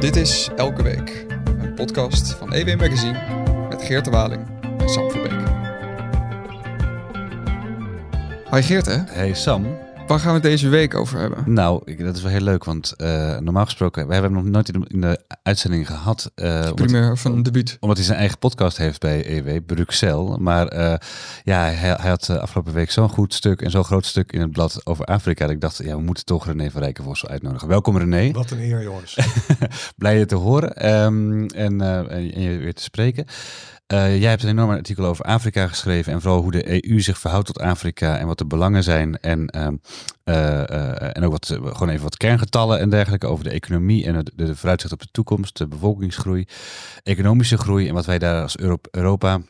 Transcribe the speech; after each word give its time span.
Dit 0.00 0.16
is 0.16 0.48
Elke 0.56 0.82
Week, 0.82 1.26
een 1.60 1.74
podcast 1.74 2.32
van 2.32 2.52
EW 2.52 2.80
Magazine 2.80 3.18
met 3.68 3.82
Geert 3.82 4.04
de 4.04 4.10
Waling 4.10 4.46
en 4.78 4.88
Sam 4.88 5.10
Verbeek. 5.10 5.40
Hi 8.50 8.62
Geert 8.62 8.86
hè, 8.86 8.96
Hey 9.06 9.34
Sam, 9.34 9.78
waar 10.08 10.18
gaan 10.18 10.28
we 10.28 10.34
het 10.34 10.42
deze 10.42 10.68
week 10.68 10.94
over 10.94 11.18
hebben? 11.18 11.52
nou, 11.52 11.82
ik, 11.84 12.04
dat 12.04 12.16
is 12.16 12.22
wel 12.22 12.30
heel 12.30 12.40
leuk, 12.40 12.64
want 12.64 12.92
eh, 12.96 13.38
normaal 13.38 13.64
gesproken, 13.64 14.06
we 14.06 14.12
hebben 14.12 14.32
hem 14.32 14.42
nog 14.42 14.52
nooit 14.52 14.68
in 14.74 14.80
de, 14.80 14.86
in 14.88 15.00
de 15.00 15.20
uitzending 15.42 15.86
gehad. 15.86 16.30
eh, 16.34 16.54
omdat, 16.54 16.74
Primeur 16.74 17.16
van 17.16 17.32
een 17.32 17.42
debuut. 17.42 17.76
omdat 17.80 17.96
hij 17.96 18.06
zijn 18.06 18.18
eigen 18.18 18.38
podcast 18.38 18.76
heeft 18.76 19.00
bij 19.00 19.36
EW, 19.36 19.60
Bruxelles. 19.66 20.38
Maar 20.38 20.66
eh, 20.66 20.94
ja, 21.44 21.62
hij, 21.62 21.96
hij 22.00 22.10
had 22.10 22.30
afgelopen 22.30 22.72
week 22.72 22.90
zo'n 22.90 23.08
goed 23.08 23.34
stuk 23.34 23.62
en 23.62 23.70
zo'n 23.70 23.84
groot 23.84 24.06
stuk 24.06 24.32
in 24.32 24.40
het 24.40 24.52
blad 24.52 24.80
over 24.86 25.04
Afrika. 25.04 25.44
Dat 25.44 25.54
ik 25.54 25.60
dacht, 25.60 25.76
ja, 25.84 25.96
we 25.96 26.02
moeten 26.02 26.24
toch 26.24 26.46
René 26.46 26.70
van 26.70 26.82
Rijkenvossel 26.82 27.28
uitnodigen. 27.28 27.68
Welkom 27.68 27.98
René, 27.98 28.30
Wat 28.32 28.50
een 28.50 28.60
eer, 28.60 28.82
jongens. 28.82 29.18
blij 29.96 30.18
je 30.18 30.26
te 30.26 30.34
horen 30.34 30.76
ehm, 30.76 31.44
en, 31.46 31.80
eh, 31.80 31.96
en 31.98 32.10
en 32.10 32.42
je 32.42 32.58
weer 32.58 32.74
te 32.74 32.82
spreken. 32.82 33.24
Eh, 33.88 34.20
jij 34.20 34.30
hebt 34.30 34.42
een 34.42 34.48
enorm 34.48 34.70
artikel 34.70 35.04
over 35.04 35.24
Afrika 35.24 35.66
geschreven 35.66 36.12
en 36.12 36.20
vooral 36.20 36.42
hoe 36.42 36.50
de 36.50 36.90
EU 36.90 37.00
zich 37.00 37.18
verhoudt 37.18 37.46
tot 37.46 37.60
Afrika 37.60 38.18
en 38.18 38.26
wat 38.26 38.38
de 38.38 38.46
belangen 38.46 38.82
zijn. 38.82 39.20
En, 39.20 39.46
ehm, 39.46 39.76
eh, 40.24 40.70
eh, 40.70 41.16
en 41.16 41.24
ook 41.24 41.30
wat, 41.30 41.46
gewoon 41.46 41.88
even 41.88 42.02
wat 42.02 42.16
kerngetallen 42.16 42.78
en 42.78 42.90
dergelijke 42.90 43.26
over 43.26 43.44
de 43.44 43.50
economie 43.50 44.04
en 44.04 44.24
de, 44.24 44.32
de 44.34 44.56
vooruitzicht 44.56 44.92
op 44.92 45.00
de 45.00 45.08
toekomst, 45.10 45.58
de 45.58 45.66
bevolkingsgroei, 45.66 46.46
economische 47.02 47.58
groei 47.58 47.88
en 47.88 47.94
wat 47.94 48.06
wij 48.06 48.18
daar 48.18 48.42
als 48.42 48.58
Euro- 48.58 48.80
Europa 48.90 49.40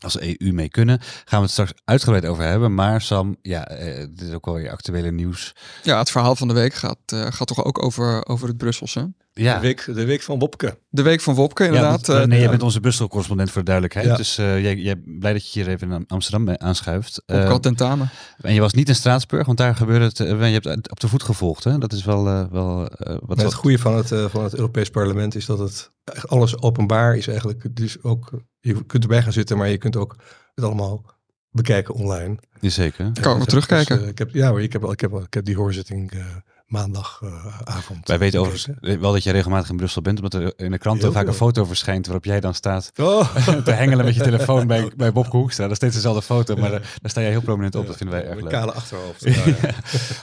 als 0.00 0.20
EU 0.20 0.52
mee 0.52 0.68
kunnen. 0.68 0.98
Gaan 1.00 1.38
we 1.38 1.44
het 1.44 1.50
straks 1.50 1.72
uitgebreid 1.84 2.24
over 2.26 2.44
hebben. 2.44 2.74
Maar 2.74 3.00
Sam, 3.00 3.36
ja, 3.42 3.66
eh, 3.68 4.06
dit 4.10 4.20
is 4.28 4.32
ook 4.32 4.44
wel 4.46 4.58
je 4.58 4.70
actuele 4.70 5.10
nieuws. 5.12 5.54
Ja, 5.82 5.98
het 5.98 6.10
verhaal 6.10 6.36
van 6.36 6.48
de 6.48 6.54
week 6.54 6.74
gaat, 6.74 6.98
eh, 7.06 7.26
gaat 7.28 7.46
toch 7.46 7.64
ook 7.64 7.82
over, 7.82 8.26
over 8.26 8.48
het 8.48 8.56
Brusselse. 8.56 9.12
Ja, 9.32 9.54
De, 9.54 9.60
week, 9.60 9.84
de 9.94 10.04
week 10.04 10.22
van 10.22 10.38
Wopke. 10.38 10.78
De 10.88 11.02
week 11.02 11.20
van 11.20 11.34
Wopke 11.34 11.64
inderdaad. 11.64 12.06
Ja, 12.06 12.12
want, 12.12 12.22
eh, 12.22 12.28
nee, 12.28 12.40
jij 12.40 12.50
bent 12.50 12.62
onze 12.62 12.80
Brussel-correspondent 12.80 13.50
voor 13.50 13.64
de 13.64 13.70
duidelijkheid. 13.70 14.06
Ja. 14.08 14.16
Dus 14.16 14.38
eh, 14.38 14.62
jij, 14.62 14.76
jij 14.76 14.96
blij 14.96 15.32
dat 15.32 15.52
je 15.52 15.60
hier 15.62 15.72
even 15.72 15.92
in 15.92 16.04
Amsterdam 16.06 16.54
aanschuift. 16.56 17.22
Wopke 17.26 17.44
Eh, 17.44 17.50
had 17.50 17.62
tentamen. 17.62 18.10
en 18.40 18.54
je 18.54 18.60
was 18.60 18.72
niet 18.72 18.88
in 18.88 18.94
Straatsburg, 18.94 19.46
want 19.46 19.58
daar 19.58 19.74
gebeurde 19.76 20.04
het. 20.04 20.16
je 20.18 20.24
hebt 20.24 20.64
het 20.64 20.90
op 20.90 21.00
de 21.00 21.08
voet 21.08 21.22
gevolgd, 21.22 21.64
hè? 21.64 21.78
Dat 21.78 21.92
is 21.92 22.04
wel, 22.04 22.26
eh, 22.28 22.44
wel 22.50 22.88
eh, 22.88 23.16
wat. 23.20 23.42
Het 23.42 23.54
goede 23.54 23.78
van 23.78 23.96
het, 23.96 24.08
van 24.30 24.44
het 24.44 24.54
Europees 24.54 24.90
Parlement 24.90 25.34
is 25.34 25.46
dat 25.46 25.58
het 25.58 25.90
alles 26.26 26.62
openbaar 26.62 27.16
is 27.16 27.26
eigenlijk. 27.28 27.76
Dus 27.76 28.02
ook, 28.02 28.30
je 28.68 28.84
kunt 28.84 29.02
erbij 29.02 29.22
gaan 29.22 29.32
zitten, 29.32 29.56
maar 29.56 29.68
je 29.68 29.78
kunt 29.78 29.96
ook 29.96 30.16
het 30.54 30.64
allemaal 30.64 31.04
bekijken 31.50 31.94
online. 31.94 32.38
Zeker. 32.60 33.10
Kan 33.20 33.32
ook 33.32 33.38
nog 33.38 33.46
terugkijken. 33.46 33.96
Dus, 33.96 34.04
eh, 34.04 34.10
ik 34.10 34.18
heb, 34.18 34.30
ja 34.30 34.48
hoor, 34.48 34.62
ik 34.62 34.72
heb, 34.72 34.84
ik, 34.84 35.00
heb, 35.00 35.12
ik 35.12 35.34
heb 35.34 35.44
die 35.44 35.56
hoorzitting 35.56 36.10
eh, 36.10 36.36
maandagavond. 36.68 38.08
Wij 38.08 38.18
weten 38.18 38.40
overigens 38.40 38.76
wel 38.80 39.12
dat 39.12 39.22
je 39.22 39.30
regelmatig 39.30 39.70
in 39.70 39.76
Brussel 39.76 40.02
bent, 40.02 40.16
omdat 40.16 40.34
er 40.34 40.52
in 40.56 40.70
de 40.70 40.78
krant 40.78 41.02
Heel 41.02 41.12
vaak 41.12 41.26
een 41.26 41.34
foto 41.34 41.64
verschijnt 41.64 42.06
waarop 42.06 42.24
jij 42.24 42.40
dan 42.40 42.54
staat 42.54 42.92
Oh, 42.96 43.36
te 43.64 43.70
hengelen 43.70 44.04
met 44.04 44.14
je 44.14 44.22
telefoon 44.22 44.66
bij, 44.66 44.92
bij 44.96 45.12
Bob 45.12 45.26
Hoekstra. 45.26 45.62
Dat 45.62 45.70
is 45.70 45.76
steeds 45.76 45.94
dezelfde 45.94 46.22
foto, 46.22 46.56
maar 46.56 46.70
daar 46.70 46.82
sta 47.02 47.20
jij 47.20 47.30
heel 47.30 47.40
prominent 47.40 47.74
op. 47.74 47.86
Dat 47.86 47.96
vinden 47.96 48.16
wij 48.16 48.26
erg 48.26 48.34
Met 48.34 48.44
leuk. 48.44 48.52
kale 48.52 48.72
achterhoofd. 48.72 49.24
Ja. 49.24 49.34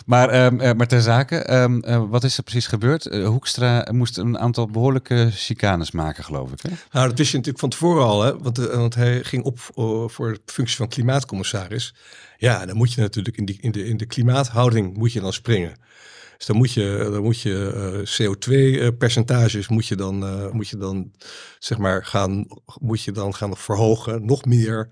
Maar, 0.05 0.29
eh, 0.29 0.73
maar 0.73 0.87
ter 0.87 1.01
zake, 1.01 1.35
ehm, 1.37 1.79
eh, 1.79 2.03
wat 2.09 2.23
is 2.23 2.37
er 2.37 2.43
precies 2.43 2.67
gebeurd? 2.67 3.05
Eh, 3.05 3.27
Hoekstra 3.27 3.87
moest 3.91 4.17
een 4.17 4.39
aantal 4.39 4.67
behoorlijke 4.67 5.29
chicanes 5.31 5.91
maken, 5.91 6.23
geloof 6.23 6.51
ik. 6.51 6.61
Hè? 6.61 6.69
Nou, 6.91 7.07
dat 7.07 7.17
wist 7.17 7.31
je 7.31 7.37
natuurlijk 7.37 7.59
van 7.59 7.69
tevoren 7.69 8.03
al, 8.05 8.23
hè? 8.23 8.37
Want, 8.37 8.57
want 8.57 8.95
hij 8.95 9.23
ging 9.23 9.43
op 9.43 9.59
voor 10.11 10.33
de 10.33 10.51
functie 10.53 10.77
van 10.77 10.87
klimaatcommissaris. 10.87 11.93
Ja, 12.37 12.65
dan 12.65 12.75
moet 12.75 12.93
je 12.93 13.01
natuurlijk 13.01 13.37
in, 13.37 13.45
die, 13.45 13.57
in, 13.61 13.71
de, 13.71 13.85
in 13.85 13.97
de 13.97 14.05
klimaathouding 14.05 14.97
moet 14.97 15.13
je 15.13 15.19
dan 15.21 15.33
springen. 15.33 15.73
Dus 16.37 16.45
dan 16.45 16.55
moet 16.55 16.73
je, 16.73 17.09
dan 17.11 17.23
moet 17.23 17.41
je 17.41 17.71
eh, 17.75 18.27
CO2-percentages 18.27 19.67
moet 19.67 19.87
je 19.87 19.95
dan, 19.95 20.25
eh, 20.25 20.51
moet 20.51 20.67
je 20.67 20.77
dan 20.77 21.11
zeg 21.59 21.77
maar 21.77 22.05
gaan, 22.05 22.47
moet 22.79 23.01
je 23.01 23.11
dan 23.11 23.35
gaan 23.35 23.57
verhogen, 23.57 24.25
nog 24.25 24.45
meer, 24.45 24.89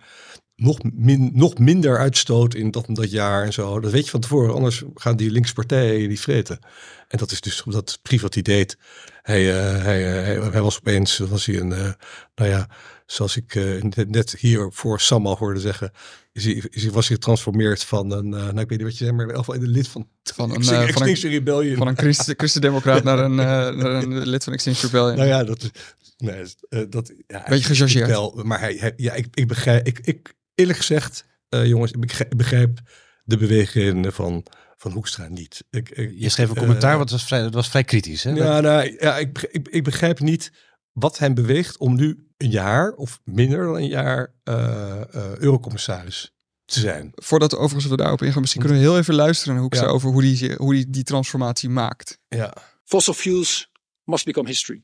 nog, 0.56 0.78
min, 0.94 1.32
nog 1.34 1.58
minder 1.58 1.98
uitstoot 1.98 2.54
in 2.54 2.72
dat 2.72 2.86
dat 2.88 3.12
jaar 3.12 3.44
en 3.44 3.54
zo. 3.54 3.80
Dat 3.80 3.92
weet 3.92 4.06
je 4.06 4.12
van 4.12 4.20
tevoren, 4.20 4.54
anders 4.54 4.84
gaan 4.94 5.16
die 5.16 5.32
linkse 5.32 5.54
partijen 5.54 6.02
je 6.02 6.08
die 6.08 6.20
vreten. 6.20 6.60
En 7.08 7.18
dat 7.18 7.32
is 7.32 7.42
dus 7.42 7.64
dat 7.66 8.00
privat. 8.02 8.36
Hij, 9.22 9.52
eh, 9.52 9.84
hij, 9.84 10.24
eh, 10.36 10.52
hij, 10.52 10.62
was 10.62 10.78
opeens, 10.78 11.18
was 11.18 11.46
hij 11.46 11.60
een, 11.60 11.72
eh, 11.72 11.92
nou 12.36 12.50
ja, 12.50 12.70
zoals 13.06 13.38
ik 13.38 13.56
eh, 13.56 13.82
net, 14.08 14.36
hier 14.40 14.70
voor 14.72 15.00
Sam 15.02 15.28
al 15.28 15.38
hoorde 15.38 15.60
zeggen, 15.60 15.92
is 16.32 16.46
hij, 16.46 16.64
is 16.70 16.84
hij, 16.84 16.92
was 16.92 17.08
hij 17.08 17.16
getransformeerd 17.16 17.84
van 17.84 18.12
een, 18.12 18.34
eh, 18.34 18.40
nou 18.40 18.60
ik 18.60 18.70
weet 18.70 18.70
niet 18.70 18.82
wat 18.82 18.98
je 18.98 19.04
zei, 19.04 19.12
maar 19.12 19.22
in 19.22 19.28
ieder 19.28 19.44
geval 19.46 19.56
in 19.56 19.62
een 19.68 19.70
lid 19.76 19.88
van, 19.88 20.08
Van 20.24 20.50
een, 20.50 20.56
Extinction- 20.56 20.88
eh, 20.88 20.94
van 20.94 21.02
een, 21.02 21.08
Extinction 21.10 21.32
Rebellion. 21.32 21.78
van 21.78 21.88
een 21.88 21.98
Christen, 21.98 22.34
Christendemocraat 22.42 23.04
naar 23.04 23.20
een, 23.20 23.40
eh, 23.40 23.46
naar 23.46 24.04
een 24.04 24.28
lid 24.28 24.44
van 24.44 24.54
Extinction 24.54 24.92
Rebellion. 24.92 25.16
Nou 25.18 25.28
ja, 25.30 25.44
dat 25.44 25.62
is. 25.64 25.70
Nee, 26.18 26.44
eh, 26.70 26.82
dat, 26.90 27.12
ja, 27.28 27.44
Beetje 27.50 27.66
gechargeerd. 27.68 28.08
Wel, 28.08 28.42
maar 28.44 28.60
hij, 28.60 28.76
hij- 28.80 28.94
ja, 28.96 29.14
ik, 29.14 29.28
ik 29.34 29.48
begrijp. 29.48 29.88
Ik, 29.88 30.00
ik, 30.00 30.34
eerlijk 30.56 30.78
gezegd, 30.78 31.26
eh, 31.50 31.66
jongens, 31.66 31.92
ik 31.92 32.00
begrijp, 32.00 32.32
ik 32.32 32.38
begrijp 32.38 32.80
de 33.24 33.38
bewegingen 33.38 34.14
van, 34.14 34.46
van 34.78 34.92
Hoekstra 34.92 35.28
niet. 35.28 35.64
Ik, 35.70 35.90
ik, 35.90 36.12
Je 36.16 36.30
schreef 36.30 36.50
een 36.50 36.56
commentaar, 36.56 36.98
want 36.98 37.10
het 37.10 37.20
was 37.20 37.28
vrij, 37.28 37.40
het 37.42 37.54
was 37.54 37.70
vrij 37.70 37.84
kritisch. 37.84 38.24
Hè? 38.24 38.32
ja, 38.32 38.60
nou, 38.62 38.96
ja, 39.00 39.18
ik, 39.18 39.48
ik, 39.52 39.68
ik 39.68 39.84
begrijp 39.84 40.20
niet 40.20 40.52
wat 40.94 41.18
hem 41.18 41.34
beweegt 41.34 41.78
om 41.78 41.96
nu 41.96 42.28
een 42.38 42.50
jaar 42.50 42.92
of 42.92 43.20
minder 43.24 43.66
dan 43.66 43.76
een 43.76 43.88
jaar 43.88 44.34
eh, 44.44 45.02
eh, 45.02 45.38
eurocommissaris 45.38 46.34
te 46.66 46.80
zijn. 46.80 47.12
Voordat 47.16 47.56
overigens 47.56 47.88
we 47.92 47.98
daarop 47.98 48.22
ingaan, 48.22 48.42
misschien 48.42 48.62
kunnen 48.62 48.80
we 48.80 48.86
heel 48.86 48.98
even 48.98 49.14
luisteren 49.16 49.54
naar 49.54 49.64
Hoekstra 49.64 49.88
Ja. 49.88 49.94
over 49.94 50.12
hoe 50.12 50.22
die, 50.22 50.54
hoe 50.56 50.74
die 50.74 50.90
die 50.90 51.04
transformatie 51.04 51.70
maakt. 51.70 52.20
Ja. 52.28 52.54
Fossil 52.84 53.14
fuels 53.14 53.72
must 54.04 54.26
become 54.26 54.48
history. 54.48 54.84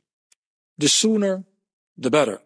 The 0.77 0.87
sooner, 0.87 1.45
the 2.01 2.09
better. 2.09 2.41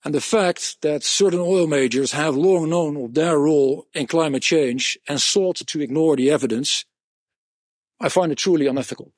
And 0.00 0.14
the 0.14 0.20
fact 0.20 0.76
that 0.80 1.04
certain 1.04 1.40
oil 1.40 1.66
majors 1.66 2.12
have 2.12 2.38
long 2.38 2.64
known 2.66 2.96
of 2.96 3.12
their 3.12 3.34
role 3.34 3.86
in 3.90 4.06
climate 4.06 4.44
change 4.44 4.98
and 5.04 5.20
sought 5.20 5.66
to 5.66 5.80
ignore 5.80 6.16
the 6.16 6.30
evidence, 6.32 6.84
I 8.04 8.08
find 8.08 8.30
it 8.30 8.38
truly 8.38 8.66
unethical. 8.68 9.12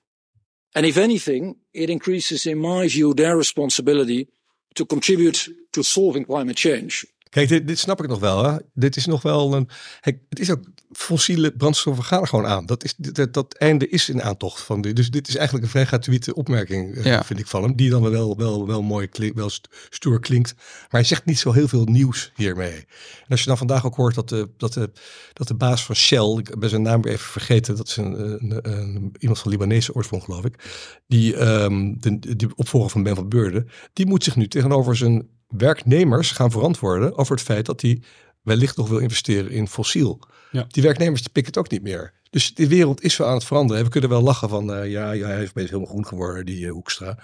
And 0.75 0.87
if 0.87 0.97
anything, 0.97 1.57
it 1.73 1.91
increases, 1.91 2.47
in 2.47 2.59
my 2.59 2.89
view, 2.89 3.15
their 3.15 3.37
responsibility 3.37 4.29
to 4.75 4.85
contribute 4.85 5.49
to 5.73 5.83
solving 5.83 6.25
climate 6.25 6.57
change. 6.57 7.07
Kijk, 7.31 7.49
dit, 7.49 7.69
dit 7.69 7.79
snap 7.79 8.03
ik 8.03 8.09
nog 8.09 8.19
wel. 8.21 8.45
Hè? 8.45 8.57
Dit 8.75 8.97
is 8.97 9.07
nog 9.07 9.23
wel 9.23 9.55
een. 9.55 9.69
Het 10.01 10.19
is 10.39 10.51
ook. 10.51 10.61
Fossiele 10.93 11.53
brandstoffen 11.53 12.05
gaan 12.05 12.21
er 12.21 12.27
gewoon 12.27 12.47
aan. 12.47 12.67
Dat, 12.67 12.85
is, 12.85 12.95
dat, 12.97 13.35
dat 13.35 13.55
einde 13.55 13.89
is 13.89 14.09
in 14.09 14.23
aantocht 14.23 14.61
van 14.61 14.81
dit. 14.81 14.97
Dus 14.97 15.11
dit 15.11 15.29
is 15.29 15.35
eigenlijk 15.35 15.65
een 15.65 15.71
vrij 15.71 15.87
gratuite 15.87 16.35
opmerking, 16.35 16.95
eh, 16.97 17.05
Ja. 17.05 17.25
vind 17.25 17.39
ik 17.39 17.47
van 17.47 17.63
hem. 17.63 17.77
Die 17.77 17.91
dan 17.91 18.11
wel, 18.11 18.37
wel, 18.37 18.67
wel 18.67 18.83
mooi 18.83 19.07
klinkt, 19.07 19.37
wel 19.37 19.51
st- 19.51 19.69
stoer 19.91 20.21
klinkt. 20.21 20.55
Maar 20.57 20.87
hij 20.89 21.05
zegt 21.05 21.25
niet 21.25 21.39
zo 21.39 21.53
heel 21.53 21.69
veel 21.69 21.85
nieuws 21.85 22.33
hiermee. 22.35 22.73
En 22.75 23.29
als 23.29 23.41
je 23.41 23.47
dan 23.47 23.59
vandaag 23.59 23.87
ook 23.87 23.95
hoort 23.95 24.15
dat 24.15 24.29
de, 24.29 24.49
dat 24.57 24.73
de, 24.73 24.91
dat 25.33 25.49
de 25.49 25.55
baas 25.55 25.85
van 25.85 25.95
Shell, 25.95 26.37
ik 26.39 26.59
ben 26.59 26.69
zijn 26.71 26.83
naam 26.83 27.03
weer 27.03 27.13
even 27.13 27.31
vergeten, 27.31 27.77
dat 27.77 27.89
is 27.89 27.97
een, 27.97 28.21
een, 28.21 28.71
een- 28.73 29.13
iemand 29.19 29.39
van 29.39 29.51
Libanese 29.51 29.95
oorsprong, 29.95 30.23
geloof 30.23 30.45
ik. 30.45 30.65
Die, 31.07 31.37
ehm 31.37 31.95
de, 31.99 32.37
die 32.37 32.49
opvolger 32.57 32.91
van 32.91 33.03
Ben 33.03 33.15
van 33.15 33.29
Beurden, 33.29 33.69
die 33.93 34.07
moet 34.07 34.25
zich 34.25 34.37
nu 34.37 34.49
tegenover 34.49 34.97
zijn 34.97 35.29
werknemers 35.49 36.31
gaan 36.31 36.51
verantwoorden 36.51 37.17
over 37.17 37.35
het 37.35 37.45
feit 37.45 37.67
dat 37.67 37.81
hij 37.81 38.03
wellicht 38.43 38.77
nog 38.77 38.89
wil 38.89 38.99
investeren 38.99 39.51
in 39.51 39.69
fossiel. 39.69 40.21
Ja. 40.51 40.65
Die 40.69 40.83
werknemers 40.83 41.23
die 41.23 41.31
pikken 41.33 41.53
het 41.53 41.63
ook 41.63 41.71
niet 41.71 41.83
meer. 41.83 42.13
Dus 42.31 42.55
de 42.55 42.69
wereld 42.69 43.03
is 43.03 43.17
wel 43.17 43.29
aan 43.29 43.35
het 43.35 43.45
veranderen. 43.45 43.85
We 43.85 43.91
kunnen 43.91 44.11
wel 44.11 44.23
lachen 44.23 44.49
van, 44.49 44.75
eh, 44.75 44.91
ja, 44.91 45.13
ja, 45.13 45.27
hij 45.27 45.43
is 45.43 45.49
opeens 45.49 45.71
helemaal 45.71 45.91
groen 45.91 46.07
geworden, 46.07 46.47
die 46.47 46.67
eh, 46.67 46.73
Hoekstra. 46.73 47.19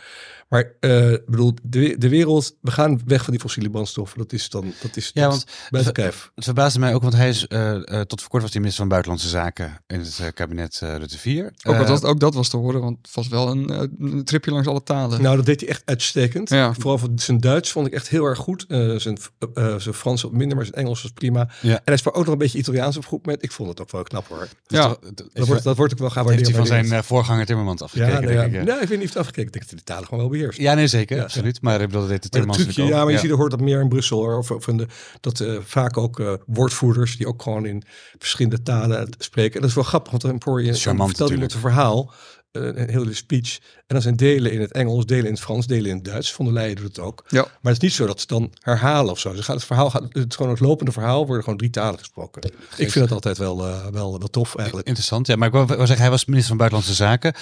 Maar 0.48 0.72
eh, 0.80 1.12
ik 1.12 1.26
bedoel, 1.26 1.54
de, 1.62 1.98
de 1.98 2.08
wereld, 2.08 2.56
we 2.60 2.70
gaan 2.70 3.00
weg 3.06 3.22
van 3.22 3.32
die 3.32 3.40
fossiele 3.42 3.70
brandstoffen. 3.70 4.18
Dat 4.18 4.32
is 4.32 4.48
dan, 4.48 4.72
dat 4.82 4.96
is, 4.96 5.10
Ja, 5.14 5.22
dat 5.22 5.30
want 5.30 5.46
buiten 5.70 5.92
kijf. 5.92 6.30
Het 6.34 6.44
verbaasde 6.44 6.78
mij 6.78 6.94
ook, 6.94 7.02
want 7.02 7.14
hij 7.14 7.28
is 7.28 7.46
eh, 7.46 7.74
eh, 7.74 8.00
tot 8.00 8.20
voor 8.20 8.30
kort 8.30 8.42
was 8.42 8.52
hij 8.52 8.60
minister 8.60 8.82
van 8.82 8.88
Buitenlandse 8.88 9.28
Zaken 9.28 9.82
in 9.86 10.00
het 10.00 10.30
kabinet 10.34 10.80
eh, 10.82 10.96
Rutte 10.96 11.18
4. 11.18 11.52
Ook, 11.62 11.86
dat, 11.86 12.04
ook 12.04 12.20
dat 12.20 12.34
was 12.34 12.48
te 12.48 12.56
horen, 12.56 12.80
want 12.80 12.98
het 13.02 13.14
was 13.14 13.28
wel 13.28 13.48
een, 13.48 13.70
eh, 13.70 13.80
een 13.98 14.24
tripje 14.24 14.50
langs 14.50 14.68
alle 14.68 14.82
talen. 14.82 15.22
Nou, 15.22 15.36
dat 15.36 15.46
deed 15.46 15.60
hij 15.60 15.68
echt 15.68 15.82
uitstekend. 15.84 16.48
Ja. 16.48 16.74
Vooral 16.74 16.98
voor 16.98 17.08
zijn 17.16 17.40
Duits 17.40 17.72
vond 17.72 17.86
ik 17.86 17.92
echt 17.92 18.08
heel 18.08 18.24
erg 18.24 18.38
goed. 18.38 18.64
Eh, 18.68 18.94
zijn, 18.96 19.18
eh, 19.54 19.76
zijn 19.76 19.94
Frans 19.94 20.22
wat 20.22 20.32
minder, 20.32 20.56
maar 20.56 20.66
zijn 20.66 20.78
Engels 20.78 21.02
was 21.02 21.10
prima. 21.12 21.48
Ja. 21.60 21.74
En 21.74 21.82
hij 21.84 21.96
sprak 21.96 22.16
ook 22.16 22.24
nog 22.24 22.32
een 22.32 22.38
beetje 22.38 22.58
Italiaans 22.58 22.96
op 22.96 23.06
groep 23.06 23.26
met. 23.26 23.42
Ik 23.42 23.52
vond 23.52 23.68
het 23.68 23.80
ook 23.80 23.90
wel 23.90 24.02
knap 24.02 24.28
hoor. 24.28 24.48
ja, 24.66 24.93
dat, 25.14 25.46
wordt, 25.46 25.62
dat 25.62 25.76
wordt 25.76 25.92
ook 25.92 25.98
wel 25.98 26.10
gewaardeerd. 26.10 26.46
heeft 26.46 26.56
hij 26.56 26.66
van 26.66 26.66
zijn 26.66 26.92
eh, 26.92 27.02
voorganger 27.06 27.46
Timmermans 27.46 27.80
ja, 27.80 27.84
afgekeken, 27.84 28.12
nou 28.22 28.32
ja. 28.32 28.40
denk 28.40 28.52
ik. 28.52 28.58
Ja. 28.58 28.74
Nee, 28.74 28.82
ik 28.82 28.88
weet 28.88 28.98
niet 28.98 29.08
het 29.08 29.16
afgekeken. 29.16 29.46
Ik 29.46 29.52
denk 29.52 29.64
dat 29.64 29.70
hij 29.70 29.78
de 29.78 29.84
talen 29.84 30.04
gewoon 30.04 30.20
wel 30.20 30.28
beheerst. 30.28 30.58
Ja, 30.58 30.74
nee, 30.74 30.86
zeker, 30.86 31.16
Ja, 31.16 31.22
absoluut. 31.22 31.60
Maar 31.60 31.80
ik 31.80 31.86
bedoel, 31.86 32.00
dat 32.00 32.10
deed 32.10 32.22
de 32.22 32.28
Timmermans 32.28 32.62
trucje, 32.62 32.84
ja, 32.84 33.02
maar 33.04 33.12
je 33.12 33.18
ziet, 33.18 33.30
er 33.30 33.36
hoort 33.36 33.50
dat 33.50 33.60
meer 33.60 33.80
in 33.80 33.88
Brussel. 33.88 34.18
Hoor. 34.18 34.38
Of, 34.38 34.50
of 34.50 34.68
in 34.68 34.76
de, 34.76 34.86
dat 35.20 35.40
eh, 35.40 35.56
vaak 35.60 35.96
ook 35.96 36.20
eh, 36.20 36.32
woordvoerders 36.46 37.16
die 37.16 37.26
ook 37.26 37.42
gewoon 37.42 37.66
in 37.66 37.82
verschillende 38.18 38.62
talen 38.62 39.08
spreken. 39.18 39.54
En 39.54 39.60
dat 39.60 39.68
is 39.68 39.76
wel 39.76 39.84
grappig, 39.84 40.10
want 40.10 40.22
dan 40.22 40.40
hoor 40.44 40.62
je, 40.62 40.74
Charmant 40.74 41.08
vertelt 41.08 41.30
natuurlijk. 41.30 41.54
een 41.54 41.60
verhaal. 41.60 42.12
een 42.52 42.88
hele 42.90 43.14
speech. 43.14 43.58
En 43.86 43.94
dan 43.94 44.02
zijn 44.02 44.16
delen 44.16 44.52
in 44.52 44.60
het 44.60 44.72
Engels, 44.72 45.06
delen 45.06 45.24
in 45.24 45.32
het 45.32 45.40
Frans, 45.40 45.66
delen 45.66 45.90
in 45.90 45.96
het 45.96 46.04
Duits. 46.04 46.32
Von 46.32 46.44
der 46.44 46.54
Leyen 46.54 46.76
doet 46.76 46.86
het 46.86 46.98
ook. 46.98 47.24
Ja. 47.28 47.40
Maar 47.42 47.72
het 47.72 47.72
is 47.72 47.78
niet 47.78 47.92
zo 47.92 48.06
dat 48.06 48.20
ze 48.20 48.26
dan 48.26 48.52
herhalen 48.60 49.10
of 49.10 49.18
zo. 49.18 49.34
Ze 49.34 49.42
gaat 49.42 49.56
het 49.56 49.64
verhaal, 49.64 49.90
gaat, 49.90 50.02
het 50.02 50.30
is 50.30 50.36
gewoon 50.36 50.50
het 50.52 50.60
lopende 50.60 50.92
verhaal, 50.92 51.26
worden 51.26 51.42
gewoon 51.42 51.58
drie 51.58 51.70
talen 51.70 51.98
gesproken. 51.98 52.42
Ik 52.76 52.90
vind 52.90 52.94
dat 52.94 53.12
altijd 53.12 53.38
wel, 53.38 53.66
eh, 53.66 53.86
wel, 53.86 54.18
wel 54.18 54.28
tof 54.28 54.56
eigenlijk. 54.56 54.86
Interessant, 54.86 55.26
ja. 55.26 55.36
Maar 55.36 55.48
ik 55.48 55.54
wil, 55.54 55.66
zeggen, 55.66 55.98
hij 55.98 56.10
was 56.10 56.24
minister 56.24 56.48
van 56.48 56.58
Buitenlandse 56.58 56.94
Zaken. 57.04 57.34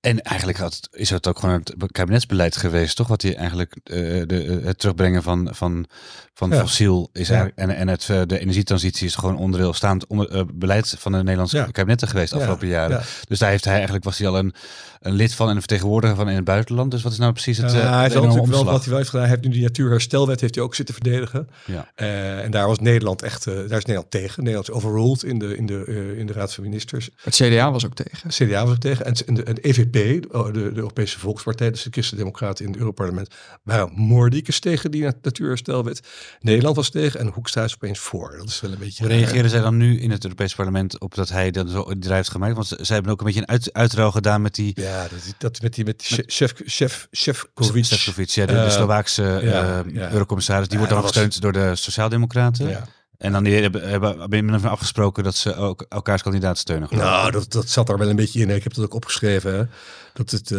En 0.00 0.22
eigenlijk 0.22 0.58
had, 0.58 0.88
is 0.92 1.10
het 1.10 1.26
ook 1.26 1.38
gewoon 1.38 1.54
het 1.54 1.92
kabinetsbeleid 1.92 2.56
geweest, 2.56 2.96
toch? 2.96 3.08
Wat 3.08 3.22
hij 3.22 3.36
eigenlijk 3.36 3.76
eh, 3.84 3.96
de, 4.26 4.60
het 4.64 4.78
terugbrengen 4.78 5.22
van, 5.22 5.48
van, 5.52 5.86
van 6.34 6.50
Ja. 6.50 6.60
fossiel 6.60 7.08
is. 7.12 7.28
Ja. 7.28 7.50
En, 7.54 7.70
en 7.76 7.88
het, 7.88 8.08
eh, 8.10 8.22
de 8.26 8.38
energietransitie 8.38 9.06
is 9.06 9.14
gewoon 9.14 9.36
onderdeel 9.36 9.72
staand 9.72 10.06
onder, 10.06 10.30
eh, 10.30 10.42
beleid 10.54 10.94
van 10.98 11.12
de 11.12 11.18
Nederlandse 11.18 11.68
kabinetten 11.72 12.08
geweest 12.08 12.30
de 12.30 12.36
afgelopen 12.36 12.68
jaren. 12.68 12.96
Ja. 12.96 13.02
Dus 13.28 13.38
daar 13.38 13.50
heeft 13.50 13.64
hij 13.64 13.74
eigenlijk 13.74 14.04
was 14.04 14.18
hij 14.18 14.28
al 14.28 14.38
een, 14.38 14.54
een 15.00 15.12
lid 15.12 15.34
van 15.34 15.46
en 15.48 15.52
een 15.54 15.58
vertegenwoordiger 15.58 15.84
van 15.90 16.28
in 16.28 16.34
het 16.36 16.44
buitenland. 16.44 16.90
Dus 16.90 17.02
wat 17.02 17.12
is 17.12 17.18
nou 17.18 17.32
precies 17.32 17.56
het, 17.58 17.72
Ja, 17.72 17.78
eh, 17.78 17.90
hij 17.90 18.00
heeft 18.02 18.14
natuurlijk 18.14 18.32
wel 18.34 18.42
omslag? 18.42 18.64
wat 18.72 18.80
hij 18.80 18.88
wel 18.88 18.96
heeft 18.98 19.10
gedaan. 19.10 19.26
Hij 19.26 19.34
heeft 19.34 19.48
nu 19.48 19.52
die 19.54 19.62
natuurherstelwet 19.62 20.40
heeft 20.40 20.54
hij 20.54 20.64
ook 20.64 20.74
zitten 20.74 20.94
verdedigen. 20.94 21.48
Ja. 21.66 21.90
Eh, 21.94 22.44
en 22.44 22.50
daar 22.50 22.66
was 22.66 22.78
Nederland 22.78 23.22
echt, 23.22 23.46
eh, 23.46 23.54
daar 23.54 23.62
is 23.64 23.70
Nederland 23.70 24.10
tegen. 24.10 24.42
Nederland 24.42 24.68
is 24.68 24.74
overruled 24.74 25.22
in 25.22 25.38
de, 25.38 25.56
in 25.56 25.66
de, 25.66 25.84
eh, 25.88 26.18
in 26.18 26.26
de 26.26 26.32
Raad 26.32 26.54
van 26.54 26.64
Ministers. 26.64 27.08
Het 27.22 27.34
CDA 27.34 27.70
was 27.72 27.86
ook 27.86 27.94
tegen. 27.94 28.28
CDA 28.28 28.62
was 28.64 28.70
ook 28.74 28.80
tegen. 28.80 29.04
En, 29.04 29.14
en 29.26 29.34
de, 29.34 29.42
en 29.42 29.54
de 29.54 29.60
EVP, 29.68 29.92
de, 29.92 30.50
de 30.52 30.70
Europese 30.74 31.18
Volkspartij, 31.18 31.70
dus 31.70 31.82
de 31.82 31.90
Christen-Democraten 31.90 32.64
in 32.64 32.70
het 32.70 32.80
Europarlement, 32.80 33.34
waren 33.62 33.90
moordicus 33.94 34.60
tegen 34.60 34.90
die 34.90 35.02
nat- 35.02 35.16
natuurherstelwet. 35.22 36.00
Nederland 36.40 36.76
was 36.76 36.90
tegen 36.90 37.20
en 37.20 37.26
Hoekstra 37.26 37.64
is 37.64 37.74
opeens 37.74 37.98
voor. 37.98 38.34
Dat 38.38 38.48
is 38.48 38.60
wel 38.60 38.72
een 38.72 38.78
beetje... 38.78 39.04
Hoe 39.04 39.12
reageerden 39.12 39.50
zij 39.50 39.60
dan 39.60 39.76
nu 39.76 40.00
in 40.00 40.10
het 40.10 40.22
Europees 40.24 40.54
Parlement 40.54 41.00
op 41.00 41.14
dat 41.14 41.28
hij 41.28 41.50
dan 41.50 41.68
zo 41.68 41.84
die 41.84 41.98
drijf 41.98 42.14
heeft 42.16 42.30
gemaakt? 42.30 42.54
Want 42.54 42.66
ze- 42.66 42.78
zij 42.80 42.94
hebben 42.94 43.12
ook 43.12 43.20
een 43.20 43.26
beetje 43.26 43.40
een 43.40 43.48
uit, 43.48 43.72
uitruil 43.72 44.10
gedaan 44.12 44.42
met 44.42 44.54
die 44.54 44.72
Ja, 44.80 45.02
dat, 45.02 45.34
dat 45.38 45.62
met 45.62 45.74
die 45.76 45.84
met 45.84 46.02
chef, 46.26 46.52
chef. 46.64 47.08
Sefcovic, 47.10 48.28
ja, 48.28 48.46
de, 48.46 48.52
de 48.52 48.58
Eh, 48.58 48.70
Slovaakse 48.70 49.22
eh, 49.38 50.10
eurocommissaris. 50.12 50.68
Die 50.68 50.78
wordt 50.78 50.92
dan 50.92 51.02
gesteund 51.02 51.40
door 51.40 51.52
de 51.52 51.76
Sociaaldemocraten. 51.76 52.68
Ja. 52.68 52.86
En 53.18 53.32
dan 53.32 53.44
die 53.44 53.54
hebben, 53.62 53.88
hebben, 53.88 54.18
hebben 54.30 54.64
afgesproken 54.70 55.24
dat 55.24 55.34
ze 55.36 55.54
ook 55.56 55.86
elkaars 55.88 56.22
kandidaat 56.22 56.58
steunen. 56.58 56.88
geloof. 56.88 57.04
Nou, 57.04 57.30
dat, 57.30 57.52
dat 57.52 57.68
zat 57.68 57.88
er 57.88 57.98
wel 57.98 58.08
een 58.08 58.16
beetje 58.16 58.40
in. 58.40 58.50
Ik 58.50 58.62
heb 58.62 58.74
dat 58.74 58.84
ook 58.84 58.94
opgeschreven. 58.94 59.54
Hè? 59.54 59.64
Dat 60.12 60.30
het, 60.30 60.50
eh, 60.50 60.58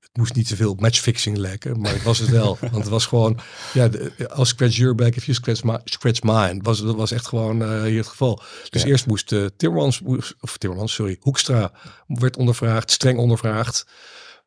het 0.00 0.10
moest 0.12 0.34
niet 0.34 0.48
zoveel 0.48 0.74
matchfixing 0.74 1.36
lijken, 1.36 1.80
maar 1.80 1.92
het 1.92 2.02
was 2.02 2.18
het 2.18 2.28
wel. 2.28 2.58
Want 2.60 2.74
het 2.74 2.88
was 2.88 3.06
gewoon, 3.06 3.38
ja, 3.72 3.88
de, 3.88 4.12
als 4.28 4.48
scratch 4.48 4.76
your 4.76 4.94
back, 4.94 5.14
if 5.14 5.24
you 5.24 5.36
scratch, 5.36 5.62
my, 5.62 5.78
scratch 5.84 6.22
mine, 6.22 6.58
was, 6.62 6.82
dat 6.82 6.94
was 6.96 7.10
echt 7.10 7.26
gewoon 7.26 7.84
hier 7.84 7.98
het 7.98 8.06
geval. 8.06 8.42
Dus 8.70 8.82
Ja. 8.82 8.88
eerst 8.88 9.06
moest 9.06 9.32
uh, 9.32 9.46
Timmermans, 9.56 10.00
of 10.40 10.56
Timmermans, 10.58 10.92
sorry, 10.94 11.16
Hoekstra 11.20 11.72
werd 12.06 12.36
ondervraagd, 12.36 12.90
streng 12.90 13.18
ondervraagd. 13.18 13.86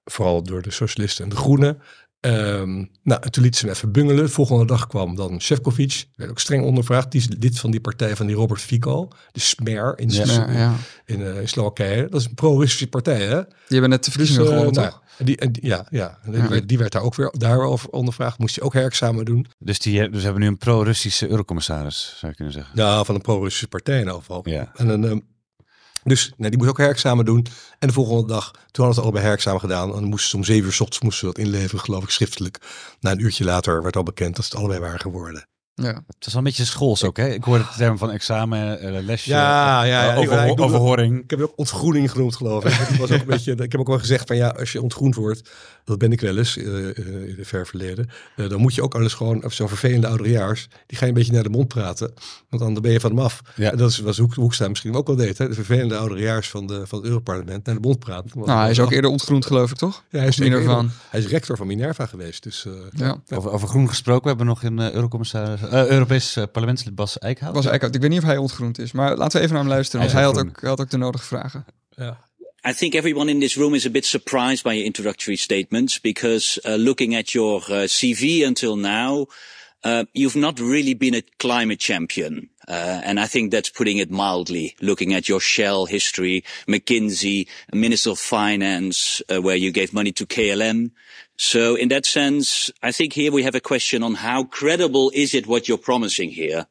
Vooral 0.03 0.44
door 0.44 0.61
de 0.61 0.71
socialisten 0.71 1.23
en 1.23 1.29
de 1.29 1.35
groenen. 1.35 1.81
Ehm, 2.19 2.73
nou, 3.03 3.21
en 3.21 3.31
toen 3.31 3.44
liet 3.44 3.55
ze 3.55 3.65
hem 3.65 3.73
even 3.75 3.91
bungelen. 3.91 4.23
De 4.23 4.29
volgende 4.31 4.65
dag 4.65 4.88
kwam 4.88 5.15
dan 5.15 5.41
Shevkovic, 5.41 6.05
werd 6.15 6.29
ook 6.31 6.39
streng 6.39 6.63
ondervraagd. 6.63 7.11
Die 7.11 7.21
is 7.21 7.27
lid 7.39 7.59
van 7.59 7.71
die 7.71 7.79
partij 7.81 8.15
van 8.15 8.25
die 8.27 8.35
Robert 8.35 8.61
Fico, 8.61 9.07
de 9.31 9.39
Smer 9.39 9.94
in, 10.00 10.09
Ja. 10.09 10.23
Ja, 10.25 10.51
ja. 10.51 10.73
in, 11.05 11.21
eh, 11.25 11.39
in 11.41 11.47
Slowakije. 11.50 12.07
Dat 12.09 12.19
is 12.19 12.25
een 12.27 12.33
pro-Russische 12.33 12.88
partij, 12.88 13.21
hè? 13.25 13.41
Die 13.44 13.47
hebben 13.67 13.89
net 13.89 14.03
de 14.05 14.11
verkiezingen 14.11 14.41
Dus, 14.44 14.51
eh, 14.53 14.57
gewonnen, 14.59 14.81
nou, 14.83 14.94
toch? 14.94 15.03
en 15.17 15.25
die, 15.25 15.38
en 15.38 15.51
die- 15.51 15.65
ja, 15.67 15.85
ja. 15.89 16.19
En 16.23 16.31
die, 16.31 16.41
Ja. 16.41 16.47
Werd, 16.47 16.67
die 16.67 16.77
werd 16.77 16.91
daar 16.91 17.01
ook 17.01 17.15
weer 17.15 17.33
daar 17.38 17.59
over 17.61 17.89
ondervraagd. 17.89 18.38
Moest 18.39 18.56
hij 18.56 18.63
ook 18.65 18.73
herexamen 18.73 19.25
doen. 19.25 19.45
Dus, 19.59 19.79
die, 19.79 20.09
dus 20.09 20.17
we 20.17 20.23
hebben 20.23 20.41
nu 20.41 20.47
een 20.47 20.57
pro-Russische 20.57 21.29
eurocommissaris, 21.29 22.15
zou 22.17 22.31
je 22.31 22.38
kunnen 22.38 22.53
zeggen. 22.53 22.71
Ja, 22.75 23.03
van 23.03 23.15
een 23.15 23.21
pro-Russische 23.21 23.67
partij 23.67 23.99
in 23.99 24.07
elk 24.07 24.19
geval. 24.19 24.49
Ja. 24.49 24.71
En 24.75 24.88
een, 24.89 25.03
ehm, 25.03 25.19
dus 26.03 26.33
nee, 26.38 26.50
die 26.50 26.59
moest 26.59 26.69
ook 26.69 26.77
herexamen 26.77 27.25
doen. 27.25 27.45
En 27.79 27.88
de 27.88 27.94
volgende 27.94 28.27
dag, 28.27 28.51
toen 28.51 28.85
hadden 28.85 28.94
ze 28.94 29.01
allebei 29.01 29.23
herexamen 29.23 29.59
gedaan. 29.59 29.88
En 29.88 29.94
dan 29.94 30.03
moesten 30.03 30.29
ze 30.29 30.35
om 30.35 30.44
zeven 30.44 30.65
uur 30.65 30.73
s 30.73 30.79
ochtends 30.79 31.03
moesten 31.03 31.27
ze 31.27 31.33
dat 31.33 31.45
inleveren, 31.45 31.79
geloof 31.79 32.03
ik, 32.03 32.09
schriftelijk. 32.09 32.59
Na 33.00 33.11
een 33.11 33.19
uurtje 33.19 33.44
later 33.44 33.83
werd 33.83 33.95
al 33.95 34.03
bekend 34.03 34.35
dat 34.35 34.45
ze 34.45 34.51
het 34.51 34.59
allebei 34.59 34.79
waren 34.79 35.00
geworden. 35.00 35.47
Ja. 35.75 35.93
Het 35.93 36.25
is 36.25 36.27
wel 36.27 36.35
een 36.37 36.43
beetje 36.43 36.65
schools 36.65 37.03
ook, 37.03 37.17
hè? 37.17 37.27
Ik 37.27 37.43
hoorde 37.43 37.63
de 37.63 37.77
term 37.77 37.97
van 37.97 38.11
examen, 38.11 38.79
eh, 38.79 39.03
lesje, 39.03 39.29
Ja, 39.29 39.83
ja, 39.83 40.03
ja. 40.03 40.11
eh, 40.13 40.17
over, 40.19 40.45
Ik- 40.47 40.59
overhoring. 40.61 41.23
Ik 41.23 41.29
heb 41.29 41.39
het 41.39 41.49
ook 41.49 41.57
ontgroening 41.57 42.11
genoemd, 42.11 42.35
geloof 42.35 42.65
ik. 42.65 42.71
Het 42.73 42.97
was 42.97 43.11
ook 43.11 43.19
een 43.19 43.25
beetje, 43.25 43.51
ik 43.51 43.71
heb 43.71 43.79
ook 43.79 43.87
wel 43.87 43.99
gezegd 43.99 44.27
van 44.27 44.35
ja, 44.35 44.47
als 44.47 44.71
je 44.71 44.81
ontgroend 44.81 45.15
wordt, 45.15 45.49
dat 45.83 45.97
ben 45.97 46.11
ik 46.11 46.21
wel 46.21 46.37
eens 46.37 46.57
eh, 46.57 46.89
eh, 46.89 46.97
in 47.27 47.35
het 47.37 47.47
ver 47.47 47.67
verleden, 47.67 48.09
eh, 48.35 48.49
dan 48.49 48.59
moet 48.61 48.75
je 48.75 48.81
ook 48.83 48.95
alles 48.95 49.13
gewoon, 49.13 49.43
of 49.43 49.53
zo'n 49.53 49.67
vervelende 49.67 50.07
ouderejaars, 50.07 50.67
die 50.87 50.97
ga 50.97 51.03
je 51.05 51.11
een 51.11 51.17
beetje 51.17 51.33
naar 51.33 51.43
de 51.43 51.49
mond 51.49 51.67
praten, 51.67 52.13
want 52.49 52.61
dan 52.61 52.81
ben 52.81 52.91
je 52.91 52.99
van 52.99 53.09
hem 53.11 53.19
af. 53.19 53.41
Ja. 53.55 53.71
En 53.71 53.77
dat 53.77 53.89
is 53.89 53.99
was 53.99 54.17
Hoek, 54.17 54.33
Hoekstra 54.33 54.67
misschien 54.67 54.95
ook 54.95 55.07
wel 55.07 55.15
deed, 55.15 55.37
hè? 55.37 55.47
de 55.47 55.53
vervelende 55.53 55.97
ouderejaars 55.97 56.49
van, 56.49 56.67
de, 56.67 56.87
van 56.87 56.97
het 56.99 57.07
Europarlement 57.07 57.65
naar 57.65 57.75
de 57.75 57.81
mond 57.81 57.99
praten. 57.99 58.31
Nou, 58.39 58.59
hij 58.59 58.69
is 58.71 58.79
ook 58.79 58.91
eerder 58.91 59.09
ontgroend, 59.09 59.45
geloof 59.45 59.71
ik, 59.71 59.77
toch? 59.77 60.03
ja, 60.09 60.19
hij, 60.19 60.27
is 60.27 60.37
Minerva. 60.37 60.85
hij 61.09 61.19
is 61.19 61.27
rector 61.27 61.57
van 61.57 61.67
Minerva 61.67 62.05
geweest, 62.05 62.43
dus 62.43 62.65
eh, 62.65 62.71
Ja. 62.91 63.17
Over, 63.29 63.51
over 63.51 63.67
groen 63.67 63.89
gesproken, 63.89 64.21
we 64.21 64.27
hebben 64.27 64.45
nog 64.45 64.63
een 64.63 64.93
eurocommissaris, 64.95 65.61
eh, 65.63 65.88
Europees 65.88 66.36
eh, 66.36 66.44
parlementslid 66.51 66.95
Bas 66.95 67.19
Eickhout. 67.19 67.54
Was 67.54 67.65
eigenlijk, 67.65 67.95
ik 67.95 68.01
weet 68.01 68.10
niet 68.10 68.19
of 68.21 68.25
hij 68.25 68.38
ontgroend 68.38 68.80
is, 68.80 68.92
maar 68.92 69.15
laten 69.18 69.38
we 69.38 69.44
even 69.44 69.54
naar 69.54 69.63
hem 69.63 69.74
luisteren. 69.74 70.01
Want 70.01 70.13
Hij 70.13 70.24
had 70.24 70.38
ook 70.38 70.60
had 70.62 70.80
ook 70.81 70.89
de 70.89 70.98
nodige 70.98 71.24
vragen. 71.25 71.65
ja. 71.95 72.31
I 72.65 72.74
think 72.74 72.94
everyone 72.94 73.30
in 73.31 73.39
this 73.39 73.56
room 73.56 73.74
is 73.74 73.86
a 73.86 73.89
bit 73.89 74.06
surprised 74.06 74.63
by 74.63 74.69
your 74.69 74.86
introductory 74.86 75.36
statements 75.36 76.00
because 76.00 76.62
uh, 76.63 76.75
looking 76.77 77.15
at 77.15 77.31
your 77.31 77.62
uh, 77.69 77.88
CV 77.88 78.45
until 78.45 78.77
now, 78.77 79.27
uh, 79.86 80.04
you've 80.13 80.39
not 80.39 80.60
really 80.60 80.95
been 80.98 81.13
a 81.13 81.21
climate 81.38 81.80
champion. 81.80 82.50
Uh, 82.69 83.01
and 83.04 83.19
I 83.19 83.27
think 83.27 83.51
that's 83.51 83.69
putting 83.69 83.98
it 84.00 84.09
mildly, 84.09 84.75
looking 84.80 85.13
at 85.13 85.27
your 85.27 85.42
Shell 85.42 85.88
history, 85.88 86.44
McKinsey, 86.66 87.48
Minister 87.74 88.12
of 88.12 88.19
Finance, 88.19 89.21
uh, 89.30 89.42
where 89.42 89.57
you 89.57 89.71
gave 89.74 89.92
money 89.92 90.13
to 90.13 90.25
KLM. 90.25 90.92
So 91.35 91.74
in 91.74 91.88
that 91.88 92.06
sense, 92.06 92.74
I 92.88 92.91
think 92.91 93.13
here 93.13 93.31
we 93.31 93.44
have 93.44 93.56
a 93.56 93.59
question 93.59 94.03
on 94.03 94.15
how 94.15 94.47
credible 94.50 95.12
is 95.12 95.33
it 95.33 95.45
what 95.45 95.65
you're 95.65 95.83
promising 95.83 96.33
here? 96.33 96.68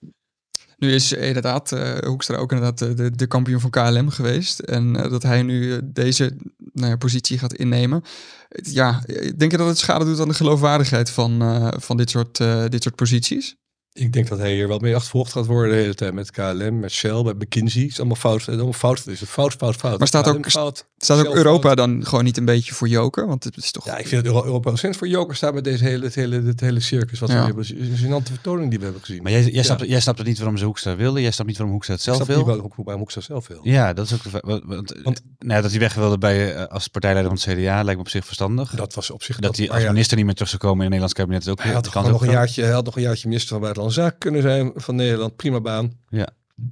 Nu 0.77 0.95
is 0.95 1.13
inderdaad 1.13 1.73
eh 1.73 1.99
Hoekstra 1.99 2.37
ook 2.37 2.53
inderdaad 2.53 2.79
de, 2.79 2.95
de, 2.95 3.11
de 3.11 3.27
kampioen 3.27 3.61
van 3.61 3.71
KLM 3.71 4.09
geweest. 4.11 4.59
En 4.59 4.97
eh, 4.97 5.11
dat 5.11 5.23
hij 5.23 5.43
nu 5.43 5.73
eh, 5.73 5.79
deze 5.85 6.37
nou 6.73 6.89
ja, 6.89 6.97
positie 6.97 7.39
gaat 7.39 7.55
innemen. 7.55 8.03
Ja, 8.49 9.03
denk 9.37 9.51
je 9.51 9.57
dat 9.57 9.67
het 9.67 9.79
schade 9.79 10.05
doet 10.05 10.21
aan 10.21 10.29
de 10.29 10.35
geloofwaardigheid 10.35 11.11
van, 11.11 11.43
eh, 11.43 11.69
van 11.79 11.97
dit, 11.97 12.11
soort, 12.11 12.41
eh, 12.41 12.65
dit 12.69 12.83
soort 12.83 12.95
posities? 12.95 13.57
Ik 13.95 14.13
denk 14.13 14.29
dat 14.29 14.39
hij 14.39 14.53
hier 14.55 14.69
wel 14.69 14.79
mee 14.79 14.95
achtervolgd 14.95 15.33
gaat 15.33 15.47
worden 15.47 15.73
de 15.75 15.81
hele 15.81 15.95
tijd 15.95 16.13
met 16.15 16.31
KLM, 16.31 16.79
met 16.81 16.91
Shell, 16.93 17.23
met 17.23 17.39
McKinsey. 17.39 17.83
Het 17.83 17.91
is 17.91 17.99
allemaal 17.99 18.17
fout. 18.17 18.39
Het 18.41 18.49
is 18.49 18.55
allemaal 18.55 18.73
fout. 18.73 18.99
Het 18.99 19.07
is 19.09 19.23
fout, 19.29 19.53
fout, 19.53 19.77
fout. 19.77 19.99
Maar 19.99 20.09
staat 20.09 20.29
ook- 20.29 20.51
fout. 20.51 20.87
Staat 20.99 21.27
ook 21.27 21.35
Europa 21.35 21.63
fout. 21.67 21.77
dan 21.77 22.07
gewoon 22.07 22.25
niet 22.25 22.37
een 22.37 22.45
beetje 22.45 22.75
voor 22.75 22.89
joker? 22.89 23.27
Want 23.27 23.45
het 23.45 23.57
is 23.57 23.71
toch... 23.71 23.85
Ja, 23.85 23.99
ik 23.99 24.07
vind 24.09 24.25
dat 24.25 24.33
Euro- 24.35 24.45
Europa 24.47 24.71
recent 24.71 24.97
voor 24.97 25.09
joker 25.09 25.37
staat 25.37 25.55
met 25.55 25.65
deze 25.65 25.85
hele, 25.85 26.05
het 26.05 26.15
hele, 26.15 26.43
het 26.43 26.61
hele 26.61 26.81
circus. 26.81 27.19
Wat 27.19 27.29
Ja. 27.29 27.39
we 27.39 27.45
hebben. 27.45 27.67
Het 27.67 27.77
is 27.79 28.01
een 28.03 28.09
gênante 28.09 28.27
vertoning 28.33 28.71
die 28.71 28.79
we 28.79 28.85
hebben 28.85 29.03
gezien. 29.03 29.23
Maar 29.23 29.33
jij, 29.33 29.41
jij, 29.43 29.53
Ja. 29.53 29.63
snapt, 29.63 29.87
jij 29.87 30.01
snapt 30.01 30.19
het 30.19 30.27
niet 30.27 30.39
waarom 30.39 30.57
ze 30.57 30.65
Hoekstra 30.65 30.97
wilden. 30.97 31.23
Jij 31.23 31.31
snapt 31.31 31.49
niet 31.49 31.59
waarom 31.59 31.75
Hoekstra 31.75 31.97
het 31.97 32.07
ik 32.07 32.13
zelf 32.13 32.25
snap 32.27 32.37
niet 32.37 32.47
wil. 32.47 32.55
waarom 32.57 32.73
waarom 32.77 32.99
Hoekstra 33.03 33.21
zelf 33.23 33.47
wil. 33.49 33.61
Ja, 33.63 33.93
dat 33.93 34.07
is 34.07 34.13
ook. 34.15 34.21
Want, 34.43 34.63
want, 34.67 34.95
Want- 35.03 35.23
nou, 35.39 35.53
ja, 35.55 35.61
dat 35.61 35.71
hij 35.71 35.81
weg 35.81 35.95
wilde 35.95 36.19
bij, 36.19 36.55
eh, 36.55 36.65
als 36.67 36.89
partijleider 36.89 37.37
van 37.39 37.53
het 37.53 37.59
CDA 37.61 37.75
lijkt 37.75 37.95
me 37.95 38.05
op 38.07 38.09
zich 38.09 38.25
verstandig. 38.25 38.71
Dat, 38.71 38.79
Dat 38.79 38.95
was 38.95 39.11
op 39.11 39.23
zich... 39.23 39.37
hij 39.41 39.51
maar 39.67 39.71
als 39.75 39.83
ja, 39.83 39.91
minister 39.91 40.17
niet 40.17 40.25
meer 40.27 40.35
terug 40.35 40.51
zou 40.51 40.61
komen 40.63 40.77
in 40.87 40.93
het 40.93 41.01
Nederlands 41.01 41.15
kabinet 41.19 41.43
is 41.43 41.49
ook 41.49 41.59
hij 41.63 41.67
weer- 41.67 41.93
had, 41.93 42.11
nog 42.11 42.23
een 42.23 42.31
jaartje, 42.31 42.63
hij 42.63 42.73
had 42.73 42.85
nog 42.85 42.97
een 42.97 43.03
jaartje 43.03 43.29
minister 43.29 43.51
van 43.59 43.61
Buitenlandse 43.83 44.01
Zaken 44.01 44.19
kunnen 44.19 44.43
zijn 44.43 44.73
van 44.75 44.95
Nederland. 44.95 45.37
Prima 45.37 45.61
baan. 45.61 45.93
Ja. 46.09 46.29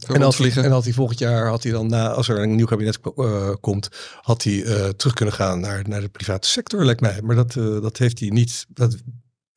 En 0.07 0.23
als, 0.23 0.38
hij, 0.38 0.52
en 0.64 0.71
had 0.71 0.85
hij 0.85 0.93
volgend 0.93 1.19
jaar, 1.19 1.47
had 1.49 1.62
hij 1.62 1.73
dan 1.73 1.87
na, 1.87 2.09
als 2.11 2.29
er 2.29 2.38
een 2.38 2.55
nieuw 2.55 2.67
kabinet 2.67 2.99
eh, 3.17 3.50
komt, 3.61 3.88
had 4.21 4.43
hij 4.43 4.64
eh, 4.64 4.88
terug 4.88 5.14
kunnen 5.14 5.35
gaan 5.35 5.61
naar, 5.61 5.88
naar 5.88 6.00
de 6.00 6.09
private 6.09 6.49
sector, 6.49 6.85
lijkt 6.85 7.00
mij. 7.00 7.23
Maar 7.23 7.37
dat, 7.37 7.57
eh, 7.57 7.81
dat 7.81 7.97
heeft 7.99 8.21
hij 8.21 8.29
niet. 8.29 8.67
Dat, 8.69 8.97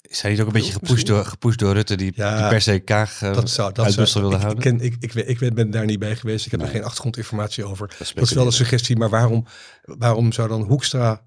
Is 0.02 0.22
hij 0.22 0.32
niet 0.32 0.40
ook 0.42 0.48
een 0.48 0.54
beetje 0.54 0.72
gepusht 0.72 1.08
door, 1.08 1.26
gepusht 1.26 1.60
door 1.60 1.74
Rutte, 1.74 1.96
die, 1.98 2.12
Ja, 2.16 2.38
die 2.40 2.48
per 2.48 2.62
se 2.62 2.80
Kaag 2.80 3.20
dat 3.20 3.50
zou, 3.50 3.74
dat 3.74 3.86
uit 3.86 3.94
zou, 3.94 3.96
Brussel 3.96 4.22
wilde 4.22 4.36
ik, 4.36 4.42
ik, 4.42 4.48
houden? 4.48 4.64
ken, 4.78 4.86
ik, 4.86 4.96
ik, 5.00 5.12
weet- 5.14 5.30
ik 5.30 5.40
weet- 5.40 5.54
ben 5.54 5.72
daar 5.72 5.86
niet 5.86 6.00
bij 6.00 6.16
geweest. 6.16 6.46
Ik 6.46 6.52
heb 6.52 6.60
Nee. 6.60 6.70
er 6.70 6.76
geen 6.76 6.84
achtergrondinformatie 6.86 7.66
over. 7.66 7.96
Dat 8.14 8.24
is 8.30 8.34
wel 8.34 8.46
een 8.46 8.52
suggestie, 8.52 8.96
maar 8.98 9.10
waarom, 9.10 9.46
waarom 9.84 10.32
zou 10.32 10.48
dan 10.48 10.62
Hoekstra, 10.62 11.22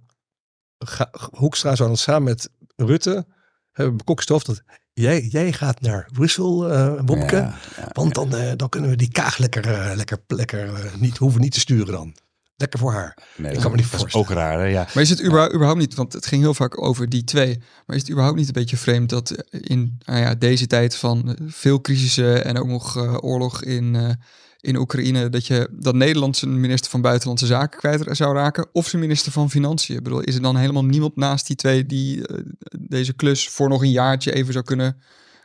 ga, 0.79 1.11
Hoekstra 1.31 1.77
zou 1.77 1.89
dan 1.89 1.99
samen 1.99 2.23
met 2.23 2.51
Rutte 2.77 3.27
hebben 3.73 3.97
bekokstoofd 3.97 4.47
dat 4.47 4.63
jij, 5.01 5.21
jij 5.21 5.53
gaat 5.53 5.81
naar 5.81 6.09
Brussel, 6.13 6.73
eh 6.73 7.01
Wopke, 7.05 7.37
Ja, 7.37 7.59
ja, 7.77 7.89
want 7.93 8.15
dan, 8.15 8.37
eh, 8.37 8.53
dan 8.57 8.69
kunnen 8.69 8.91
we 8.91 8.97
die 8.97 9.11
Kaag 9.11 9.39
lekker, 9.39 9.73
eh, 9.73 9.97
lekker, 9.97 10.19
lekker 10.27 10.75
eh, 10.75 10.95
niet, 10.99 11.17
hoeven 11.17 11.41
niet 11.41 11.53
te 11.53 11.61
sturen 11.61 11.93
dan. 11.93 12.15
Lekker 12.57 12.79
voor 12.79 12.93
haar. 12.93 13.19
nee, 13.37 13.53
ik 13.53 13.61
kan 13.61 13.71
me 13.71 13.77
niet 13.77 13.85
dat 13.91 13.95
is 13.95 14.01
voorstellen. 14.01 14.27
ook 14.27 14.33
raar, 14.33 14.59
hè? 14.59 14.65
Ja. 14.65 14.89
Maar 14.95 15.03
is 15.03 15.11
het 15.11 15.23
überhaupt, 15.25 15.53
überhaupt 15.55 15.81
niet, 15.81 15.95
want 15.95 16.13
het 16.13 16.27
ging 16.27 16.43
heel 16.43 16.55
vaak 16.55 16.83
over 16.83 17.09
die 17.09 17.25
twee, 17.25 17.59
maar 17.87 17.97
is 17.97 18.03
het 18.03 18.11
überhaupt 18.11 18.39
niet 18.39 18.47
een 18.47 18.53
beetje 18.53 18.77
vreemd 18.77 19.09
dat 19.09 19.31
eh, 19.31 19.61
in 19.63 19.99
nou 20.05 20.21
ja, 20.21 20.35
deze 20.35 20.67
tijd 20.67 20.97
van 20.97 21.29
eh, 21.29 21.35
veel 21.47 21.81
crisissen 21.81 22.45
en 22.45 22.59
ook 22.59 22.67
nog 22.67 22.97
eh, 22.97 23.17
oorlog 23.21 23.63
in, 23.63 23.97
eh, 23.97 24.11
in 24.67 24.77
Oekraïne, 24.77 25.29
dat, 25.29 25.47
je, 25.47 25.69
dat 25.73 25.95
Nederland 25.95 26.37
zijn 26.37 26.61
minister 26.61 26.91
van 26.91 27.01
Buitenlandse 27.01 27.47
Zaken 27.47 27.79
kwijt 27.79 28.17
zou 28.17 28.35
raken 28.35 28.67
of 28.73 28.89
zijn 28.89 29.03
minister 29.03 29.33
van 29.33 29.51
Financiën? 29.51 29.97
Ik 29.97 30.03
bedoel, 30.03 30.21
is 30.21 30.35
er 30.35 30.43
dan 30.43 30.57
helemaal 30.57 30.85
niemand 30.85 31.17
naast 31.17 31.47
die 31.47 31.57
twee 31.57 31.87
die 31.87 32.27
eh, 32.27 32.39
deze 32.79 33.13
klus 33.13 33.49
voor 33.49 33.69
nog 33.69 33.83
een 33.83 33.91
jaartje 33.91 34.33
even 34.35 34.53
zou 34.53 34.65
kunnen 34.65 34.97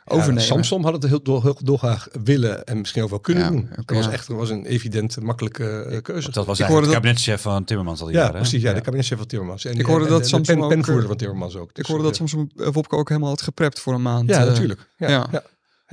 overnemen. 0.04 0.42
Samsung 0.42 0.84
had 0.84 0.92
het 0.92 1.02
heel, 1.06 1.22
door, 1.22 1.42
heel 1.42 1.58
dolgraag 1.64 2.08
willen 2.24 2.64
en 2.64 2.78
misschien 2.78 3.02
ook 3.02 3.10
wel 3.10 3.20
kunnen 3.20 3.42
Ja, 3.42 3.50
doen. 3.50 3.68
dat 3.84 3.96
was 3.96 4.04
ja. 4.04 4.10
echt 4.10 4.28
dat 4.28 4.36
was 4.36 4.50
een 4.50 4.64
evident 4.66 5.20
makkelijke 5.20 5.64
eh, 5.82 6.02
keuze. 6.02 6.30
Dat 6.30 6.46
was 6.46 6.58
Ik 6.58 6.64
eigenlijk 6.64 6.68
hoorde 6.68 6.86
de 6.86 6.92
dat- 6.92 6.94
kabinetchef 6.94 7.40
van 7.42 7.64
Timmermans 7.64 8.00
al 8.00 8.06
die 8.06 8.14
ja, 8.16 8.22
jaren. 8.22 8.36
precies. 8.40 8.62
Ja, 8.62 8.72
de 8.72 8.80
kabinetchef 8.80 9.18
van 9.18 9.26
Timmermans. 9.26 9.64
En, 9.64 9.78
Ik 9.78 9.86
hoorde 9.86 10.04
en- 10.04 10.10
dat 10.10 10.28
Samsung 10.28 10.60
ook, 10.62 10.68
pen, 10.68 10.76
penvoerder 10.76 11.02
eh, 11.02 11.08
van 11.08 11.16
Timmermans 11.18 11.56
ook. 11.56 11.68
Ik 11.68 11.74
Dus, 11.74 11.86
hoorde 11.86 12.02
dat 12.02 12.12
eh, 12.12 12.18
Samsung 12.18 12.52
Wopke 12.72 12.96
ook 12.96 13.08
helemaal 13.08 13.30
had 13.30 13.42
geprept 13.42 13.80
voor 13.80 13.94
een 13.94 14.02
maand. 14.02 14.28
Ja, 14.28 14.44
natuurlijk. 14.44 14.88
Ja, 14.96 15.28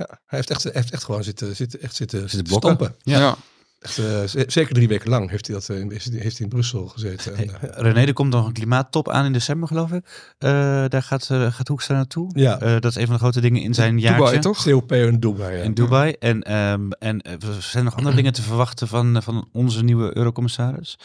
ja. 0.08 0.20
Hij 0.26 0.38
heeft 0.38 0.50
echt, 0.50 0.62
heeft 0.62 0.90
echt 0.92 1.04
gewoon 1.04 1.24
zitten, 1.24 1.56
zitten, 1.56 1.80
echt 1.80 1.94
zitten, 1.94 2.30
Zitten 2.30 2.54
stampen. 2.54 2.94
Ja. 3.02 3.18
ja. 3.18 3.36
Echt, 3.80 3.98
eh, 3.98 4.42
zeker 4.46 4.74
drie 4.74 4.88
weken 4.88 5.10
lang 5.10 5.30
heeft 5.30 5.46
hij, 5.46 5.56
dat, 5.56 5.68
eh, 5.68 5.78
in, 5.78 5.90
heeft 5.90 6.06
hij 6.10 6.32
in 6.38 6.48
Brussel 6.48 6.86
gezeten. 6.86 7.36
En, 7.36 7.48
eh, 7.60 7.82
René, 7.82 8.04
er 8.04 8.12
komt 8.12 8.32
nog 8.32 8.46
een 8.46 8.52
klimaattop 8.52 9.08
aan 9.08 9.24
in 9.24 9.32
december, 9.32 9.68
geloof 9.68 9.92
ik. 9.92 10.34
Eh, 10.38 10.50
daar 10.88 11.02
gaat, 11.02 11.28
eh, 11.30 11.52
gaat 11.52 11.68
Hoekstra 11.68 11.94
naartoe. 11.94 12.30
Ja. 12.32 12.60
Eh, 12.60 12.72
dat 12.72 12.84
is 12.84 12.96
een 12.96 13.06
van 13.06 13.14
de 13.14 13.20
grote 13.20 13.40
dingen 13.40 13.62
in 13.62 13.74
zijn 13.74 13.98
jaartje. 13.98 14.24
Dubai, 14.24 14.38
toch? 14.38 14.62
COP 14.62 14.92
in 14.92 15.20
Dubai. 15.20 15.56
Ja. 15.56 15.62
In 15.62 15.74
Dubai. 15.74 16.12
En, 16.18 16.42
ehm, 16.42 16.90
en 16.90 17.22
er 17.22 17.38
zijn 17.60 17.84
nog 17.84 17.96
andere 17.96 18.16
dingen 18.20 18.32
te 18.32 18.42
verwachten 18.42 18.88
van, 18.88 19.22
van 19.22 19.48
onze 19.52 19.82
nieuwe 19.84 20.16
eurocommissaris. 20.16 20.98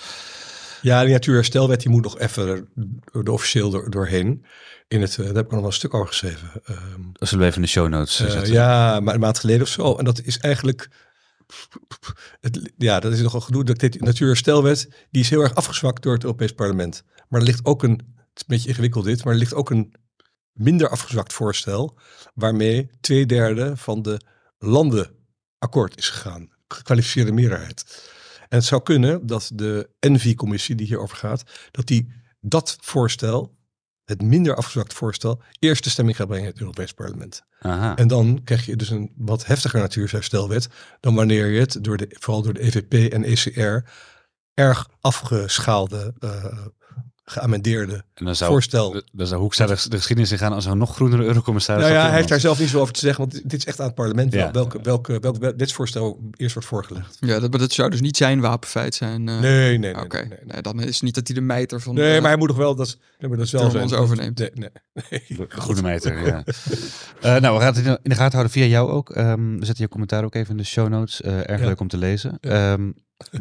Ja, 0.81 1.03
die 1.03 1.11
natuurherstelwet 1.11 1.81
die 1.81 1.89
moet 1.89 2.03
nog 2.03 2.19
even 2.19 2.47
er, 2.47 2.65
er 3.11 3.31
officieel 3.31 3.69
door, 3.69 3.89
doorheen. 3.89 4.45
In 4.87 5.01
het, 5.01 5.11
eh, 5.11 5.25
daar 5.25 5.35
heb 5.35 5.45
ik 5.45 5.51
nog 5.51 5.59
wel 5.59 5.69
een 5.69 5.75
stuk 5.75 5.93
over 5.93 6.07
geschreven. 6.07 6.49
Ehm, 6.65 7.01
Dat 7.11 7.27
zullen 7.27 7.43
we 7.43 7.49
even 7.49 7.55
in 7.55 7.61
de 7.61 7.67
show 7.67 7.87
notes 7.87 8.19
eh, 8.19 8.29
zetten. 8.29 8.53
ja, 8.53 8.99
maar 8.99 9.13
een 9.13 9.19
maand 9.19 9.39
geleden 9.39 9.61
of 9.61 9.67
zo. 9.67 9.95
En 9.95 10.05
dat 10.05 10.21
is 10.21 10.37
eigenlijk... 10.37 10.89
Het, 12.41 12.73
ja, 12.77 12.99
dat 12.99 13.13
is 13.13 13.21
nogal 13.21 13.41
gedoe. 13.41 13.63
Dat 13.63 13.79
dit 13.79 14.01
natuurherstelwet, 14.01 14.89
die 15.11 15.21
is 15.21 15.29
heel 15.29 15.41
erg 15.41 15.55
afgezwakt 15.55 16.03
door 16.03 16.13
het 16.13 16.23
Europees 16.23 16.51
Parlement. 16.51 17.03
Maar 17.29 17.39
er 17.39 17.45
ligt 17.45 17.65
ook 17.65 17.83
een... 17.83 17.91
Het 17.91 17.99
is 18.35 18.41
een 18.41 18.55
beetje 18.55 18.69
ingewikkeld 18.69 19.05
dit, 19.05 19.23
maar 19.23 19.33
er 19.33 19.39
ligt 19.39 19.53
ook 19.53 19.69
een 19.69 19.93
minder 20.53 20.89
afgezwakt 20.89 21.33
voorstel... 21.33 21.97
waarmee 22.33 22.89
twee 23.01 23.25
derde 23.25 23.77
van 23.77 24.01
de 24.01 24.21
landen 24.57 25.15
akkoord 25.57 25.97
is 25.97 26.09
gegaan. 26.09 26.49
Gekwalificeerde 26.67 27.31
meerderheid. 27.31 28.09
En 28.49 28.57
het 28.57 28.67
zou 28.67 28.83
kunnen 28.83 29.27
dat 29.27 29.51
de 29.53 29.89
Envi-commissie 29.99 30.75
die 30.75 30.87
hierover 30.87 31.17
gaat... 31.17 31.43
dat 31.71 31.87
die 31.87 32.11
dat 32.39 32.77
voorstel, 32.81 33.54
het 34.05 34.21
minder 34.21 34.55
afgezwakt 34.55 34.93
voorstel... 34.93 35.41
eerst 35.59 35.83
de 35.83 35.89
stemming 35.89 36.17
gaat 36.17 36.27
brengen 36.27 36.45
in 36.45 36.51
het 36.51 36.59
Europees 36.59 36.93
Parlement. 36.93 37.43
Aha. 37.59 37.95
En 37.95 38.07
dan 38.07 38.41
krijg 38.43 38.65
je 38.65 38.75
dus 38.75 38.89
een 38.89 39.11
wat 39.15 39.45
heftiger 39.45 39.79
natuurherstelwet 39.79 40.69
dan 40.99 41.15
wanneer 41.15 41.47
je 41.47 41.59
het 41.59 41.83
door 41.83 41.97
de, 41.97 42.15
vooral 42.19 42.41
door 42.41 42.53
de 42.53 42.61
EVP 42.61 43.13
en 43.13 43.23
ECR 43.23 43.89
erg 44.53 44.89
afgeschaalde, 45.01 46.13
eh 46.19 46.65
geamendeerde 47.25 48.03
En 48.13 48.25
dan 48.25 48.35
zou, 48.35 48.51
voorstel. 48.51 49.01
dan 49.11 49.27
zou 49.27 49.41
Hoekstra 49.41 49.65
de, 49.65 49.75
de 49.89 49.97
geschiedenis 49.97 50.31
in 50.31 50.37
gaan 50.37 50.53
als 50.53 50.65
een 50.65 50.77
nog 50.77 50.95
groenere 50.95 51.23
eurocommissaris. 51.23 51.83
Nou 51.83 51.95
ja, 51.95 52.05
hij 52.07 52.15
heeft 52.15 52.27
daar 52.29 52.39
zelf 52.39 52.59
niet 52.59 52.69
zo 52.69 52.79
over 52.79 52.93
te 52.93 52.99
zeggen, 52.99 53.19
want 53.29 53.49
dit 53.49 53.53
is 53.59 53.65
echt 53.65 53.79
aan 53.79 53.85
het 53.85 53.95
parlement 53.95 54.33
Ja. 54.33 54.39
wel, 54.51 54.51
welke, 54.51 54.79
welke, 54.81 55.19
welk 55.19 55.53
wetsvoorstel 55.57 56.19
eerst 56.35 56.53
wordt 56.53 56.67
voorgelegd. 56.69 57.17
Ja, 57.19 57.39
dat, 57.39 57.49
maar 57.51 57.59
dat 57.59 57.71
zou 57.71 57.89
dus 57.89 58.01
niet 58.01 58.17
zijn 58.17 58.39
wapenfeit 58.39 58.95
zijn. 58.95 59.29
eh. 59.29 59.39
Nee, 59.39 59.77
nee, 59.77 59.93
nee. 59.93 60.03
Oké, 60.03 60.17
nee, 60.17 60.27
nee. 60.27 60.39
nee, 60.45 60.61
dan 60.61 60.79
is 60.81 60.93
het 60.93 61.01
niet 61.03 61.15
dat 61.15 61.27
hij 61.27 61.35
de 61.35 61.41
mijter 61.41 61.81
van... 61.81 61.95
Nee, 61.95 62.15
eh, 62.15 62.19
maar 62.21 62.29
hij 62.29 62.39
moet 62.39 62.47
nog 62.47 62.57
wel, 62.57 62.75
dat 62.75 62.97
nee, 63.19 63.29
maar 63.29 63.37
dat 63.39 63.49
Timmermans 63.49 63.89
zijn- 63.89 64.01
overneemt. 64.01 64.37
Nee, 64.39 64.51
nee, 64.53 64.69
nee. 65.09 65.23
De 65.37 65.61
goede 65.61 65.81
meter, 65.81 66.25
ja. 66.25 66.43
Eh, 67.21 67.35
nou, 67.41 67.55
we 67.57 67.61
gaan 67.63 67.73
het 67.73 67.85
in 67.85 67.97
de, 68.03 68.15
gaten 68.15 68.31
houden 68.31 68.51
via 68.51 68.65
jou 68.65 68.89
ook. 68.91 69.09
Ehm, 69.09 69.57
we 69.59 69.65
zetten 69.65 69.83
je 69.83 69.89
commentaar 69.89 70.23
ook 70.23 70.35
even 70.35 70.51
in 70.51 70.57
de 70.57 70.63
show 70.63 70.87
notes. 70.89 71.21
Eh, 71.21 71.49
erg 71.49 71.59
Ja. 71.59 71.65
leuk 71.65 71.79
om 71.79 71.87
te 71.87 71.97
lezen. 71.97 72.37
Ehm, 72.41 72.91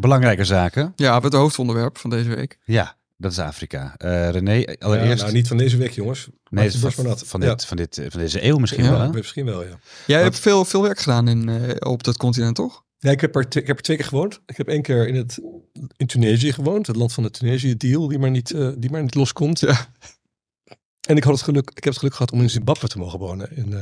belangrijke 0.01 0.45
zaken. 0.45 0.93
Ja, 0.97 1.21
het 1.21 1.33
hoofdonderwerp 1.33 1.99
van 1.99 2.11
deze 2.11 2.35
week. 2.35 2.59
Ja, 2.65 2.97
dat 3.25 3.33
is 3.33 3.39
Afrika. 3.39 3.95
Eh 3.97 4.31
René, 4.31 4.65
allereerst... 4.79 5.17
Ja, 5.19 5.23
nou, 5.23 5.33
niet 5.33 5.49
van 5.49 5.57
deze 5.57 5.77
week, 5.77 5.91
jongens. 5.91 6.29
nee, 6.51 6.71
van, 6.73 6.93
maar 6.97 7.05
nat. 7.07 7.23
van, 7.27 7.41
Ja. 7.41 7.49
dit, 7.49 7.65
van, 7.65 7.77
dit, 7.77 8.01
van 8.09 8.21
deze 8.21 8.45
eeuw 8.45 8.57
misschien 8.59 8.85
Ja. 8.85 8.91
wel. 8.91 9.01
hè? 9.01 9.09
Misschien 9.09 9.45
wel, 9.45 9.65
ja. 9.65 9.79
Jij 10.07 10.23
hebt 10.23 10.39
veel, 10.39 10.65
veel 10.65 10.83
werk 10.83 10.99
gedaan 10.99 11.29
in, 11.29 11.49
eh, 11.49 11.91
op 11.91 12.03
dat 12.03 12.17
continent, 12.17 12.55
toch? 12.57 12.83
Ja, 12.99 13.11
ik 13.11 13.21
heb, 13.21 13.37
er, 13.37 13.49
twee- 13.49 13.63
ik 13.63 13.69
heb 13.69 13.77
er 13.77 13.83
twee 13.83 13.97
keer 13.97 14.07
gewoond. 14.07 14.41
Ik 14.47 14.57
heb 14.57 14.69
één 14.69 14.83
keer 14.83 15.09
in, 15.09 15.15
het, 15.15 15.39
in 15.97 16.07
Tunesië 16.07 16.53
gewoond. 16.53 16.87
Het 16.87 16.97
land 16.97 17.13
van 17.13 17.23
de 17.23 17.31
Tunesië-deal, 17.31 18.09
die, 18.09 18.19
maar 18.19 18.31
niet, 18.31 18.51
eh, 18.51 18.69
die 18.77 18.91
maar 18.91 19.03
niet 19.03 19.15
loskomt. 19.15 19.61
Ja. 19.61 19.87
En 21.09 21.17
ik, 21.17 21.25
had 21.25 21.33
het 21.35 21.43
geluk, 21.43 21.69
ik 21.71 21.85
heb 21.85 21.93
het 21.93 21.99
geluk 21.99 22.13
gehad 22.15 22.33
om 22.33 22.41
in 22.41 22.51
Zimbabwe 22.51 22.89
te 22.89 22.99
mogen 22.99 23.19
wonen. 23.19 23.57
In, 23.57 23.73
eh, 23.73 23.81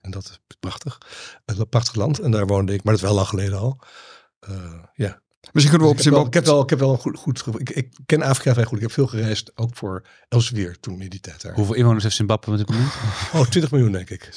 en 0.00 0.10
dat 0.10 0.24
is 0.24 0.56
prachtig. 0.60 0.98
Een 1.44 1.68
prachtig 1.68 1.94
land. 1.94 2.18
En 2.18 2.30
daar 2.30 2.46
woonde 2.46 2.72
ik, 2.74 2.82
maar 2.84 2.92
dat 2.94 3.02
is 3.02 3.08
wel 3.08 3.16
lang 3.16 3.28
geleden 3.28 3.58
al. 3.58 3.78
Eh, 4.40 4.82
ja. 4.94 5.20
Misschien 5.52 5.78
kunnen 5.78 5.88
we 5.88 5.94
Dus 5.96 6.06
op 6.06 6.12
ik, 6.12 6.14
heb 6.14 6.14
wel, 6.14 6.26
ik, 6.26 6.32
Zimbabwe... 6.32 6.38
heb 6.38 6.46
wel, 6.46 6.62
ik 6.62 6.70
heb 6.70 6.78
wel 6.78 6.90
een 6.92 6.98
goed, 6.98 7.16
goed 7.18 7.42
gevoel. 7.42 7.60
ik, 7.60 7.70
ik 7.70 7.88
ken 8.06 8.22
Afrika 8.22 8.52
vrij 8.52 8.64
goed. 8.64 8.76
Ik 8.76 8.82
heb 8.82 8.92
veel 8.92 9.06
gereisd, 9.06 9.52
ook 9.54 9.70
voor 9.76 10.02
Elsevier 10.28 10.76
toen 10.80 11.00
in 11.02 11.08
die 11.08 11.20
tijd 11.20 11.42
daar. 11.42 11.54
Hoeveel 11.54 11.74
inwoners 11.74 12.02
heeft 12.02 12.16
Zimbabwe 12.16 12.56
dit 12.56 12.68
moment? 12.68 12.92
Oh, 13.34 13.46
20 13.46 13.70
miljoen 13.70 13.92
denk 13.92 14.10
ik. 14.10 14.24
16,5. 14.24 14.30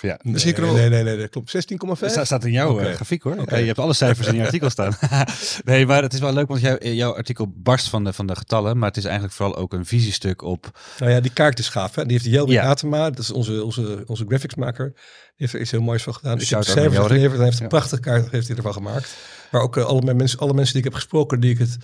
Ja. 0.00 0.18
Nee, 0.22 0.32
Misschien 0.32 0.54
kunnen 0.54 0.72
we- 0.72 0.78
nee, 0.80 0.88
nee, 0.88 1.02
nee, 1.02 1.16
dat 1.16 1.28
klopt. 1.30 1.54
16,5? 1.56 2.00
Dat 2.00 2.10
sta- 2.10 2.24
staat 2.24 2.44
in 2.44 2.52
jouw 2.52 2.78
eh, 2.78 2.94
grafiek 2.94 3.22
hoor. 3.22 3.32
Oké. 3.38 3.54
Eh, 3.54 3.60
je 3.60 3.66
hebt 3.66 3.78
alle 3.78 3.94
cijfers 3.94 4.26
in 4.28 4.34
je 4.34 4.44
artikel 4.44 4.70
staan. 4.70 4.96
nee, 5.64 5.86
maar 5.86 6.02
het 6.02 6.12
is 6.12 6.20
wel 6.20 6.32
leuk, 6.32 6.48
want 6.48 6.60
jou, 6.60 6.88
jouw 6.88 7.14
artikel 7.16 7.52
barst 7.56 7.88
van 7.88 8.04
de, 8.04 8.12
van 8.12 8.26
de 8.26 8.36
getallen. 8.36 8.78
Maar 8.78 8.88
het 8.88 8.96
is 8.96 9.04
eigenlijk 9.04 9.34
vooral 9.34 9.56
ook 9.56 9.72
een 9.72 9.86
visiestuk 9.86 10.42
op... 10.42 10.78
Nou 10.98 11.10
ja, 11.12 11.20
die 11.20 11.32
kaart 11.32 11.58
is 11.58 11.68
gaaf. 11.68 11.94
Hè? 11.94 12.02
Die 12.02 12.12
heeft 12.12 12.24
Jelbe 12.24 12.52
Ja. 12.52 12.64
Atema, 12.64 13.10
dat 13.10 13.18
is 13.18 13.30
onze, 13.30 13.64
onze, 13.64 14.02
onze 14.06 14.24
graphicsmaker. 14.28 14.92
Heeft 15.36 15.52
er 15.52 15.60
iets 15.60 15.70
heel 15.70 15.80
moois 15.80 16.02
van 16.02 16.14
gedaan. 16.14 16.40
Ik 16.40 16.48
heb 16.48 16.62
cijfers 16.62 17.06
geleverd 17.06 17.38
en 17.38 17.44
heeft 17.44 17.60
een 17.60 17.68
prachtige 17.68 18.00
kaart 18.00 18.30
heeft 18.30 18.48
hij 18.48 18.56
ervan 18.56 18.72
gemaakt. 18.72 19.16
Waar 19.50 19.62
ook 19.62 19.76
eh, 19.76 19.84
alle, 19.84 20.14
mensen, 20.14 20.38
alle 20.38 20.54
mensen 20.54 20.74
die 20.74 20.82
ik 20.82 20.88
heb 20.88 21.00
gesproken, 21.00 21.40
die 21.40 21.50
ik 21.50 21.58
het, 21.58 21.76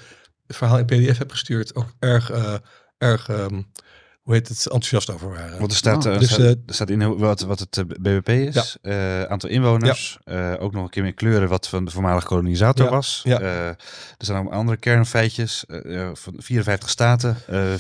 het 0.47 0.57
verhaal 0.57 0.79
in 0.79 0.85
pdf 0.85 1.19
heb 1.19 1.31
gestuurd, 1.31 1.75
ook 1.75 1.95
erg, 1.99 2.31
eh, 2.31 2.55
erg 2.99 3.29
ehm, 3.29 3.63
hoe 4.31 4.39
heet 4.39 4.49
het, 4.49 4.59
enthousiast 4.65 5.11
over 5.11 5.29
waren. 5.31 5.59
Want 5.59 5.71
er 5.71 5.77
staat, 5.77 6.07
Oh. 6.07 6.13
eh, 6.13 6.19
Dus, 6.19 6.29
staat- 6.29 6.41
eh, 6.41 6.47
er 6.67 6.75
staat 6.75 6.91
in 6.91 7.03
hoe- 7.03 7.19
wat, 7.19 7.41
wat 7.41 7.59
het 7.59 7.77
eh, 7.79 7.85
BBP 7.85 8.29
is, 8.29 8.77
eh, 8.83 9.23
aantal 9.23 9.49
inwoners, 9.51 10.19
eh, 10.25 10.53
ook 10.59 10.73
nog 10.73 10.85
een 10.85 10.91
keer 10.91 11.03
meer 11.03 11.13
kleuren 11.15 11.49
wat 11.49 11.69
van 11.69 11.85
de 11.85 11.91
voormalige 11.91 12.27
kolonisator 12.27 12.85
Ja, 12.85 12.91
was. 12.91 13.21
ja. 13.25 13.41
Eh, 13.41 13.67
er 13.67 13.77
zijn 14.19 14.47
ook 14.47 14.53
andere 14.53 14.77
kernfeitjes 14.77 15.65
van 16.13 16.35
54 16.37 16.91
staten. 16.91 17.37
eh, 17.47 17.75
eh, 17.75 17.79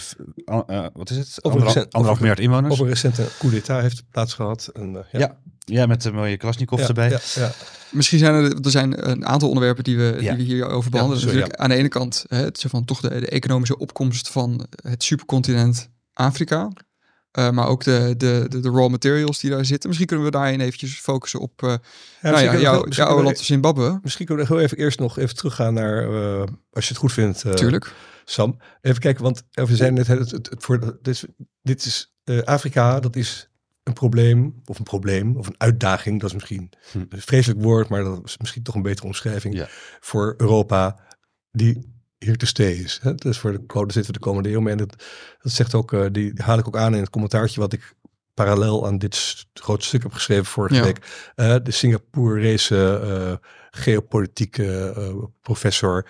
wat 0.93 1.11
is 1.11 1.17
het? 1.17 1.29
Over 1.43 1.43
Anderhalf, 1.43 1.75
recent- 1.75 1.93
anderhalf 1.93 2.09
over- 2.09 2.19
miljard 2.21 2.41
inwoners. 2.41 2.73
Of 2.75 2.81
een 2.81 2.89
recente 2.89 3.27
coup 3.39 3.53
d'etat 3.53 3.81
heeft 3.81 4.03
plaatsgehad. 4.11 4.71
En, 4.73 4.97
eh, 4.97 5.03
ja. 5.13 5.19
Ja, 5.19 5.37
Ja, 5.65 5.87
met 5.87 6.03
de 6.03 6.13
mooie 6.13 6.37
Klasnikov 6.37 6.81
Ja, 6.81 6.87
erbij. 6.89 7.11
Ja, 7.11 7.19
ja. 7.35 7.51
Misschien 7.91 8.19
zijn 8.19 8.35
er, 8.35 8.45
er 8.65 8.71
zijn 8.71 9.09
een 9.11 9.27
aantal 9.27 9.49
onderwerpen 9.49 9.85
die 9.85 9.97
we, 9.97 10.17
Ja. 10.21 10.35
die 10.35 10.47
we 10.47 10.53
hierover 10.53 10.91
behandelen. 10.91 11.01
Ja, 11.07 11.09
Dus 11.09 11.21
sorry, 11.23 11.35
natuurlijk 11.35 11.61
aan 11.63 11.69
de 11.69 11.75
ene 11.75 11.89
kant 11.89 12.25
hè, 12.29 12.37
het, 12.45 12.57
is 12.57 12.65
van 12.71 12.85
toch 12.85 13.01
de, 13.01 13.09
de 13.21 13.29
economische 13.29 13.79
opkomst 13.79 14.29
van 14.31 14.67
het 14.83 15.03
supercontinent 15.05 15.89
Afrika. 16.27 16.69
Eh, 17.31 17.51
maar 17.51 17.67
ook 17.67 17.85
de, 17.85 18.15
de, 18.17 18.47
de, 18.49 18.61
de 18.61 18.71
raw 18.71 18.89
materials 18.91 19.39
die 19.41 19.51
daar 19.51 19.65
zitten. 19.65 19.89
Misschien 19.89 20.09
kunnen 20.09 20.27
we 20.27 20.33
daarin 20.33 20.61
eventjes 20.61 21.01
focussen 21.01 21.41
op 21.41 21.63
eh 21.63 21.75
nou 22.23 22.41
ja, 22.45 22.57
jouw, 22.59 22.89
jouw 22.89 23.23
land 23.23 23.39
Zimbabwe. 23.39 23.99
Misschien 24.03 24.27
kunnen 24.27 24.47
we 24.47 24.55
heel 24.55 24.63
even 24.63 24.79
eerst 24.79 24.99
nog 24.99 25.19
even 25.19 25.35
teruggaan 25.37 25.75
naar, 25.75 26.03
eh, 26.03 26.41
als 26.71 26.85
je 26.85 26.91
het 26.91 26.97
goed 26.97 27.13
vindt, 27.13 27.45
eh, 27.45 27.53
Tuurlijk. 27.53 27.93
Sam. 28.25 28.57
Even 28.81 29.01
kijken, 29.01 29.23
want 29.23 29.43
we 29.51 29.77
zijn 29.77 29.95
net, 29.95 30.07
het, 30.07 30.31
het, 30.31 30.51
het, 30.51 30.65
voor, 30.65 30.81
dit 30.81 31.07
is, 31.15 31.25
dit 31.63 31.85
is 31.85 32.15
eh, 32.25 32.39
Afrika, 32.43 33.01
dat 33.01 33.17
is 33.17 33.51
een 33.83 33.93
probleem, 33.93 34.61
of 34.65 34.79
een 34.79 34.85
probleem, 34.85 35.37
of 35.37 35.47
een 35.47 35.55
uitdaging. 35.61 36.21
Dat 36.21 36.29
is 36.29 36.35
misschien 36.35 36.71
Hm. 36.93 36.99
een 37.09 37.21
vreselijk 37.21 37.63
woord, 37.63 37.89
maar 37.89 38.05
dat 38.05 38.21
is 38.25 38.39
misschien 38.39 38.63
toch 38.63 38.75
een 38.75 38.83
betere 38.83 39.07
omschrijving 39.07 39.55
Ja. 39.55 39.67
voor 40.01 40.35
Europa, 40.37 40.97
die 41.51 41.99
hier 42.25 42.37
te 42.37 42.47
stay 42.47 42.73
is. 42.73 42.99
Hè? 43.03 43.15
Dus 43.15 43.39
voor 43.39 43.53
de, 43.53 43.63
daar 43.67 43.83
zitten 43.93 44.13
we 44.13 44.19
de 44.19 44.25
komende 44.25 44.51
eeuw 44.51 44.61
mee. 44.61 44.73
En 44.73 44.79
dat, 44.79 45.05
dat 45.43 45.53
zegt 45.53 45.75
ook, 45.75 45.93
eh, 45.93 46.07
die 46.13 46.33
haal 46.37 46.59
ik 46.59 46.67
ook 46.67 46.77
aan 46.77 46.95
in 46.95 47.01
het 47.01 47.11
commentaartje 47.11 47.61
wat 47.61 47.73
ik 47.73 47.95
parallel 48.35 48.87
aan 48.87 48.99
dit 48.99 49.47
grote 49.55 49.85
stuk 49.85 50.03
heb 50.03 50.13
geschreven 50.13 50.45
vorige 50.45 50.75
Ja. 50.75 50.83
week. 50.83 51.33
Eh, 51.35 51.57
de 51.63 51.71
Singaporese 51.71 53.01
eh, 53.03 53.49
geopolitieke 53.71 54.95
professor 55.43 56.07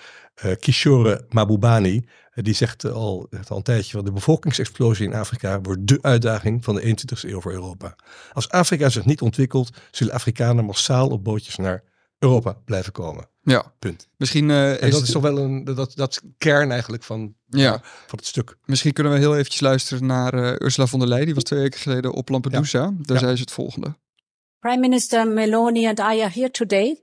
Kishore 0.59 1.25
Mabubani. 1.29 2.05
die 2.35 2.55
zegt 2.55 2.85
al, 2.85 3.29
al 3.49 3.57
een 3.57 3.63
tijdje 3.63 3.91
van 3.97 4.05
de 4.05 4.13
bevolkingsexplosie 4.13 5.07
in 5.07 5.15
Afrika 5.15 5.61
wordt 5.61 5.87
de 5.87 5.99
uitdaging 6.03 6.65
van 6.65 6.75
de 6.75 6.83
21ste 6.83 7.29
eeuw 7.29 7.41
voor 7.41 7.53
Europa. 7.53 7.97
Als 8.33 8.49
Afrika 8.49 8.89
zich 8.89 9.05
niet 9.05 9.21
ontwikkelt, 9.21 9.71
zullen 9.91 10.13
Afrikanen 10.15 10.65
massaal 10.65 11.09
op 11.09 11.25
bootjes 11.25 11.57
naar 11.57 11.83
Europa 12.21 12.53
blijven 12.65 12.93
komen. 12.93 13.29
Ja, 13.43 13.73
Punt. 13.79 14.09
misschien, 14.17 14.51
eh, 14.51 14.71
En 14.83 14.89
is, 14.89 14.95
dat 14.95 15.03
is 15.03 15.11
toch 15.11 15.23
wel 15.23 15.39
een 15.39 15.65
dat, 15.65 15.93
dat 15.95 16.23
kern 16.39 16.71
eigenlijk 16.71 17.03
van, 17.03 17.35
ja, 17.47 17.81
van 17.83 18.19
het 18.19 18.27
stuk. 18.27 18.57
misschien 18.65 18.93
kunnen 18.93 19.13
we 19.13 19.19
heel 19.19 19.37
eventjes 19.37 19.61
luisteren 19.61 20.07
naar 20.07 20.35
eh, 20.35 20.53
Ursula 20.59 20.87
von 20.87 20.99
der 20.99 21.09
Leyen. 21.09 21.25
Die 21.27 21.35
was 21.35 21.43
twee 21.45 21.61
weken 21.61 21.81
geleden 21.81 22.13
op 22.13 22.29
Lampedusa. 22.29 22.81
Daar 22.81 23.17
Ja. 23.17 23.19
zei 23.19 23.35
ze 23.37 23.41
het 23.43 23.53
volgende. 23.53 23.95
Prime 24.59 24.77
Minister 24.79 25.29
Meloni 25.29 25.87
and 25.87 25.99
I 25.99 26.03
are 26.03 26.31
here 26.31 26.51
today 26.51 27.01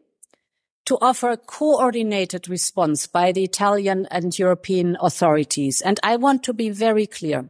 to 0.83 0.95
offer 0.95 1.29
a 1.29 1.38
coordinated 1.45 2.45
response 2.47 3.07
by 3.12 3.31
the 3.31 3.39
Italian 3.41 4.07
and 4.07 4.36
European 4.38 4.95
authorities. 4.97 5.83
And 5.83 6.05
I 6.05 6.17
want 6.19 6.43
to 6.43 6.53
be 6.53 6.74
very 6.74 7.07
clear. 7.07 7.50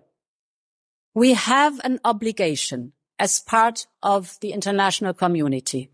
We 1.12 1.33
have 1.36 1.81
an 1.83 2.00
obligation 2.01 2.93
as 3.15 3.43
part 3.43 3.88
of 4.00 4.38
the 4.39 4.47
international 4.47 5.13
community. 5.13 5.89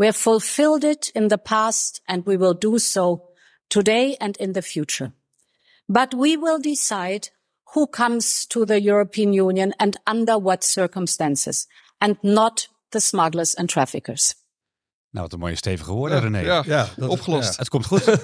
We 0.00 0.06
have 0.06 0.16
fulfilled 0.16 0.82
it 0.82 1.12
in 1.14 1.28
the 1.28 1.36
past 1.36 2.00
and 2.08 2.24
we 2.24 2.38
will 2.38 2.54
do 2.54 2.78
so 2.78 3.28
today 3.68 4.16
and 4.18 4.34
in 4.38 4.54
the 4.54 4.62
future. 4.62 5.12
But 5.90 6.14
we 6.14 6.38
will 6.38 6.58
decide 6.58 7.28
who 7.74 7.86
comes 7.86 8.46
to 8.46 8.64
the 8.64 8.80
European 8.80 9.34
Union 9.34 9.74
and 9.78 9.98
under 10.06 10.38
what 10.38 10.64
circumstances 10.64 11.66
and 12.00 12.16
not 12.22 12.68
the 12.92 13.00
smugglers 13.02 13.52
and 13.52 13.68
traffickers. 13.68 14.36
Nou, 15.10 15.24
wat 15.24 15.32
een 15.32 15.38
mooie 15.38 15.54
stevige 15.56 15.92
woorden, 15.92 16.20
René. 16.20 16.38
Ja, 16.38 16.62
Ja, 16.66 16.88
dat- 16.96 17.08
opgelost. 17.08 17.56
Het 17.56 17.68
komt 17.68 17.86
goed. 17.86 18.04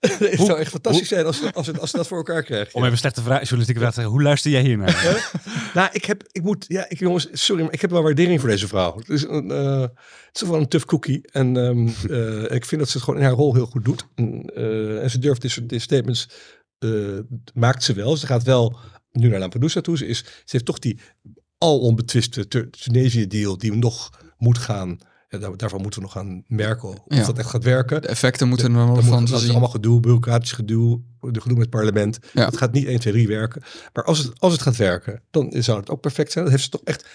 Het 0.00 0.40
zou 0.40 0.58
echt 0.58 0.70
fantastisch 0.70 1.08
zijn 1.08 1.26
als, 1.26 1.40
we- 1.40 1.52
als, 1.52 1.78
als 1.78 1.90
dat 1.90 2.06
voor 2.06 2.16
elkaar 2.16 2.42
krijgen. 2.42 2.74
Om 2.74 2.84
even 2.84 2.98
slechte 2.98 3.22
vraag, 3.22 3.38
journalistieke 3.40 3.80
vraag 3.80 3.92
te 3.94 4.00
zeggen. 4.00 4.14
Hoe 4.14 4.22
luister 4.22 4.50
jij 4.50 4.62
hier 4.62 4.76
naar? 4.78 5.30
Nou, 5.74 5.88
ik 5.92 6.04
heb, 6.04 6.22
ik 6.32 6.42
moet, 6.42 6.64
ja, 6.68 6.88
ik, 6.88 6.98
jongens, 6.98 7.28
sorry, 7.32 7.62
maar 7.62 7.72
ik 7.72 7.80
heb 7.80 7.90
wel 7.90 8.02
waardering 8.02 8.40
voor 8.40 8.48
deze 8.48 8.68
vrouw. 8.68 8.96
Het 8.98 9.08
is, 9.08 9.22
een, 9.22 9.50
eh, 9.50 9.80
het 9.80 10.32
is 10.32 10.42
wel 10.42 10.54
een 10.60 10.68
tough 10.68 10.86
cookie. 10.86 11.20
En 11.32 11.56
ehm, 11.56 11.88
eh, 12.16 12.56
ik 12.56 12.64
vind 12.64 12.80
dat 12.80 12.90
ze 12.90 12.96
het 12.96 13.02
gewoon 13.04 13.20
in 13.20 13.26
haar 13.26 13.34
rol 13.34 13.54
heel 13.54 13.66
goed 13.66 13.84
doet. 13.84 14.06
En, 14.14 14.42
eh, 14.54 15.02
en 15.02 15.10
ze 15.10 15.18
durft 15.18 15.40
dit 15.42 15.50
soort 15.50 15.68
dit 15.68 15.82
statements, 15.82 16.28
eh, 16.78 17.18
maakt 17.54 17.82
ze 17.84 17.92
wel. 17.92 18.16
Ze 18.16 18.26
gaat 18.26 18.42
wel 18.42 18.78
nu 19.12 19.28
naar 19.28 19.38
Lampedusa 19.38 19.80
toe. 19.80 19.96
Ze, 19.96 20.06
is, 20.06 20.18
ze 20.18 20.24
heeft 20.46 20.64
toch 20.64 20.78
die 20.78 21.00
al 21.58 21.78
onbetwiste 21.80 22.48
Tu- 22.48 22.70
Tunesië-deal 22.70 23.58
die 23.58 23.72
nog 23.72 24.10
moet 24.38 24.58
gaan. 24.58 24.98
Daar, 25.40 25.56
daarvan 25.56 25.80
moeten 25.80 26.00
we 26.00 26.06
nog 26.06 26.14
gaan 26.14 26.44
merken 26.46 26.88
of 26.88 26.98
Ja. 27.06 27.24
dat 27.24 27.38
echt 27.38 27.48
gaat 27.50 27.64
werken. 27.64 28.00
De 28.02 28.08
effecten 28.08 28.48
moeten 28.48 28.66
er 28.66 28.86
nog 28.86 29.04
van 29.04 29.24
dat 29.24 29.38
te 29.38 29.44
is 29.44 29.50
allemaal 29.50 29.68
gedoe, 29.68 30.00
bureaucratisch 30.00 30.52
gedoe, 30.52 31.00
de 31.20 31.40
gedoe 31.40 31.58
met 31.58 31.66
het 31.66 31.70
parlement. 31.70 32.18
Ja. 32.32 32.44
Het 32.44 32.56
gaat 32.56 32.72
niet 32.72 32.86
1, 32.86 33.00
2, 33.00 33.12
3 33.12 33.28
werken. 33.28 33.62
Maar 33.92 34.04
als 34.04 34.18
het, 34.18 34.30
als 34.40 34.52
het 34.52 34.62
gaat 34.62 34.76
werken, 34.76 35.22
dan 35.30 35.52
zou 35.58 35.80
het 35.80 35.90
ook 35.90 36.00
perfect 36.00 36.32
zijn. 36.32 36.44
Dat 36.44 36.52
heeft 36.52 36.64
ze 36.64 36.70
toch 36.70 36.80
echt 36.84 37.06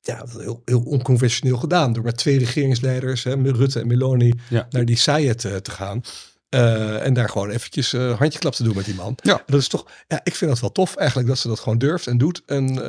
ja, 0.00 0.24
heel, 0.38 0.62
heel 0.64 0.80
onconventioneel 0.80 1.56
gedaan. 1.56 1.92
Door 1.92 2.04
met 2.04 2.16
twee 2.16 2.38
regeringsleiders, 2.38 3.24
hè, 3.24 3.34
Rutte 3.34 3.80
en 3.80 3.86
Meloni, 3.86 4.32
Ja. 4.48 4.66
naar 4.70 4.84
die 4.84 4.96
Sayed 4.96 5.44
eh, 5.44 5.56
te 5.56 5.70
gaan. 5.70 6.00
Eh, 6.48 7.06
en 7.06 7.14
daar 7.14 7.28
gewoon 7.28 7.50
eventjes 7.50 7.92
eh 7.92 8.18
handjeklap 8.18 8.52
te 8.54 8.62
doen 8.62 8.74
met 8.76 8.84
die 8.84 8.94
man. 8.94 9.16
Ja. 9.22 9.36
En 9.38 9.42
Dat 9.46 9.60
is 9.60 9.68
toch, 9.68 9.86
ja, 10.08 10.20
ik 10.22 10.34
vind 10.34 10.50
dat 10.50 10.60
wel 10.60 10.72
tof 10.72 10.94
eigenlijk 10.96 11.28
dat 11.28 11.38
ze 11.38 11.48
dat 11.48 11.60
gewoon 11.60 11.78
durft 11.78 12.06
en 12.06 12.18
doet. 12.18 12.42
En 12.46 12.82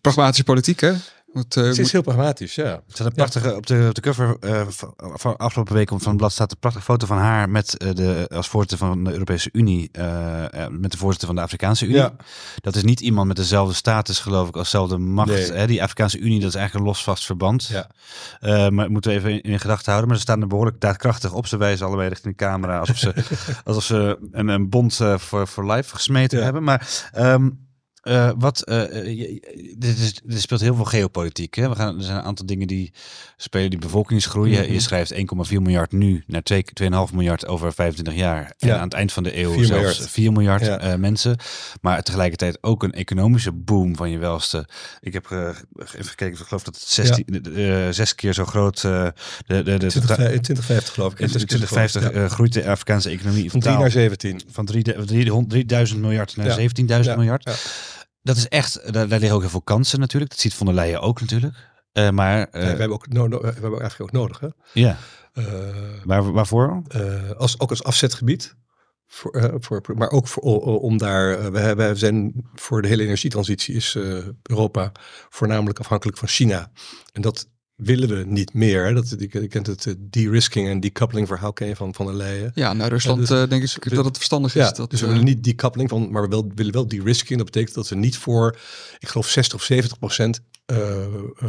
Pragmatische 0.00 0.44
politiek, 0.44 0.80
hè? 0.80 0.92
Eh, 1.36 1.42
het 1.42 1.72
is 1.72 1.78
moet- 1.78 1.92
heel 1.92 2.02
pragmatisch, 2.02 2.54
ja. 2.54 2.64
Er 2.64 2.82
staat 2.86 3.06
een 3.06 3.12
prachtige, 3.12 3.56
op, 3.56 3.66
de, 3.66 3.84
op 3.88 3.94
de 3.94 4.00
cover 4.00 4.36
eh, 4.40 4.62
van, 4.68 4.94
van 4.96 5.36
afgelopen 5.36 5.74
week 5.74 5.88
van 5.88 5.98
het 6.08 6.16
blad 6.16 6.32
staat 6.32 6.50
een 6.50 6.58
prachtige 6.58 6.84
foto 6.84 7.06
van 7.06 7.18
haar 7.18 7.48
met 7.50 7.76
eh, 7.76 7.94
de, 7.94 8.26
als 8.34 8.48
voorzitter 8.48 8.78
van 8.78 9.04
de 9.04 9.12
Europese 9.12 9.48
Unie, 9.52 9.88
eh, 9.92 10.62
eh, 10.64 10.70
met 10.70 10.92
de 10.92 10.98
voorzitter 10.98 11.26
van 11.26 11.36
de 11.36 11.42
Afrikaanse 11.42 11.84
Unie. 11.84 11.96
Ja. 11.96 12.12
Dat 12.60 12.74
is 12.76 12.82
niet 12.82 13.00
iemand 13.00 13.26
met 13.26 13.36
dezelfde 13.36 13.74
status, 13.74 14.18
geloof 14.20 14.48
ik, 14.48 14.54
als 14.56 14.70
dezelfde 14.70 14.98
macht. 14.98 15.28
Nee. 15.28 15.52
Hè? 15.52 15.66
Die 15.66 15.82
Afrikaanse 15.82 16.18
Unie, 16.18 16.40
dat 16.40 16.48
is 16.48 16.54
eigenlijk 16.54 16.84
een 16.86 16.90
losvast 16.92 17.24
verband. 17.24 17.66
Ja. 17.66 17.86
Eh, 18.40 18.68
maar 18.68 18.90
moeten 18.90 19.10
we 19.10 19.16
even 19.16 19.30
in, 19.30 19.40
in 19.42 19.60
gedachten 19.60 19.86
houden. 19.86 20.06
Maar 20.08 20.16
ze 20.16 20.22
staan 20.22 20.40
er 20.40 20.46
behoorlijk 20.46 20.80
daadkrachtig 20.80 21.32
op. 21.32 21.46
Ze 21.46 21.56
wijzen 21.56 21.86
allebei 21.86 22.08
richting 22.08 22.36
de 22.36 22.44
camera, 22.44 22.78
alsof 22.78 22.96
ze, 22.98 23.14
alsof 23.64 23.84
ze 23.84 24.18
een, 24.32 24.48
een 24.48 24.68
bond 24.68 25.00
eh, 25.00 25.18
voor, 25.18 25.48
voor 25.48 25.72
life 25.72 25.94
gesmeten 25.94 26.38
Ja. 26.38 26.44
hebben. 26.44 26.62
Maar 26.62 27.08
ehm, 27.12 27.48
eh, 28.06 28.30
wat, 28.38 28.62
eh, 28.62 28.82
eh, 28.82 29.38
er 30.28 30.40
speelt 30.40 30.60
heel 30.60 30.74
veel 30.74 30.84
geopolitiek. 30.84 31.54
Hè? 31.54 31.68
We 31.68 31.74
gaan, 31.74 31.96
er 31.98 32.02
zijn 32.04 32.16
een 32.16 32.22
aantal 32.22 32.46
dingen 32.46 32.66
die 32.66 32.92
spelen, 33.36 33.70
die 33.70 33.78
bevolkingsgroei. 33.78 34.58
Mhm. 34.60 34.72
Je 34.72 34.80
schrijft 34.80 35.12
1,4 35.12 35.62
miljard 35.62 35.92
nu 35.92 36.24
naar 36.26 36.42
2 36.42 36.64
2,5 36.72 37.12
miljard 37.12 37.46
over 37.46 37.72
25 37.72 38.14
jaar. 38.14 38.54
En 38.58 38.68
Ja. 38.68 38.76
aan 38.76 38.84
het 38.84 38.92
eind 38.94 39.12
van 39.12 39.22
de 39.22 39.38
eeuw 39.38 39.52
4 39.52 39.64
zelfs 39.64 39.82
miljard. 39.82 40.10
4 40.10 40.32
miljard 40.32 40.64
Ja. 40.64 40.78
eh, 40.78 40.94
mensen. 40.98 41.36
Maar 41.80 42.02
tegelijkertijd 42.02 42.58
ook 42.60 42.82
een 42.82 42.92
economische 42.92 43.52
boom 43.52 43.96
van 43.96 44.10
je 44.10 44.18
welste. 44.18 44.68
Ik 45.00 45.12
heb 45.12 45.30
eh, 45.30 45.38
even 45.78 46.04
gekeken, 46.04 46.38
ik 46.40 46.46
geloof 46.46 46.62
dat 46.62 46.74
het 46.74 46.84
16, 46.88 47.24
eh, 47.56 47.86
zes 47.90 48.14
keer 48.14 48.34
zo 48.34 48.44
groot... 48.44 48.84
eh, 48.84 49.06
de, 49.46 49.62
de, 49.62 49.62
de, 49.78 49.86
20, 49.86 50.18
in 50.18 50.40
2050 50.40 50.94
geloof 50.94 51.12
ik. 51.12 51.18
in 51.20 51.26
2050 51.28 52.02
Ja. 52.02 52.10
eh, 52.10 52.30
groeit 52.30 52.52
de 52.52 52.68
Afrikaanse 52.68 53.10
economie 53.10 53.50
Van 53.50 53.60
3 53.60 53.62
totaal 53.62 53.80
naar 53.80 53.90
17. 53.90 54.40
van 54.52 54.64
3000 54.66 55.50
3000 55.50 56.00
miljard 56.00 56.36
naar 56.36 56.46
Ja. 56.46 56.54
17.000 56.54 57.04
Ja. 57.04 57.16
miljard. 57.16 57.44
Dat 58.26 58.36
is 58.36 58.48
echt, 58.48 58.92
daar, 58.92 59.08
daar 59.08 59.18
liggen 59.18 59.34
ook 59.36 59.40
heel 59.40 59.50
veel 59.50 59.62
kansen 59.62 60.00
natuurlijk. 60.00 60.30
Dat 60.30 60.40
ziet 60.40 60.54
Von 60.54 60.66
der 60.66 60.74
Leyen 60.74 61.00
ook 61.00 61.20
natuurlijk. 61.20 61.54
Eh, 61.92 62.10
maar 62.10 62.38
eh, 62.48 62.60
we, 62.60 62.66
hebben 62.66 62.90
ook, 62.92 63.08
no, 63.08 63.26
no, 63.26 63.40
we 63.40 63.46
hebben 63.46 63.80
eigenlijk 63.80 64.00
ook 64.00 64.12
nodig. 64.12 64.40
Hè? 64.40 64.48
ja, 64.72 64.96
Eh, 65.32 65.44
waar, 66.04 66.32
waarvoor? 66.32 66.82
eh, 66.88 67.30
als, 67.30 67.60
ook 67.60 67.70
als 67.70 67.82
afzetgebied. 67.84 68.54
Voor, 69.06 69.30
eh, 69.32 69.54
voor, 69.58 69.82
maar 69.94 70.10
ook 70.10 70.28
voor, 70.28 70.42
om 70.80 70.98
daar. 70.98 71.38
eh, 71.38 71.46
we, 71.46 71.58
hebben, 71.58 71.88
we 71.88 71.96
zijn 71.96 72.32
voor 72.54 72.82
de 72.82 72.88
hele 72.88 73.02
energietransitie 73.02 73.74
is 73.74 73.94
eh, 73.94 74.18
Europa 74.42 74.92
voornamelijk 75.28 75.78
afhankelijk 75.78 76.18
van 76.18 76.28
China. 76.28 76.70
En 77.12 77.22
dat 77.22 77.48
willen 77.76 78.08
we 78.08 78.24
niet 78.26 78.54
meer. 78.54 78.94
Dat, 78.94 79.14
je, 79.18 79.48
kent 79.48 79.66
het 79.66 79.86
eh, 79.86 79.94
de-risking 79.98 80.68
en 80.68 80.80
decoupling 80.80 81.26
verhaal 81.26 81.52
ken 81.52 81.68
je 81.68 81.76
van 81.76 81.94
Van 81.94 82.06
der 82.06 82.14
Leyen. 82.14 82.50
ja, 82.54 82.72
naar 82.72 82.88
Rusland 82.88 83.18
Ja, 83.18 83.26
dus- 83.26 83.42
eh, 83.42 83.48
denk 83.48 83.62
ik 83.62 83.94
dat 83.94 84.04
het 84.04 84.16
verstandig 84.16 84.56
is. 84.56 84.62
Ja, 84.62 84.70
dat, 84.70 84.90
dus 84.90 85.00
we 85.00 85.06
eh, 85.06 85.12
willen 85.12 85.26
niet 85.26 85.44
decoupling 85.44 85.88
van, 85.88 86.10
maar 86.10 86.22
we 86.22 86.28
wel, 86.28 86.50
willen 86.54 86.72
wel 86.72 86.88
de-risking. 86.88 87.36
Dat 87.36 87.46
betekent 87.46 87.74
dat 87.74 87.88
we 87.88 87.94
niet 87.94 88.16
voor, 88.16 88.58
ik 88.98 89.08
geloof 89.08 89.28
60 89.28 89.58
of 89.58 89.62
70 89.64 89.98
procent 89.98 90.40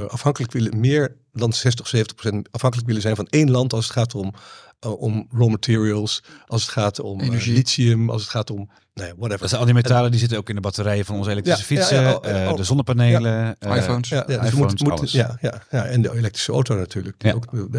afhankelijk 0.08 0.52
willen, 0.52 0.80
meer 0.80 1.16
dan 1.34 1.54
60 1.54 1.86
of 1.86 1.92
70 1.92 2.16
procent 2.16 2.48
afhankelijk 2.52 2.88
willen 2.88 3.04
zijn 3.04 3.16
van 3.16 3.28
één 3.28 3.52
land 3.52 3.74
als 3.74 3.84
het 3.84 3.94
gaat 3.94 4.16
om, 4.16 4.34
eh, 4.80 5.02
om 5.02 5.28
raw 5.32 5.50
materials, 5.50 6.24
als 6.48 6.62
het 6.62 6.72
gaat 6.72 7.00
om 7.00 7.20
eh, 7.20 7.28
Energie. 7.28 7.54
lithium, 7.54 8.10
als 8.10 8.22
het 8.22 8.32
gaat 8.32 8.50
om, 8.52 8.70
nee, 8.94 9.08
Dat 9.08 9.18
whatever. 9.18 9.48
zijn 9.48 9.60
al 9.60 9.66
die 9.66 9.76
metalen 9.76 10.12
die 10.12 10.20
zitten 10.20 10.38
ook 10.38 10.50
in 10.50 10.56
de 10.56 10.62
batterijen 10.62 11.06
van 11.06 11.16
onze 11.16 11.30
elektrische 11.30 11.74
ja, 11.74 11.80
fietsen, 11.80 12.02
ja, 12.02 12.16
oh, 12.16 12.44
eh, 12.44 12.50
oh, 12.52 12.56
de 12.58 12.64
zonnepanelen, 12.64 13.56
eh, 13.60 13.76
iPhones. 13.78 14.10
Ja, 14.10 14.16
ja, 14.18 14.24
dus 14.26 14.36
iPhones, 14.36 14.54
moeten, 14.58 14.78
moeten- 14.88 14.98
alles. 15.00 15.12
ja, 15.12 15.38
ja, 15.42 15.62
ja, 15.72 15.86
en 15.86 16.02
de 16.02 16.14
elektrische 16.16 16.52
auto 16.52 16.76
natuurlijk. 16.76 17.20
die 17.20 17.30
Ja. 17.30 17.36
Ook, 17.36 17.72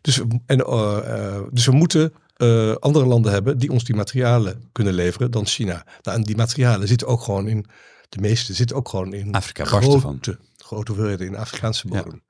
dus, 0.00 0.16
we- 0.16 0.40
en, 0.46 0.58
dus 1.52 1.66
we 1.66 1.72
moeten 1.72 2.12
eh, 2.36 2.74
andere 2.74 3.06
landen 3.06 3.32
hebben 3.32 3.58
die 3.58 3.70
ons 3.70 3.84
die 3.84 3.94
materialen 3.96 4.68
kunnen 4.72 4.94
leveren 4.94 5.30
dan 5.30 5.46
China. 5.46 5.84
Nou, 6.02 6.16
en 6.18 6.22
die 6.24 6.36
materialen 6.36 6.88
zitten 6.88 7.06
ook 7.06 7.22
gewoon 7.22 7.48
in, 7.48 7.66
de 8.08 8.20
meeste 8.20 8.54
zitten 8.54 8.76
ook 8.76 8.88
gewoon 8.88 9.12
in 9.12 9.32
Afrika 9.34 9.64
grote, 9.64 10.38
grote 10.56 10.92
hoeveelheden 10.92 11.26
in 11.26 11.36
Afrikaanse 11.36 11.88
Ja. 11.90 12.02
bodem. 12.02 12.22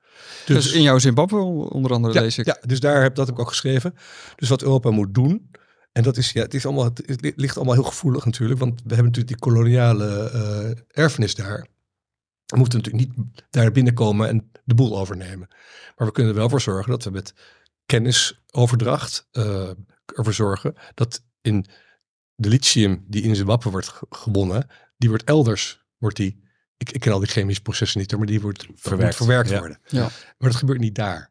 Dus 0.45 0.71
in 0.71 0.81
jouw 0.81 0.97
Zimbabwe 0.97 1.37
onder 1.69 1.91
andere 1.91 2.13
ja, 2.13 2.21
lees 2.21 2.37
ik. 2.37 2.45
ja, 2.45 2.57
dus 2.65 2.79
daar 2.79 3.01
heb 3.01 3.15
dat 3.15 3.25
heb 3.25 3.35
ik 3.35 3.41
ook 3.41 3.49
geschreven. 3.49 3.93
Dus 4.35 4.49
wat 4.49 4.61
Europa 4.61 4.89
moet 4.91 5.13
doen. 5.13 5.51
En 5.91 6.03
dat 6.03 6.17
is, 6.17 6.31
ja, 6.31 6.41
het, 6.41 6.53
is 6.53 6.65
allemaal, 6.65 6.83
het 6.83 7.33
ligt 7.35 7.55
allemaal 7.55 7.73
heel 7.73 7.83
gevoelig 7.83 8.25
natuurlijk. 8.25 8.59
Want 8.59 8.73
we 8.83 8.93
hebben 8.95 9.05
natuurlijk 9.05 9.27
die 9.27 9.51
koloniale 9.51 10.29
eh, 10.29 11.03
erfenis 11.03 11.35
daar. 11.35 11.67
We 12.45 12.57
moeten 12.57 12.77
natuurlijk 12.79 13.07
niet 13.17 13.25
daar 13.49 13.71
binnenkomen 13.71 14.27
en 14.27 14.51
de 14.63 14.75
boel 14.75 14.99
overnemen. 14.99 15.47
Maar 15.95 16.07
we 16.07 16.13
kunnen 16.13 16.33
er 16.33 16.37
wel 16.39 16.49
voor 16.49 16.61
zorgen 16.61 16.91
dat 16.91 17.03
we 17.03 17.09
met 17.11 17.33
kennisoverdracht 17.85 19.27
eh, 19.31 19.69
ervoor 20.15 20.33
zorgen 20.33 20.73
dat 20.93 21.23
in 21.41 21.65
de 22.35 22.49
lithium 22.49 23.05
die 23.07 23.21
in 23.21 23.35
Zimbabwe 23.35 23.69
wordt 23.69 23.87
ge- 23.87 24.05
gewonnen, 24.09 24.67
die 24.97 25.09
wordt 25.09 25.23
elders, 25.23 25.85
wordt 25.97 26.15
die, 26.17 26.43
ik, 26.77 26.91
ik 26.91 26.99
ken 26.99 27.11
al 27.11 27.19
die 27.19 27.27
chemische 27.27 27.61
processen 27.61 27.99
niet, 27.99 28.17
maar 28.17 28.25
die 28.25 28.41
wordt 28.41 28.57
dat 28.59 28.67
moet 28.67 28.79
Verwerkt, 28.81 29.15
verwerkt 29.15 29.49
ja. 29.49 29.59
worden. 29.59 29.79
Ja. 29.87 30.01
Maar 30.37 30.49
dat 30.49 30.55
gebeurt 30.55 30.79
niet 30.79 30.95
daar. 30.95 31.29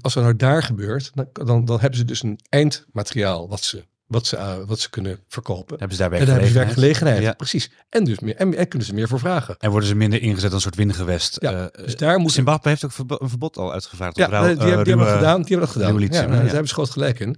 Als 0.00 0.14
dat 0.14 0.22
nou 0.22 0.36
daar 0.36 0.62
gebeurt, 0.62 1.10
dan, 1.14 1.28
dan, 1.32 1.64
dan 1.64 1.80
hebben 1.80 1.98
ze 1.98 2.04
dus 2.04 2.22
een 2.22 2.38
eindmateriaal 2.48 3.48
wat 3.48 3.62
ze, 3.62 3.84
wat 4.06 4.26
ze, 4.26 4.36
eh, 4.36 4.56
wat 4.66 4.80
ze 4.80 4.90
kunnen 4.90 5.18
verkopen. 5.28 5.78
Hebben 5.78 5.96
ze 5.96 6.02
daar 6.02 6.12
en 6.12 6.18
daar 6.18 6.28
hebben 6.28 6.48
ze 6.48 6.54
werkgelegenheid? 6.58 7.22
Ja. 7.22 7.32
Precies. 7.32 7.70
En, 7.88 8.04
dus 8.04 8.18
meer, 8.18 8.36
en, 8.36 8.54
en 8.56 8.68
kunnen 8.68 8.88
ze 8.88 8.94
meer 8.94 9.08
voor 9.08 9.18
vragen. 9.18 9.56
En 9.58 9.70
worden 9.70 9.88
ze 9.88 9.94
minder 9.94 10.22
ingezet 10.22 10.44
als 10.44 10.52
een 10.54 10.60
soort 10.60 10.74
windgewest. 10.74 11.36
Ja, 11.40 11.70
Eh, 11.70 11.84
dus 11.84 11.96
daar 11.96 12.18
moet 12.18 12.32
Zimbabwe 12.32 12.68
heeft 12.68 12.84
ook 12.84 12.92
verbo- 12.92 13.16
een 13.20 13.28
verbod 13.28 13.56
al 13.56 13.72
uitgevaardigd. 13.72 14.18
Ja, 14.18 14.24
op 14.26 14.30
rauw- 14.32 14.44
nee, 14.44 14.54
die, 14.56 14.64
hebben, 14.64 14.84
die 14.84 14.94
hebben 14.94 15.06
ruwe- 15.06 15.18
dat 15.20 15.28
gedaan. 15.28 15.42
Die 15.42 15.56
hebben 15.56 15.66
dat 15.66 15.76
gedaan. 15.76 16.00
Ja, 16.00 16.20
nou, 16.20 16.30
ja. 16.32 16.36
Daar 16.36 16.46
hebben 16.48 16.68
ze 16.68 16.74
groot 16.74 16.90
gelijk 16.90 17.20
in. 17.20 17.28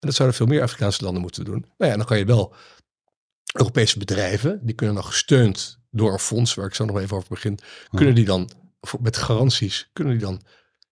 En 0.00 0.06
dat 0.08 0.14
zouden 0.14 0.36
veel 0.36 0.46
meer 0.46 0.62
Afrikaanse 0.62 1.04
landen 1.04 1.22
moeten 1.22 1.44
doen. 1.44 1.64
Nou 1.78 1.90
ja, 1.90 1.96
dan 1.96 2.06
kan 2.06 2.18
je 2.18 2.24
wel 2.24 2.54
Europese 3.52 3.98
bedrijven, 3.98 4.60
die 4.62 4.74
kunnen 4.74 4.94
dan 4.94 5.04
gesteund 5.04 5.78
door 5.90 6.12
een 6.12 6.18
fonds, 6.18 6.54
waar 6.54 6.66
ik 6.66 6.74
zo 6.74 6.84
nog 6.84 6.98
even 6.98 7.16
over 7.16 7.28
begin, 7.28 7.58
kunnen 7.90 8.14
die 8.14 8.24
dan 8.24 8.50
voor- 8.80 9.02
met 9.02 9.16
garanties, 9.16 9.90
kunnen 9.92 10.12
die 10.12 10.26
dan 10.26 10.42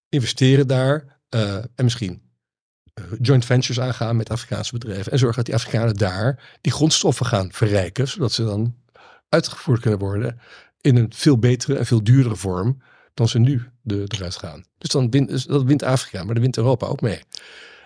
investeren 0.08 0.66
daar 0.66 1.20
eh, 1.28 1.56
en 1.56 1.84
misschien 1.84 2.22
eh, 2.94 3.04
joint 3.20 3.44
ventures 3.44 3.80
aangaan 3.80 4.16
met 4.16 4.30
Afrikaanse 4.30 4.78
bedrijven 4.78 5.12
en 5.12 5.18
zorgen 5.18 5.36
dat 5.36 5.46
die 5.46 5.54
Afrikanen 5.54 5.96
daar 5.96 6.56
die 6.60 6.72
grondstoffen 6.72 7.26
gaan 7.26 7.52
verrijken, 7.52 8.08
zodat 8.08 8.32
ze 8.32 8.44
dan 8.44 8.76
uitgevoerd 9.28 9.80
kunnen 9.80 9.98
worden 9.98 10.40
in 10.80 10.96
een 10.96 11.12
veel 11.14 11.38
betere 11.38 11.78
en 11.78 11.86
veel 11.86 12.04
duurdere 12.04 12.36
vorm 12.36 12.82
dan 13.14 13.28
ze 13.28 13.38
nu 13.38 13.68
de, 13.82 14.04
eruit 14.06 14.36
gaan. 14.36 14.64
Dus 14.78 14.90
dan 14.90 15.10
wint, 15.10 15.28
dus 15.28 15.44
dat 15.44 15.62
wint 15.62 15.82
Afrika, 15.82 16.24
maar 16.24 16.34
dan 16.34 16.42
wint 16.42 16.56
Europa 16.56 16.86
ook 16.86 17.00
mee. 17.00 17.20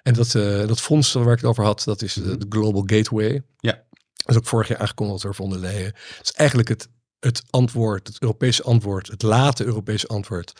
En 0.02 0.14
dat, 0.14 0.34
eh, 0.34 0.66
dat 0.66 0.80
fonds 0.80 1.12
waar 1.12 1.32
ik 1.32 1.40
het 1.40 1.50
over 1.50 1.64
had, 1.64 1.82
dat 1.84 2.02
is 2.02 2.14
de, 2.14 2.36
de 2.36 2.46
Global 2.48 2.82
Gateway. 2.86 3.42
Ja. 3.58 3.82
Dat 4.14 4.28
is 4.28 4.36
ook 4.36 4.46
vorig 4.46 4.68
jaar 4.68 4.78
aangekondigd 4.78 5.22
door 5.22 5.34
Von 5.34 5.50
der 5.50 5.58
Leyen. 5.58 5.92
Dat 6.16 6.24
is 6.24 6.32
eigenlijk 6.32 6.68
het, 6.68 6.88
het 7.20 7.42
antwoord, 7.50 8.06
het 8.06 8.16
Europese 8.20 8.62
antwoord, 8.62 9.08
het 9.08 9.22
late 9.22 9.64
Europese 9.64 10.06
antwoord 10.06 10.52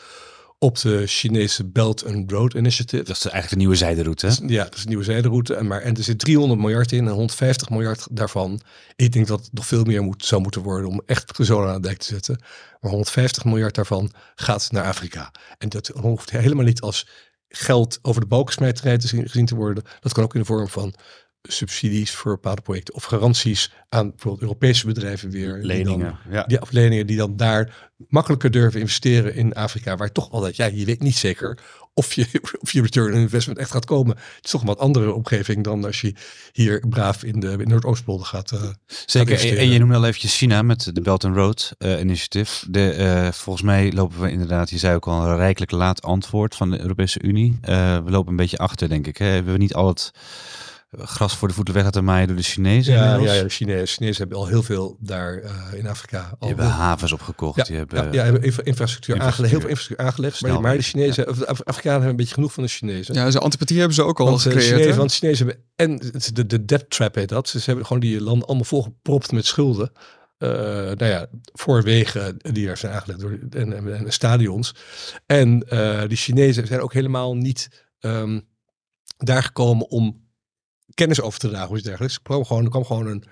op 0.62 0.80
de 0.80 1.06
Chinese 1.06 1.64
Belt 1.66 2.06
and 2.06 2.30
Road 2.30 2.54
Initiative. 2.54 3.02
Dat 3.02 3.16
is 3.16 3.22
eigenlijk 3.22 3.52
de 3.52 3.56
nieuwe 3.58 3.74
zijderoute. 3.74 4.26
hè? 4.26 4.34
Ja, 4.46 4.64
dat 4.64 4.74
is 4.74 4.82
een 4.82 4.88
nieuwe 4.88 5.04
zijderoute. 5.04 5.54
En, 5.54 5.66
maar, 5.66 5.80
en 5.80 5.96
er 5.96 6.02
zit 6.02 6.18
300 6.18 6.60
miljard 6.60 6.92
in 6.92 7.06
en 7.06 7.12
150 7.12 7.70
miljard 7.70 8.06
daarvan. 8.10 8.60
Ik 8.96 9.12
denk 9.12 9.26
dat 9.26 9.40
het 9.40 9.52
nog 9.52 9.66
veel 9.66 9.84
meer 9.84 10.02
moet, 10.02 10.24
zou 10.24 10.42
moeten 10.42 10.62
worden 10.62 10.88
om 10.88 11.02
echt 11.06 11.32
zolen 11.38 11.68
aan 11.68 11.74
de 11.74 11.86
dijk 11.86 11.98
te 11.98 12.06
zetten. 12.06 12.38
Maar 12.80 12.90
150 12.90 13.44
miljard 13.44 13.74
daarvan 13.74 14.12
gaat 14.34 14.70
naar 14.70 14.84
Afrika. 14.84 15.32
En 15.58 15.68
dat 15.68 15.86
hoeft 15.88 16.30
helemaal 16.30 16.64
niet 16.64 16.80
als 16.80 17.06
geld 17.48 17.98
over 18.02 18.20
de 18.20 18.26
balkensmijterij 18.26 18.98
te 18.98 19.08
zien, 19.08 19.28
gezien 19.28 19.46
te 19.46 19.54
worden. 19.54 19.84
Dat 20.00 20.12
kan 20.12 20.24
ook 20.24 20.34
in 20.34 20.40
de 20.40 20.46
vorm 20.46 20.68
van 20.68 20.94
subsidies 21.42 22.10
voor 22.10 22.32
bepaalde 22.32 22.62
projecten 22.62 22.94
of 22.94 23.04
garanties 23.04 23.72
aan 23.88 24.10
bijvoorbeeld 24.10 24.42
Europese 24.42 24.86
bedrijven 24.86 25.30
weer. 25.30 25.52
die 25.52 25.60
dan- 25.62 25.66
Leningen. 25.76 26.18
Ja. 26.30 26.44
die 26.46 26.58
afleningen 26.60 27.06
die 27.06 27.16
dan 27.16 27.36
daar 27.36 27.90
makkelijker 28.08 28.50
durven 28.50 28.80
investeren 28.80 29.34
in 29.34 29.54
Afrika, 29.54 29.96
waar 29.96 30.12
toch 30.12 30.30
altijd, 30.30 30.56
ja, 30.56 30.66
je 30.66 30.84
weet 30.84 31.00
niet 31.02 31.16
zeker 31.16 31.58
of 31.94 32.12
je, 32.12 32.26
of 32.62 32.72
je 32.72 32.82
return 32.82 33.14
on 33.14 33.20
investment 33.20 33.58
echt 33.58 33.70
gaat 33.70 33.84
komen. 33.84 34.16
Het 34.16 34.44
is 34.44 34.50
toch 34.50 34.60
een 34.60 34.66
wat 34.66 34.78
andere 34.78 35.12
omgeving 35.12 35.64
dan 35.64 35.84
als 35.84 36.00
je 36.00 36.14
hier 36.52 36.84
braaf 36.88 37.24
in 37.24 37.40
de 37.40 37.50
in 37.58 37.68
Noordoostpolder 37.68 38.26
gaat. 38.26 38.50
eh, 38.52 38.62
Zeker. 39.06 39.58
En, 39.58 39.68
je 39.68 39.78
noemde 39.78 39.94
al 39.94 40.04
eventjes 40.04 40.36
China 40.36 40.62
met 40.62 40.90
de 40.94 41.00
Belt 41.00 41.24
and 41.24 41.36
Road 41.36 41.74
eh 41.78 42.00
Initiative. 42.00 42.70
De, 42.70 42.90
eh, 42.92 43.32
volgens 43.32 43.64
mij 43.64 43.92
lopen 43.92 44.20
we 44.20 44.30
inderdaad, 44.30 44.70
je 44.70 44.78
zei 44.78 44.94
ook 44.94 45.06
al, 45.06 45.26
een 45.26 45.36
rijkelijk 45.36 45.70
laat 45.72 46.02
antwoord 46.02 46.54
van 46.54 46.70
de 46.70 46.80
Europese 46.80 47.22
Unie. 47.22 47.58
We 47.60 48.02
lopen 48.04 48.30
een 48.30 48.36
beetje 48.36 48.58
achter, 48.58 48.88
denk 48.88 49.06
ik. 49.06 49.16
Hè? 49.16 49.26
We 49.28 49.32
hebben 49.34 49.58
niet 49.58 49.74
al 49.74 49.88
het 49.88 50.10
gras 50.98 51.36
voor 51.36 51.48
de 51.48 51.54
voeten 51.54 51.74
weg 51.74 51.82
laten 51.84 52.04
maaien 52.04 52.26
door 52.26 52.36
de 52.36 52.42
Chinezen. 52.42 52.94
ja, 52.94 53.16
ja, 53.16 53.32
ja, 53.34 53.42
de 53.42 53.48
Chinezen, 53.48 53.86
Chinezen 53.86 54.16
hebben 54.18 54.38
al 54.38 54.46
heel 54.46 54.62
veel 54.62 54.96
daar 55.00 55.38
eh, 55.38 55.52
in 55.72 55.86
Afrika. 55.88 56.18
Al 56.18 56.36
Die 56.38 56.48
hebben 56.48 56.66
havens 56.66 57.12
opgekocht. 57.12 57.56
Ja, 57.56 57.64
die 57.64 57.76
hebben, 57.76 58.04
ja, 58.04 58.12
ja, 58.12 58.22
hebben 58.24 58.42
infra- 58.42 58.62
infrastructuur, 58.64 59.20
aangelegd, 59.20 59.36
heel 59.36 59.60
infrastructuur. 59.60 59.96
veel 59.96 60.06
infrastructuur 60.06 60.06
aangelegd. 60.06 60.40
Maar, 60.42 60.60
maar 60.60 60.76
de 60.76 60.82
Chinezen, 60.82 61.28
of 61.28 61.38
de 61.38 61.46
Af- 61.46 61.62
Afrikanen 61.64 61.92
hebben 61.92 62.10
een 62.10 62.16
beetje 62.16 62.34
genoeg 62.34 62.52
van 62.52 62.62
de 62.62 62.68
Chinezen. 62.68 63.14
Ja, 63.14 63.30
zijn 63.30 63.42
antipathie 63.42 63.76
hebben 63.78 63.94
ze 63.94 64.02
ook 64.02 64.20
al 64.20 64.26
Want, 64.26 64.38
eh, 64.38 64.44
de 64.44 64.50
gecreëerd. 64.50 64.74
Chinezen, 64.76 64.96
want 64.98 65.10
de 65.10 65.16
Chinezen 65.16 65.46
hebben, 65.46 65.64
en 65.76 66.12
de, 66.34 66.46
de 66.46 66.64
debt 66.64 66.90
trap 66.90 67.14
heet 67.14 67.28
dat. 67.28 67.48
Ze 67.48 67.58
hebben 67.64 67.86
gewoon 67.86 68.02
die 68.02 68.20
landen 68.20 68.46
allemaal 68.46 68.64
volgepropt 68.64 69.32
met 69.32 69.46
schulden. 69.46 69.92
Eh 70.38 70.48
nou 70.48 71.04
ja, 71.04 71.26
voor 71.52 71.82
wegen 71.82 72.36
die 72.38 72.66
daar 72.66 72.76
zijn 72.76 72.92
aangelegd 72.92 73.20
door, 73.20 73.38
en, 73.50 73.72
en, 73.72 73.96
en 74.06 74.12
stadions. 74.12 74.74
En 75.26 75.62
eh 75.68 76.02
die 76.08 76.16
Chinezen 76.16 76.66
zijn 76.66 76.80
ook 76.80 76.92
helemaal 76.92 77.36
niet 77.36 77.86
ehm, 78.00 78.40
daar 79.16 79.42
gekomen 79.42 79.90
om 79.90 80.19
kennis 81.00 81.20
over 81.20 81.38
te 81.38 81.48
dragen 81.48 81.70
of 81.70 81.76
iets 81.76 81.84
dergelijks. 81.86 82.14
Er 82.16 82.22
kwam 82.22 82.44
gewoon, 82.44 82.64
er 82.64 82.70
kwam 82.70 82.84
gewoon 82.84 83.06
een 83.06 83.24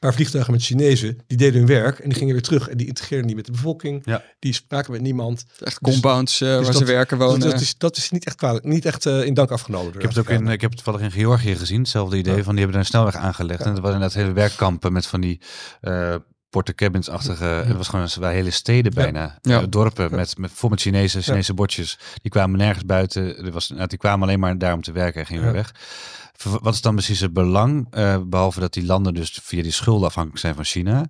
paar 0.00 0.14
vliegtuigen 0.14 0.52
met 0.52 0.62
Chinezen. 0.62 1.18
Die 1.26 1.36
deden 1.38 1.58
hun 1.58 1.66
werk 1.66 1.98
en 1.98 2.08
die 2.08 2.18
gingen 2.18 2.32
weer 2.32 2.42
terug. 2.42 2.68
En 2.68 2.76
die 2.76 2.86
integreerden 2.86 3.26
niet 3.26 3.36
met 3.36 3.46
de 3.46 3.52
bevolking. 3.52 4.02
Ja. 4.04 4.22
Die 4.38 4.52
spraken 4.52 4.92
met 4.92 5.00
niemand. 5.00 5.44
Echt 5.60 5.78
compounds 5.80 6.40
eh, 6.40 6.48
waar 6.48 6.62
dat- 6.64 6.76
ze 6.76 6.84
werken 6.84 7.18
Dus 7.18 7.26
wonen. 7.26 7.50
dat, 7.50 7.60
is, 7.60 7.78
dat 7.78 7.96
is 7.96 8.10
niet 8.10 8.24
echt, 8.26 8.36
kwalijk, 8.36 8.64
niet 8.64 8.84
echt 8.84 9.06
eh, 9.06 9.24
in 9.24 9.34
dank 9.34 9.50
afgenomen. 9.50 9.94
Ik 9.94 10.00
heb 10.00 10.10
het 10.10 10.18
ook 10.18 10.28
in, 10.28 10.46
ik 10.48 10.60
heb 10.60 10.70
het 10.70 10.84
toevallig 10.84 11.06
in 11.06 11.12
Georgië 11.20 11.54
gezien. 11.56 11.80
Hetzelfde 11.80 12.16
idee 12.16 12.36
Ja. 12.36 12.42
van 12.42 12.54
die 12.54 12.64
hebben 12.64 12.72
daar 12.72 12.80
een 12.80 12.92
snelweg 12.92 13.16
aangelegd. 13.16 13.58
Ja. 13.60 13.64
En 13.66 13.72
dat 13.72 13.80
waren 13.82 13.96
inderdaad 13.96 14.22
hele 14.22 14.32
werkkampen 14.34 14.92
met 14.92 15.06
van 15.06 15.20
die 15.20 15.40
eh 16.54 16.60
porte 16.60 16.74
cabins-achtige. 16.74 17.44
Het 17.44 17.76
was 17.76 17.88
gewoon 17.88 18.08
een, 18.20 18.28
hele 18.28 18.50
steden 18.50 18.92
Ja. 18.94 19.02
bijna. 19.02 19.38
Ja. 19.42 19.60
Eh, 19.60 19.66
dorpen 19.68 20.14
met, 20.14 20.38
met 20.38 20.50
vol 20.54 20.68
met 20.68 20.80
Chinese, 20.80 21.22
Chinese 21.22 21.54
bordjes. 21.54 21.98
Die 22.22 22.30
kwamen 22.30 22.58
nergens 22.58 22.84
buiten. 22.84 23.36
Er 23.44 23.52
was, 23.52 23.68
nou, 23.68 23.86
die 23.86 23.98
kwamen 23.98 24.22
alleen 24.22 24.40
maar 24.40 24.58
daar 24.58 24.74
om 24.74 24.82
te 24.82 24.92
werken 24.92 25.20
en 25.20 25.26
gingen 25.26 25.42
Ja. 25.44 25.52
weer 25.52 25.56
weg. 25.56 25.74
Wat 26.60 26.74
is 26.74 26.80
dan 26.80 26.94
precies 26.94 27.20
het 27.20 27.32
belang? 27.32 27.86
eh, 27.90 28.18
behalve 28.26 28.60
dat 28.60 28.72
die 28.72 28.84
landen 28.84 29.14
dus 29.14 29.38
via 29.42 29.62
die 29.62 29.72
schulden 29.72 30.06
afhankelijk 30.06 30.40
zijn 30.40 30.54
van 30.54 30.64
China. 30.64 31.06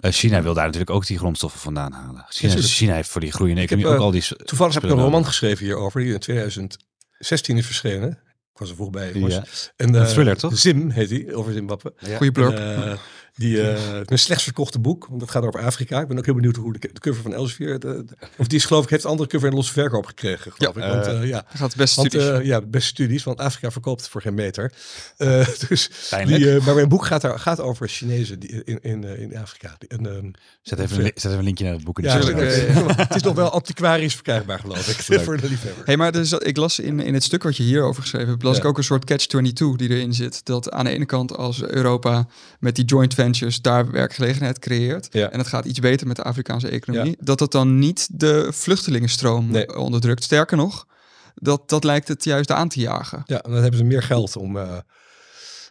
Eh, 0.00 0.12
China 0.12 0.42
wil 0.42 0.54
daar 0.54 0.64
natuurlijk 0.64 0.90
ook 0.90 1.06
die 1.06 1.18
grondstoffen 1.18 1.60
vandaan 1.60 1.92
halen. 1.92 2.24
China. 2.28 2.54
China 2.56 2.94
heeft 2.94 3.08
voor 3.08 3.20
die 3.20 3.32
groeiende 3.32 3.62
Ik 3.62 3.70
heb, 3.70 3.78
economie 3.78 4.00
ook 4.06 4.06
al 4.14 4.20
die. 4.20 4.36
Toevallig 4.44 4.74
heb 4.74 4.84
ik 4.84 4.90
een 4.90 4.98
roman 4.98 5.26
geschreven 5.26 5.64
hierover, 5.64 6.00
die 6.00 6.12
in 6.12 6.18
2016 6.18 7.56
is 7.56 7.66
verschenen. 7.66 8.10
Ik 8.52 8.58
was 8.64 8.68
er 8.68 8.76
vroeg 8.76 8.90
bij. 8.90 9.14
Ja. 9.14 9.44
En, 9.76 9.94
Een 9.94 9.94
eh, 9.94 10.06
thriller, 10.06 10.36
toch? 10.36 10.58
Zim 10.58 10.90
heet 10.90 11.08
die, 11.08 11.34
over 11.34 11.52
Zimbabwe. 11.52 11.92
Goeie 12.16 12.32
blurb. 12.32 12.58
En, 12.58 12.98
die, 13.38 13.62
eh 13.70 13.92
mijn 14.06 14.18
slechts 14.18 14.44
verkochte 14.44 14.78
boek, 14.78 15.06
want 15.08 15.20
dat 15.20 15.30
gaat 15.30 15.42
over 15.44 15.60
Afrika. 15.60 16.00
Ik 16.00 16.08
ben 16.08 16.18
ook 16.18 16.24
heel 16.24 16.34
benieuwd 16.34 16.56
hoe 16.56 16.72
de, 16.72 16.78
de 16.92 17.00
cover 17.00 17.22
van 17.22 17.34
Elsevier, 17.34 17.78
de, 17.78 18.04
de- 18.06 18.16
of 18.36 18.46
die 18.46 18.58
is 18.58 18.64
geloof 18.64 18.84
ik, 18.84 18.90
heeft 18.90 19.04
een 19.04 19.10
andere 19.10 19.28
cover 19.28 19.48
in 19.48 19.54
losse 19.54 19.72
verkoop 19.72 20.06
gekregen, 20.06 20.52
geloof 20.52 20.76
ik. 20.76 20.82
Want, 20.82 21.06
eh, 21.06 21.28
ja, 21.28 21.44
gaat 21.48 21.76
best 21.76 21.92
studies. 21.92 22.28
eh, 22.28 22.44
ja, 22.44 22.60
beste 22.60 22.88
studies, 22.88 23.24
want 23.24 23.38
Afrika 23.40 23.70
verkoopt 23.70 24.00
het 24.00 24.10
voor 24.10 24.22
geen 24.22 24.34
meter. 24.34 24.72
Eh, 25.16 25.46
dus 25.68 25.90
die, 26.26 26.54
eh, 26.54 26.64
maar 26.66 26.74
mijn 26.74 26.88
boek 26.88 27.06
gaat, 27.06 27.20
daar, 27.20 27.38
gaat 27.38 27.60
over 27.60 27.88
Chinezen 27.88 28.38
die, 28.40 28.64
in, 28.64 28.78
in, 28.82 29.04
eh, 29.04 29.20
in 29.20 29.36
Afrika. 29.36 29.76
En, 29.88 30.06
ehm, 30.06 30.30
Zet 30.62 30.78
even, 30.78 30.98
een, 31.04 31.12
zet 31.14 31.24
even 31.24 31.38
een 31.38 31.44
linkje 31.44 31.64
naar 31.64 31.72
het 31.74 31.84
boek. 31.84 31.98
in 31.98 32.04
de 32.04 32.08
ja, 32.10 32.16
het, 32.16 32.96
het 32.96 33.14
is 33.14 33.22
nog 33.22 33.34
wel 33.34 33.50
antiquarisch 33.50 34.14
verkrijgbaar, 34.14 34.58
geloof 34.58 34.88
ik, 34.88 34.96
voor 35.24 35.40
de 35.40 35.48
liefhebber. 35.48 35.84
Hey, 35.84 35.96
maar 35.96 36.12
dus, 36.12 36.32
ik 36.32 36.56
las 36.56 36.78
in, 36.78 37.00
in 37.00 37.14
het 37.14 37.22
stuk 37.22 37.42
wat 37.42 37.56
je 37.56 37.62
hierover 37.62 38.02
geschreven 38.02 38.28
hebt, 38.28 38.42
las 38.42 38.54
Ja. 38.56 38.62
ik 38.62 38.68
ook 38.68 38.78
een 38.78 38.84
soort 38.84 39.04
catch-22 39.04 39.76
die 39.76 39.88
erin 39.88 40.14
zit. 40.14 40.44
Dat 40.44 40.70
aan 40.70 40.84
de 40.84 40.90
ene 40.90 41.06
kant 41.06 41.36
als 41.36 41.62
Europa 41.62 42.26
met 42.60 42.74
die 42.76 42.84
joint 42.84 43.14
ventures 43.28 43.60
daar 43.60 43.90
werkgelegenheid 43.90 44.58
creëert 44.58 45.08
Ja. 45.10 45.30
en 45.30 45.38
het 45.38 45.48
gaat 45.48 45.64
iets 45.64 45.78
beter 45.78 46.06
met 46.06 46.16
de 46.16 46.22
Afrikaanse 46.22 46.68
economie, 46.68 47.16
dat 47.20 47.38
dat 47.38 47.52
dan 47.52 47.78
niet 47.78 48.08
de 48.12 48.48
vluchtelingenstroom 48.52 49.50
Nee. 49.50 49.76
onderdrukt. 49.78 50.24
Sterker 50.24 50.56
nog, 50.56 50.86
dat, 51.34 51.68
dat 51.68 51.84
lijkt 51.84 52.08
het 52.08 52.24
juist 52.24 52.50
aan 52.50 52.68
te 52.68 52.80
jagen. 52.80 53.22
Ja, 53.26 53.42
en 53.42 53.50
dan 53.50 53.60
hebben 53.60 53.78
ze 53.78 53.84
meer 53.84 54.02
geld 54.02 54.36
om, 54.36 54.56
eh, 54.56 54.78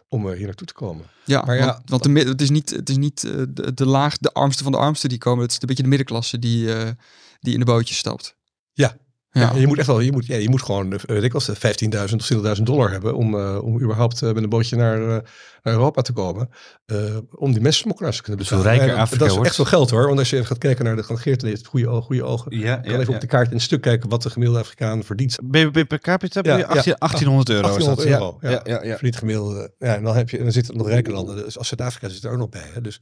om 0.08 0.28
eh, 0.30 0.36
hier 0.36 0.46
naartoe 0.46 0.66
te 0.66 0.72
komen. 0.72 1.04
Ja, 1.24 1.42
Maar 1.42 1.56
ja, 1.56 1.66
want, 1.66 2.02
want 2.02 2.02
de, 2.02 2.28
het 2.30 2.40
is 2.40 2.50
niet, 2.50 2.70
het 2.70 2.88
is 2.88 2.96
niet 2.96 3.24
eh, 3.24 3.32
de, 3.48 3.74
de 3.74 3.86
laag, 3.86 4.18
de 4.18 4.32
armste 4.32 4.62
van 4.62 4.72
de 4.72 4.78
armsten 4.78 5.08
die 5.08 5.18
komen. 5.18 5.42
Het 5.42 5.50
is 5.52 5.58
een 5.60 5.66
beetje 5.66 5.82
de 5.82 5.88
middenklasse 5.88 6.38
die, 6.38 6.74
eh, 6.74 6.90
die 7.40 7.52
in 7.52 7.58
de 7.58 7.64
bootjes 7.64 7.98
stapt. 7.98 8.36
Ja. 8.72 8.96
Ja. 9.30 9.40
Ja, 9.40 9.60
je 9.60 9.66
moet 9.66 9.78
echt 9.78 9.86
wel, 9.86 10.00
je 10.00 10.12
moet, 10.12 10.26
ja, 10.26 10.36
je 10.36 10.48
moet 10.50 10.62
gewoon, 10.62 10.92
eh, 10.92 10.98
weet 11.06 11.22
ik 11.22 11.32
wel, 11.32 11.40
15.000 11.40 12.20
of 12.20 12.26
20.000 12.26 12.62
dollar 12.66 12.90
hebben 12.90 13.14
om, 13.14 13.34
eh, 13.38 13.58
om 13.62 13.80
überhaupt 13.80 14.22
eh, 14.22 14.32
met 14.32 14.42
een 14.42 14.48
bootje 14.48 14.76
naar, 14.76 15.00
eh, 15.02 15.08
naar 15.62 15.74
Europa 15.74 16.02
te 16.02 16.12
komen. 16.12 16.48
eh, 16.86 17.16
om 17.34 17.52
die 17.52 17.60
mensensmokkelaars 17.60 18.16
te 18.16 18.22
kunnen 18.22 18.40
Dus 18.40 18.48
betalen. 18.50 18.70
rijker 18.72 18.88
En 18.88 18.94
dat- 18.94 19.04
Afrika 19.06 19.24
dat 19.26 19.36
is 19.40 19.46
echt 19.46 19.54
veel 19.54 19.64
geld 19.64 19.90
hoor. 19.90 20.06
Want 20.06 20.18
als 20.18 20.30
je 20.30 20.44
gaat 20.44 20.58
kijken 20.58 20.84
naar 20.84 20.96
de 20.96 21.02
Geert 21.02 21.42
heeft 21.42 21.66
goede, 21.66 21.88
ogen- 21.88 22.02
goede 22.02 22.22
ogen. 22.24 22.58
Ja, 22.58 22.76
kan 22.76 23.00
even 23.00 23.14
op 23.14 23.20
de 23.20 23.26
kaart 23.26 23.48
in 23.48 23.54
een 23.54 23.60
stuk 23.60 23.80
kijken 23.80 24.08
wat 24.08 24.22
de 24.22 24.30
gemiddelde 24.30 24.62
Afrikaan 24.62 25.04
verdient. 25.04 25.36
BBP 25.44 25.88
per 25.88 25.98
capita 25.98 26.40
Ja, 26.42 26.56
ja, 26.56 26.64
18, 26.64 26.92
ja. 26.92 26.96
1800 26.98 27.48
euro. 27.48 27.68
is 27.68 27.84
1800 27.84 28.08
dat. 28.08 28.18
euro. 28.20 28.38
Ja, 28.40 28.50
ja, 28.50 28.78
ja, 28.78 28.84
ja. 28.84 28.92
Verdient 28.92 29.16
gemiddelde. 29.16 29.72
Ja, 29.78 29.94
en 29.96 30.02
dan, 30.02 30.16
heb 30.16 30.30
je, 30.30 30.36
en 30.36 30.42
dan 30.42 30.52
zitten 30.52 30.72
er 30.74 30.78
nog 30.80 30.88
rijke 30.88 31.10
landen. 31.10 31.36
Dus 31.36 31.58
als 31.58 31.68
Zuid-Afrika 31.68 32.08
zit 32.08 32.24
er 32.24 32.30
ook 32.30 32.38
nog 32.38 32.48
bij. 32.48 32.70
Hè? 32.72 32.80
Dus, 32.80 33.00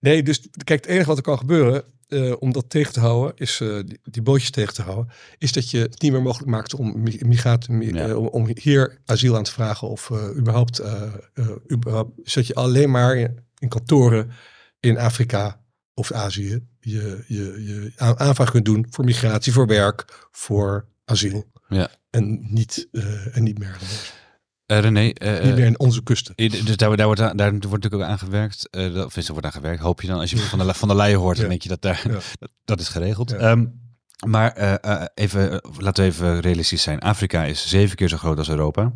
nee, 0.00 0.22
dus 0.22 0.40
kijk, 0.64 0.80
het 0.82 0.90
enige 0.90 1.06
wat 1.08 1.16
er 1.16 1.22
kan 1.22 1.38
gebeuren 1.38 1.82
eh, 2.10 2.32
om 2.38 2.52
dat 2.52 2.70
tegen 2.70 2.92
te 2.92 3.00
houden, 3.00 3.32
is 3.36 3.60
eh, 3.60 3.68
die, 3.84 3.98
die 4.04 4.22
bootjes 4.22 4.50
tegen 4.50 4.74
te 4.74 4.82
houden, 4.82 5.12
is 5.38 5.52
dat 5.52 5.70
je 5.70 5.78
het 5.78 6.02
niet 6.02 6.12
meer 6.12 6.22
mogelijk 6.22 6.50
maakt 6.50 6.74
om, 6.74 7.02
mi- 7.02 7.20
migraat, 7.26 7.68
mi- 7.68 7.94
Ja. 7.94 8.08
eh, 8.08 8.16
om, 8.32 8.48
hier 8.54 8.98
asiel 9.04 9.36
aan 9.36 9.42
te 9.44 9.52
vragen 9.52 9.88
of 9.88 10.10
überhaupt, 10.36 10.82
überhaupt, 11.72 12.10
zodat 12.30 12.46
je 12.48 12.54
alleen 12.54 12.90
maar 12.90 13.16
in, 13.16 13.38
in 13.58 13.68
kantoren 13.68 14.30
in 14.80 14.98
Afrika 14.98 15.60
of 15.94 16.12
Azië 16.12 16.60
je, 16.80 17.24
je, 17.26 17.64
je 17.64 17.92
aan- 17.96 18.18
aanvraag 18.18 18.50
kunt 18.50 18.64
doen 18.64 18.86
voor 18.90 19.04
migratie, 19.04 19.52
voor 19.52 19.66
werk, 19.66 20.28
voor 20.30 20.86
asiel. 21.04 21.50
Ja. 21.68 21.90
En 22.10 22.38
niet, 22.52 22.88
en 23.32 23.42
niet 23.42 23.58
meer. 23.58 23.78
Eh, 24.70 24.78
René, 24.78 25.08
eh, 25.10 25.44
niet 25.44 25.54
meer 25.54 25.64
in 25.66 25.78
onze 25.78 26.02
kusten. 26.02 26.34
eh, 26.34 26.50
dus 26.50 26.76
daar, 26.76 26.96
daar, 26.96 27.06
wordt, 27.06 27.20
aan- 27.20 27.36
daar 27.36 27.50
wordt 27.50 27.70
natuurlijk 27.70 28.02
ook 28.02 28.08
aan 28.08 28.18
gewerkt. 28.18 28.68
eh, 28.70 28.94
dat, 28.94 29.04
of 29.06 29.16
is 29.16 29.26
er 29.26 29.32
wordt 29.32 29.46
aan 29.46 29.52
gewerkt, 29.52 29.80
hoop 29.82 30.00
je 30.00 30.08
dan. 30.08 30.20
Als 30.20 30.30
je 30.30 30.36
van 30.38 30.58
de, 30.58 30.74
van 30.74 30.88
de 30.88 30.94
Leyen 30.94 31.18
hoort, 31.18 31.36
dan 31.40 31.48
denk 31.48 31.62
je 31.62 31.68
dat 31.68 31.82
daar, 31.82 32.02
Ja. 32.08 32.12
dat, 32.38 32.50
dat 32.64 32.80
is 32.80 32.88
geregeld. 32.88 33.30
Ja. 33.30 33.36
Ehm, 33.36 33.66
maar 34.26 34.52
eh, 34.52 34.74
eh, 34.80 35.02
even, 35.14 35.52
eh, 35.52 35.58
laten 35.78 36.04
we 36.04 36.10
even 36.10 36.40
realistisch 36.40 36.82
zijn. 36.82 36.98
Afrika 36.98 37.44
is 37.44 37.68
zeven 37.68 37.96
keer 37.96 38.08
zo 38.08 38.16
groot 38.16 38.38
als 38.38 38.48
Europa. 38.48 38.92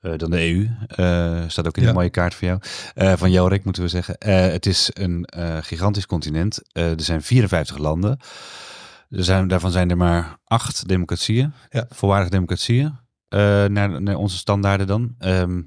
eh, 0.00 0.12
dan 0.16 0.30
de 0.30 0.40
EU. 0.40 0.68
Eh, 0.86 1.42
staat 1.48 1.66
ook 1.66 1.76
in 1.76 1.84
de 1.86 1.92
mooie 1.92 2.10
kaart 2.10 2.34
voor 2.34 2.48
jou. 2.48 2.60
Eh, 2.94 3.12
van 3.16 3.30
Jorik, 3.30 3.64
moeten 3.64 3.82
we 3.82 3.88
zeggen. 3.88 4.18
Eh, 4.18 4.40
het 4.52 4.66
is 4.66 4.90
een 4.92 5.24
eh, 5.24 5.56
gigantisch 5.60 6.06
continent. 6.06 6.60
Eh, 6.72 6.90
er 6.90 7.00
zijn 7.00 7.22
54 7.22 7.78
landen. 7.78 8.18
Er 9.10 9.24
zijn, 9.24 9.48
daarvan 9.48 9.70
zijn 9.70 9.90
er 9.90 9.96
maar 9.96 10.36
acht 10.44 10.88
democratieën. 10.88 11.52
Ja. 11.70 11.86
Volwaardige 11.90 12.30
democratieën. 12.30 13.00
Eh, 13.32 13.64
naar, 13.64 14.02
naar 14.02 14.16
onze 14.16 14.36
standaarden 14.36 14.86
dan. 14.86 15.14
Ehm, 15.18 15.62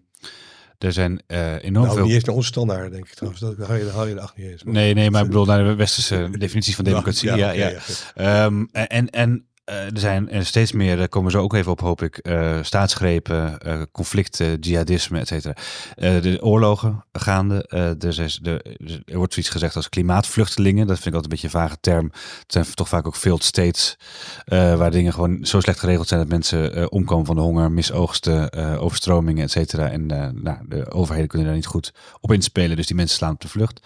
er 0.78 0.94
zijn 0.94 1.22
eh, 1.28 1.64
enorm 1.64 1.86
Nou, 1.86 1.98
veel... 1.98 2.06
niet 2.06 2.14
eens 2.14 2.24
naar 2.24 2.36
onze 2.36 2.48
standaarden, 2.48 2.92
denk 2.92 3.06
ik 3.06 3.14
trouwens. 3.14 3.42
Dat 3.42 3.68
haal 3.68 3.76
je, 3.78 3.90
haal 3.90 4.08
je 4.08 4.14
de 4.14 4.20
acht 4.22 4.38
niet 4.38 4.48
eens. 4.48 4.64
Maar- 4.64 4.74
Nee, 4.74 4.94
nee, 4.94 5.12
maar 5.12 5.22
ik 5.22 5.28
bedoel 5.28 5.46
naar 5.56 5.64
de 5.64 5.76
westerse 5.76 6.30
definities 6.38 6.76
van 6.76 6.86
democratie. 6.86 7.36
Ja, 7.36 7.52
ja, 7.52 7.68
oké, 7.70 7.80
Ehm, 8.16 8.66
en 8.72 9.10
en 9.10 9.46
er 9.66 9.90
zijn 9.94 10.30
er 10.30 10.46
steeds 10.46 10.72
meer, 10.72 10.98
daar 10.98 11.10
komen 11.10 11.32
we 11.32 11.38
zo 11.38 11.44
ook 11.44 11.54
even 11.54 11.72
op, 11.72 11.80
hoop 11.80 12.02
ik, 12.02 12.18
eh, 12.18 12.58
staatsgrepen, 12.62 13.60
eh, 13.60 13.82
conflicten, 13.92 14.60
jihadisme, 14.60 15.20
et 15.20 15.28
cetera. 15.28 15.56
Eh, 15.96 16.22
de 16.22 16.44
oorlogen 16.44 17.04
gaande. 17.14 17.68
eh, 17.68 18.04
er, 18.04 18.20
is, 18.20 18.40
er 18.44 19.18
wordt 19.18 19.34
zoiets 19.34 19.52
gezegd 19.52 19.76
als 19.76 19.90
klimaatvluchtelingen. 19.90 20.88
Dat 20.88 21.00
vind 21.00 21.08
ik 21.08 21.14
altijd 21.14 21.24
een 21.24 21.40
beetje 21.42 21.58
een 21.58 21.64
vage 21.68 21.78
term. 21.82 22.06
Het 22.14 22.52
zijn 22.52 22.66
toch 22.74 22.90
vaak 22.90 23.08
ook 23.08 23.16
failed 23.16 23.44
states, 23.44 23.98
eh, 24.46 24.76
waar 24.76 24.92
dingen 24.92 25.14
gewoon 25.14 25.46
zo 25.46 25.60
slecht 25.60 25.80
geregeld 25.80 26.08
zijn 26.08 26.20
dat 26.20 26.30
mensen 26.30 26.74
eh, 26.76 26.86
omkomen 26.90 27.26
van 27.26 27.36
de 27.36 27.42
honger, 27.42 27.72
misoogsten, 27.72 28.50
eh, 28.50 28.82
overstromingen, 28.84 29.44
et 29.44 29.52
cetera. 29.52 29.90
En 29.90 30.12
eh, 30.12 30.30
nou, 30.34 30.58
de 30.68 30.92
overheden 30.92 31.28
kunnen 31.28 31.48
daar 31.48 31.56
niet 31.56 31.66
goed 31.66 31.94
op 32.22 32.32
inspelen, 32.32 32.76
dus 32.76 32.88
die 32.88 32.96
mensen 32.96 33.18
slaan 33.18 33.34
op 33.34 33.42
de 33.42 33.48
vlucht. 33.48 33.80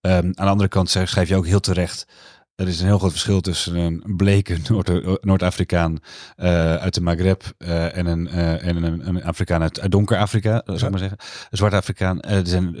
Ehm, 0.00 0.14
aan 0.16 0.32
de 0.34 0.42
andere 0.50 0.68
kant 0.68 0.90
schrijf 0.90 1.28
je 1.28 1.36
ook 1.36 1.46
heel 1.46 1.60
terecht. 1.60 2.06
Er 2.62 2.68
is 2.68 2.80
een 2.80 2.86
heel 2.86 2.98
groot 2.98 3.10
verschil 3.10 3.40
tussen 3.40 3.74
een 3.76 4.02
bleke 4.16 4.56
Noord- 4.68 5.24
Noord-Afrikaan 5.24 5.98
eh, 6.36 6.74
uit 6.76 6.94
de 6.94 7.00
Maghreb 7.00 7.42
eh, 7.58 7.96
en, 7.96 8.06
een, 8.06 8.28
en 8.28 8.82
een, 8.82 9.08
een 9.08 9.24
Afrikaan 9.24 9.62
uit, 9.62 9.80
uit 9.80 9.90
donker 9.90 10.18
Afrika, 10.18 10.62
zou 10.64 10.78
ik 10.84 10.90
maar 10.90 10.98
zeggen. 10.98 11.18
Een 11.50 11.56
zwarte 11.56 11.76
Afrikaan. 11.76 12.20
Er 12.20 12.46
zijn 12.46 12.76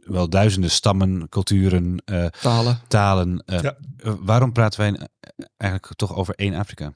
wel 0.00 0.28
duizenden 0.28 0.70
stammen, 0.70 1.28
culturen, 1.28 2.02
Talen. 2.40 2.80
talen. 2.88 3.42
Ja. 3.46 3.76
waarom 4.20 4.52
praten 4.52 4.80
wij 4.80 5.08
eigenlijk 5.56 5.92
toch 5.96 6.14
over 6.14 6.34
één 6.34 6.54
Afrika? 6.54 6.92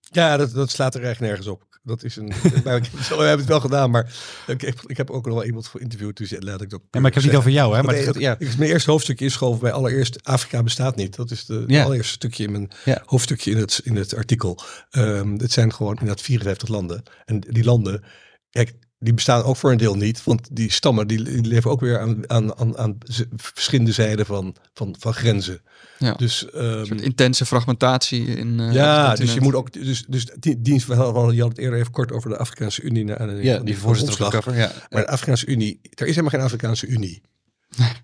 Ja, 0.00 0.36
dat, 0.36 0.52
dat 0.52 0.70
slaat 0.70 0.94
er 0.94 1.02
echt 1.02 1.20
nergens 1.20 1.46
op. 1.46 1.75
Dat 1.86 2.04
is 2.04 2.16
een. 2.16 2.32
nou, 2.64 2.76
ik, 2.76 2.90
zo 3.02 3.20
heb 3.20 3.38
het 3.38 3.46
wel 3.48 3.60
gedaan, 3.60 3.90
maar 3.90 4.14
ik, 4.46 4.60
heb- 4.60 4.80
ik 4.86 4.96
heb 4.96 5.10
ook 5.10 5.26
nog 5.26 5.34
wel 5.34 5.44
iemand 5.44 5.68
voor 5.68 5.80
interviewd. 5.80 6.16
Dus 6.16 6.34
laat 6.38 6.60
ik 6.62 6.70
dat. 6.70 6.80
Ja, 6.90 7.00
maar 7.00 7.08
ik 7.08 7.14
heb 7.14 7.22
het 7.22 7.32
niet 7.32 7.40
over 7.40 7.50
jou, 7.50 7.76
hè? 7.76 7.82
Maar 7.82 7.94
het 7.94 8.18
ja. 8.18 8.36
ik- 8.38 8.56
Mijn 8.58 8.70
eerste 8.70 8.90
hoofdstukje 8.90 9.24
is 9.24 9.36
gewoon 9.36 9.58
bij 9.58 9.72
allereerst 9.72 10.24
Afrika 10.24 10.62
bestaat 10.62 10.96
niet. 10.96 11.16
Dat 11.16 11.30
is 11.30 11.44
de 11.44 11.64
Ja. 11.66 11.84
allereerste 11.84 12.12
stukje 12.12 12.44
in 12.44 12.50
mijn 12.52 12.70
Ja. 12.84 13.02
hoofdstukje 13.04 13.50
in 13.50 13.56
het, 13.56 13.80
in 13.84 13.96
het 13.96 14.14
artikel. 14.14 14.58
Ehm 14.90 15.32
het 15.38 15.52
zijn 15.52 15.72
gewoon 15.72 15.92
inderdaad 15.92 16.20
54 16.20 16.68
landen. 16.68 17.02
En 17.24 17.40
die 17.40 17.64
landen, 17.64 18.04
kijk, 18.50 18.74
die 18.98 19.14
bestaan 19.14 19.42
ook 19.42 19.56
voor 19.56 19.70
een 19.70 19.76
deel 19.76 19.94
niet. 19.94 20.24
Want 20.24 20.48
die 20.52 20.72
stammen 20.72 21.06
die, 21.06 21.20
leven 21.46 21.70
ook 21.70 21.80
weer 21.80 22.00
aan, 22.00 22.30
aan, 22.30 22.58
aan, 22.58 22.78
aan 22.78 22.98
verschillende 23.36 23.92
zijden 23.92 24.26
van, 24.26 24.56
van, 24.74 24.96
van 24.98 25.14
grenzen. 25.14 25.60
Ja. 25.98 26.12
Dus 26.12 26.50
ehm, 26.50 26.64
Een 26.64 26.86
soort 26.86 27.00
intense 27.00 27.46
fragmentatie 27.46 28.26
in 28.26 28.60
eh, 28.60 28.72
ja, 28.72 29.08
het 29.08 29.18
dus 29.18 29.34
je 29.34 29.40
moet 29.40 29.54
ook. 29.54 29.72
Dus, 29.72 30.04
dus 30.08 30.26
die 30.38 30.60
dienst, 30.60 30.86
we 30.86 30.94
hadden 30.94 31.34
je 31.34 31.40
had 31.40 31.50
het 31.50 31.58
eerder 31.58 31.78
even 31.78 31.92
kort 31.92 32.12
over 32.12 32.30
de 32.30 32.36
Afrikaanse 32.36 32.82
Unie. 32.82 33.06
Ja, 33.42 33.58
die 33.58 33.78
voorzitter. 33.78 34.56
Ja. 34.56 34.72
Maar 34.88 35.02
de 35.02 35.08
Afrikaanse 35.08 35.46
Unie, 35.46 35.80
er 35.82 36.06
is 36.06 36.14
helemaal 36.14 36.30
geen 36.30 36.40
Afrikaanse 36.40 36.86
Unie. 36.86 37.22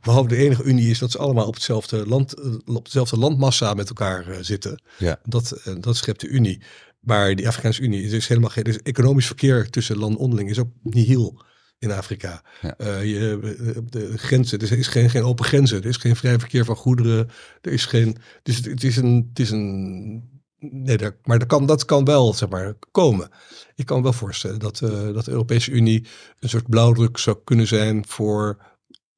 Behalve 0.03 0.29
de 0.29 0.37
enige 0.37 0.63
Unie 0.63 0.91
is 0.91 0.99
dat 0.99 1.11
ze 1.11 1.19
allemaal 1.19 1.47
op 1.47 1.55
hetzelfde, 1.55 2.07
land, 2.07 2.35
op 2.65 2.85
dezelfde 2.85 3.19
landmassa 3.19 3.75
met 3.75 3.89
elkaar 3.89 4.29
eh, 4.29 4.39
zitten. 4.41 4.83
Ja. 4.99 5.21
Dat, 5.25 5.51
eh, 5.51 5.75
dat 5.81 5.97
schept 5.97 6.21
de 6.21 6.29
Unie. 6.29 6.63
Maar 7.03 7.35
die 7.35 7.47
Afrikaanse 7.47 7.83
Unie 7.83 8.03
is 8.03 8.11
dus 8.11 8.29
helemaal 8.29 8.51
geen. 8.51 8.65
Dus 8.65 8.79
economisch 8.83 9.27
verkeer 9.27 9.71
tussen 9.71 9.99
landen 9.99 10.21
onderling 10.21 10.51
is 10.51 10.59
ook 10.59 10.71
nihil 10.83 11.43
in 11.79 11.91
Afrika. 11.93 12.43
Ja. 12.61 12.77
Eh, 12.77 13.05
je, 13.05 13.39
eh, 13.75 13.83
de 13.89 14.19
grenzen, 14.19 14.59
er 14.59 14.79
is 14.79 14.87
geen, 14.87 15.11
geen 15.11 15.23
open 15.23 15.45
grenzen, 15.45 15.79
er 15.83 15.89
is 15.89 15.97
geen 15.97 16.17
vrij 16.17 16.39
verkeer 16.39 16.65
van 16.65 16.77
goederen, 16.77 17.29
er 17.61 17.73
is 17.73 17.87
geen. 17.87 18.17
Dus 18.43 18.57
het, 18.57 18.65
het 18.65 18.85
is 18.85 18.97
een. 18.97 19.27
Het 19.29 19.39
is 19.39 19.51
een 19.51 20.31
nee, 20.59 20.97
daar, 20.97 21.17
maar 21.25 21.39
dat 21.39 21.49
kan, 21.49 21.67
dat 21.67 21.85
kan 21.85 22.05
wel 22.05 22.35
zeg 22.35 22.49
maar, 22.49 22.75
komen. 22.91 23.29
Ik 23.75 23.87
kan 23.87 23.97
me 23.97 24.03
wel 24.03 24.13
voorstellen 24.13 24.59
dat, 24.59 24.81
eh, 24.81 24.91
dat 25.13 25.25
de 25.25 25.31
Europese 25.31 25.71
Unie 25.71 26.07
een 26.41 26.49
soort 26.49 26.69
blauwdruk 26.69 27.19
zou 27.19 27.37
kunnen 27.45 27.67
zijn 27.67 28.05
voor 28.09 28.63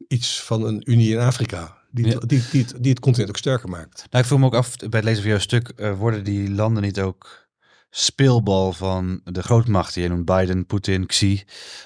iets 0.09 0.43
van 0.43 0.65
een 0.67 0.91
Unie 0.91 1.13
in 1.13 1.19
Afrika. 1.19 1.83
Die, 1.91 2.07
Ja. 2.07 2.19
die, 2.19 2.43
die, 2.51 2.63
het- 2.63 2.75
die 2.81 2.91
het 2.91 3.01
continent 3.01 3.31
ook 3.31 3.37
sterker 3.37 3.69
maakt. 3.69 3.97
Nou, 4.11 4.23
ik 4.23 4.25
vroeg 4.29 4.39
me 4.41 4.47
ook 4.47 4.55
af 4.55 4.77
bij 4.77 4.89
het 4.91 5.05
lezen 5.05 5.21
van 5.23 5.31
jouw 5.31 5.39
stuk, 5.41 5.73
worden 5.99 6.25
die 6.25 6.51
landen 6.51 6.83
niet 6.83 7.01
ook 7.01 7.44
speelbal 7.97 8.73
van 8.73 9.21
de 9.25 9.43
grootmachten? 9.43 10.03
Je 10.03 10.09
noemt 10.09 10.25
Biden, 10.25 10.67
Poetin, 10.67 11.07
Xi. 11.07 11.43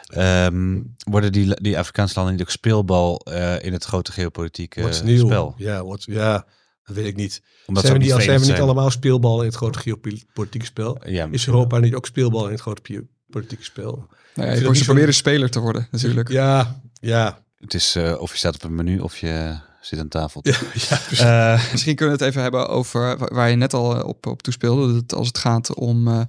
Ehm, 0.07 0.81
worden 1.11 1.33
die, 1.33 1.61
die 1.63 1.79
Afrikaanse 1.79 2.15
landen 2.15 2.33
niet 2.35 2.43
ook 2.43 2.51
speelbal 2.51 3.21
eh, 3.25 3.65
in 3.65 3.73
het 3.73 3.85
grote 3.85 4.13
geopolitieke 4.13 4.81
What's 4.81 4.99
spel? 4.99 5.55
Ja, 5.57 5.85
what, 5.85 6.05
ja, 6.05 6.47
dat 6.85 6.97
weet 6.97 7.07
ik 7.07 7.17
niet. 7.17 7.43
Omdat 7.67 7.85
zijn 7.85 7.95
ze 7.95 8.01
we, 8.01 8.05
niet, 8.15 8.23
zijn 8.25 8.33
we 8.35 8.45
niet 8.45 8.45
zijn. 8.55 8.61
allemaal 8.63 8.91
speelbal 8.91 9.41
in 9.41 9.47
het 9.47 9.55
grote 9.57 9.79
geopolitieke 9.79 10.67
spel? 10.67 10.99
Ja, 11.07 11.29
Is 11.31 11.47
Europa 11.47 11.79
niet 11.79 11.95
ook 11.95 12.07
speelbal 12.07 12.45
in 12.47 12.53
het 12.53 12.61
grote 12.61 13.07
politieke 13.31 13.65
spel? 13.65 14.07
Nou 14.35 14.49
ja, 14.49 14.55
Ik 14.57 14.69
je 14.69 14.75
zo- 14.77 14.85
proberen 14.85 15.15
speler 15.15 15.51
te 15.51 15.61
worden, 15.61 15.89
natuurlijk. 15.91 16.29
Ja, 16.29 16.81
ja. 17.01 17.43
Het 17.59 17.75
is 17.75 17.95
eh, 17.97 18.21
of 18.21 18.31
je 18.33 18.39
staat 18.39 18.55
op 18.55 18.63
een 18.63 18.75
menu 18.75 18.99
of 18.99 19.19
je 19.19 19.59
zit 19.89 19.99
aan 19.99 20.09
tafel. 20.09 20.41
ja, 20.45 20.51
ja 20.89 20.97
precies. 21.07 21.19
Eh, 21.21 21.71
Misschien 21.73 21.97
kunnen 21.97 22.17
we 22.17 22.21
het 22.25 22.31
even 22.31 22.43
hebben 22.43 22.69
over 22.69 23.19
wa- 23.19 23.29
waar 23.33 23.51
je 23.51 23.57
net 23.57 23.75
al 23.75 24.03
op, 24.03 24.27
op 24.27 24.43
toespeelde. 24.43 24.93
Dat 24.93 25.15
als 25.19 25.27
het 25.27 25.39
gaat 25.39 25.75
om 25.75 26.09
eh, 26.09 26.21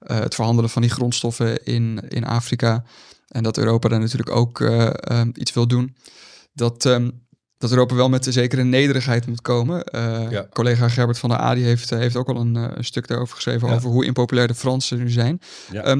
eh, 0.00 0.18
het 0.18 0.34
verhandelen 0.34 0.70
van 0.70 0.82
die 0.82 0.90
grondstoffen 0.90 1.64
in, 1.64 2.00
in 2.08 2.24
Afrika. 2.24 2.84
En 3.28 3.42
dat 3.42 3.58
Europa 3.58 3.88
daar 3.88 4.00
natuurlijk 4.00 4.30
ook 4.30 4.60
eh, 4.60 4.86
eh, 4.86 5.20
iets 5.34 5.52
wil 5.52 5.66
doen. 5.66 5.96
Dat, 6.52 6.84
ehm, 6.84 7.10
dat 7.58 7.70
Europa 7.70 7.94
wel 7.94 8.08
met 8.08 8.26
een 8.26 8.32
zekere 8.32 8.64
nederigheid 8.64 9.26
moet 9.26 9.42
komen. 9.42 9.84
Eh, 9.84 10.30
Ja. 10.30 10.46
Collega 10.52 10.88
Gerbert 10.88 11.18
van 11.18 11.28
der 11.30 11.38
Adi 11.38 11.62
heeft, 11.62 11.90
heeft 11.90 12.16
ook 12.16 12.28
al 12.28 12.36
een, 12.36 12.56
eh, 12.56 12.64
een 12.74 12.84
stuk 12.84 13.06
daarover 13.08 13.34
geschreven. 13.34 13.68
Ja. 13.68 13.74
Over 13.74 13.90
hoe 13.90 14.04
impopulair 14.04 14.46
de 14.48 14.54
Fransen 14.54 14.98
nu 14.98 15.10
zijn. 15.10 15.40
Ja. 15.72 15.96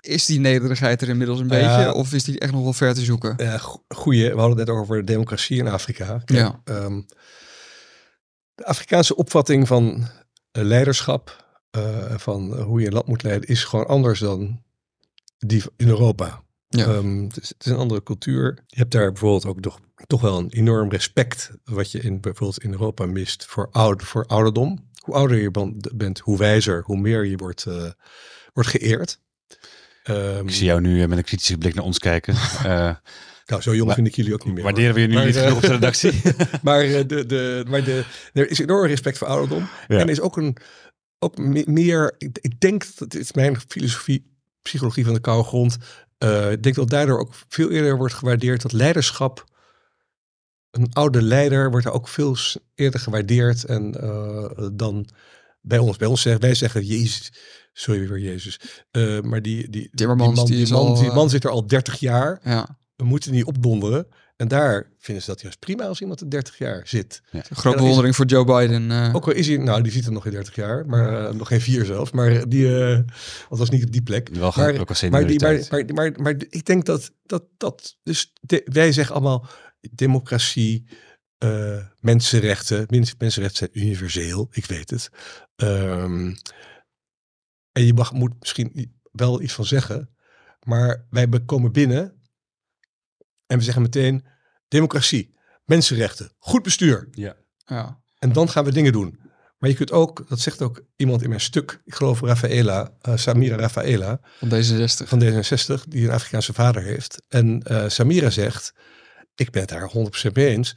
Is 0.00 0.26
die 0.26 0.40
nederigheid 0.40 1.02
er 1.02 1.08
inmiddels 1.08 1.40
een 1.40 1.46
beetje? 1.48 1.92
Of 1.94 2.12
is 2.12 2.24
die 2.24 2.38
echt 2.38 2.52
nog 2.52 2.62
wel 2.62 2.72
ver 2.72 2.94
te 2.94 3.00
zoeken? 3.04 3.58
Go- 3.58 3.84
goeie. 3.88 4.30
We 4.34 4.38
hadden 4.40 4.58
het 4.58 4.66
net 4.68 4.76
over 4.76 5.04
democratie 5.04 5.58
in 5.58 5.68
Afrika. 5.68 6.18
Kijk, 6.24 6.38
Ja. 6.38 6.60
ehm, 6.64 7.00
de 8.54 8.64
Afrikaanse 8.64 9.16
opvatting 9.16 9.66
van 9.66 10.08
eh, 10.50 10.62
leiderschap, 10.64 11.44
eh, 11.70 12.14
van 12.16 12.60
hoe 12.60 12.80
je 12.80 12.86
een 12.86 12.92
land 12.92 13.06
moet 13.06 13.22
leiden, 13.22 13.48
is 13.48 13.64
gewoon 13.64 13.86
anders 13.86 14.20
dan 14.20 14.62
die 15.38 15.62
in 15.76 15.88
Europa. 15.88 16.42
Ja. 16.68 16.84
Ehm, 16.86 17.22
het, 17.24 17.40
is, 17.42 17.48
het 17.48 17.66
is 17.66 17.72
een 17.72 17.78
andere 17.78 18.02
cultuur. 18.02 18.64
Je 18.66 18.76
hebt 18.78 18.90
daar 18.92 19.12
bijvoorbeeld 19.12 19.46
ook 19.46 19.60
toch, 19.60 19.78
toch 20.06 20.20
wel 20.20 20.38
een 20.38 20.50
enorm 20.50 20.90
respect, 20.90 21.50
wat 21.64 21.90
je 21.90 22.00
in, 22.00 22.20
bijvoorbeeld 22.20 22.62
in 22.62 22.70
Europa 22.72 23.06
mist, 23.06 23.44
voor, 23.46 23.68
oud, 23.70 24.02
voor 24.02 24.26
ouderdom. 24.26 24.88
Hoe 25.00 25.14
ouder 25.14 25.36
je 25.40 25.50
bent, 25.94 26.18
hoe 26.18 26.38
wijzer, 26.38 26.82
hoe 26.84 26.96
meer 26.98 27.24
je 27.24 27.36
wordt, 27.36 27.66
eh, 27.66 27.90
wordt 28.52 28.68
geëerd. 28.70 29.20
Ehm, 30.06 30.46
ik 30.46 30.54
zie 30.54 30.64
jou 30.66 30.80
nu 30.80 31.02
eh, 31.02 31.08
met 31.08 31.18
een 31.18 31.24
kritische 31.24 31.58
blik 31.58 31.74
naar 31.74 31.84
ons 31.84 31.98
kijken. 31.98 32.34
Eh 32.64 32.94
nou, 33.46 33.62
zo 33.62 33.74
jong 33.74 33.92
vind 33.92 34.06
ik 34.06 34.14
jullie 34.14 34.34
ook 34.34 34.44
niet 34.44 34.54
meer. 34.54 34.62
waarderen 34.62 34.94
we 34.94 35.00
je 35.00 35.06
nu 35.06 35.14
Maar, 35.14 35.26
niet 35.26 35.36
eh, 35.36 35.42
genoeg 35.42 35.56
op 35.56 35.62
de 35.62 35.72
redactie? 35.72 36.22
maar, 36.62 36.80
eh, 36.80 37.00
de, 37.06 37.26
de, 37.26 37.64
maar 37.68 37.84
de, 37.84 38.04
er 38.32 38.50
is 38.50 38.58
enorm 38.58 38.86
respect 38.86 39.18
voor 39.18 39.26
ouderdom. 39.26 39.68
Ja. 39.88 39.96
En 39.96 40.00
er 40.00 40.08
is 40.10 40.20
ook 40.20 40.36
een 40.36 40.56
ook 41.18 41.38
me- 41.38 41.64
meer. 41.66 42.14
Ik, 42.18 42.38
ik 42.40 42.60
denk 42.60 42.84
dat 42.96 43.10
dit 43.10 43.20
is 43.20 43.32
mijn 43.32 43.60
filosofie, 43.68 44.26
psychologie 44.62 45.04
van 45.04 45.14
de 45.14 45.20
koude 45.20 45.48
grond. 45.48 45.76
eh, 46.18 46.50
ik 46.50 46.62
denk 46.62 46.74
dat 46.74 46.90
daardoor 46.90 47.18
ook 47.18 47.34
veel 47.48 47.70
eerder 47.70 47.96
wordt 47.96 48.14
gewaardeerd 48.14 48.62
dat 48.62 48.72
leiderschap. 48.72 49.44
Een 50.70 50.92
oude 50.92 51.22
leider 51.22 51.70
wordt 51.70 51.86
er 51.86 51.92
ook 51.92 52.08
veel 52.08 52.36
eerder 52.74 53.00
gewaardeerd 53.00 53.64
en 53.64 54.00
eh, 54.00 54.68
dan 54.72 55.08
bij 55.66 55.78
ons. 55.78 55.96
Bij 55.96 56.08
ons 56.08 56.20
zeggen 56.22 56.42
wij 56.42 56.54
zeggen 56.54 56.84
Jezus. 56.84 57.32
Sorry 57.72 58.08
weer 58.08 58.18
Jezus. 58.18 58.60
Eh, 58.90 59.20
maar 59.20 59.42
die, 59.42 59.70
die, 59.70 59.90
Timmermans, 59.94 60.44
die 60.44 60.56
man, 60.56 60.64
die 60.64 60.72
man, 60.72 60.86
al, 60.86 60.94
die 61.00 61.08
eh, 61.08 61.14
man 61.14 61.30
zit 61.30 61.44
er 61.44 61.50
al 61.50 61.66
30 61.66 61.98
jaar 62.00 62.40
Ja, 62.44 62.78
we 62.96 63.04
moeten 63.04 63.32
niet 63.32 63.44
opdonderen. 63.44 64.06
En 64.36 64.48
daar 64.48 64.90
vinden 64.98 65.24
ze 65.24 65.30
dat 65.30 65.40
juist 65.40 65.58
prima 65.58 65.84
als 65.84 66.00
iemand 66.00 66.20
er 66.20 66.30
30 66.30 66.58
jaar 66.58 66.80
zit. 66.88 67.22
grote 67.50 67.76
bewondering 67.76 68.16
voor 68.16 68.26
Joe 68.26 68.44
Biden. 68.44 68.90
eh. 68.90 69.14
Ook 69.14 69.26
al 69.26 69.32
is 69.32 69.46
hij, 69.46 69.56
nou 69.56 69.82
die 69.82 69.92
zit 69.92 70.06
er 70.06 70.12
nog 70.12 70.22
geen 70.22 70.32
30 70.32 70.54
jaar, 70.54 70.86
maar 70.86 71.26
eh, 71.28 71.34
nog 71.34 71.48
geen 71.48 71.60
vier 71.60 71.84
zelfs. 71.84 72.10
Maar 72.10 72.48
die, 72.48 72.84
eh 72.84 72.98
althans 73.48 73.70
niet 73.70 73.84
op 73.84 73.92
die 73.92 74.02
plek. 74.02 74.28
Wel 74.32 74.52
Maar, 74.56 74.78
ook 74.80 74.88
als 74.88 75.08
maar, 75.08 75.26
die, 75.26 75.40
maar, 75.40 75.66
maar, 75.70 75.84
maar, 75.94 76.12
maar 76.16 76.34
ik 76.48 76.64
denk 76.64 76.84
dat 76.84 77.10
dat, 77.22 77.44
dat 77.56 77.96
dus 78.02 78.32
de- 78.40 78.62
wij 78.72 78.92
zeggen 78.92 79.14
allemaal 79.14 79.46
democratie, 79.90 80.84
eh, 81.38 81.86
mensenrechten. 82.00 82.84
Mens- 82.88 83.14
Mensenrechten 83.18 83.58
zijn 83.72 83.84
universeel, 83.86 84.48
ik 84.50 84.64
weet 84.66 84.90
het. 84.90 85.10
Ehm, 85.56 86.34
en 87.72 87.84
je 87.84 87.94
mag, 87.94 88.12
moet 88.12 88.32
misschien 88.40 88.94
wel 89.12 89.42
iets 89.42 89.52
van 89.52 89.64
zeggen, 89.64 90.14
maar 90.62 91.06
wij 91.10 91.28
komen 91.46 91.72
binnen 91.72 92.20
en 93.46 93.58
we 93.58 93.64
zeggen 93.64 93.82
meteen 93.82 94.26
democratie, 94.68 95.34
mensenrechten, 95.64 96.32
goed 96.38 96.62
bestuur. 96.62 97.08
ja. 97.64 98.00
En 98.18 98.32
dan 98.32 98.48
gaan 98.48 98.64
we 98.64 98.72
dingen 98.72 98.92
doen. 98.92 99.20
Maar 99.58 99.70
je 99.70 99.76
kunt 99.76 99.92
ook, 99.92 100.28
dat 100.28 100.40
zegt 100.40 100.62
ook 100.62 100.82
iemand 100.96 101.22
in 101.22 101.28
mijn 101.28 101.40
stuk, 101.40 101.80
ik 101.84 101.94
geloof 101.94 102.20
Rafaela, 102.20 102.96
eh, 103.00 103.16
Samira 103.16 103.56
Rafaela 103.56 104.20
Van 104.38 104.48
D66. 104.48 105.08
van 105.08 105.20
D66, 105.22 105.84
die 105.88 106.04
een 106.04 106.10
Afrikaanse 106.10 106.52
vader 106.52 106.82
heeft. 106.82 107.22
En 107.28 107.62
eh, 107.62 107.88
Samira 107.88 108.30
zegt, 108.30 108.72
ik 109.34 109.50
ben 109.50 109.60
het 109.60 109.70
daar 109.70 109.90
100% 109.90 110.32
mee 110.32 110.46
eens. 110.46 110.76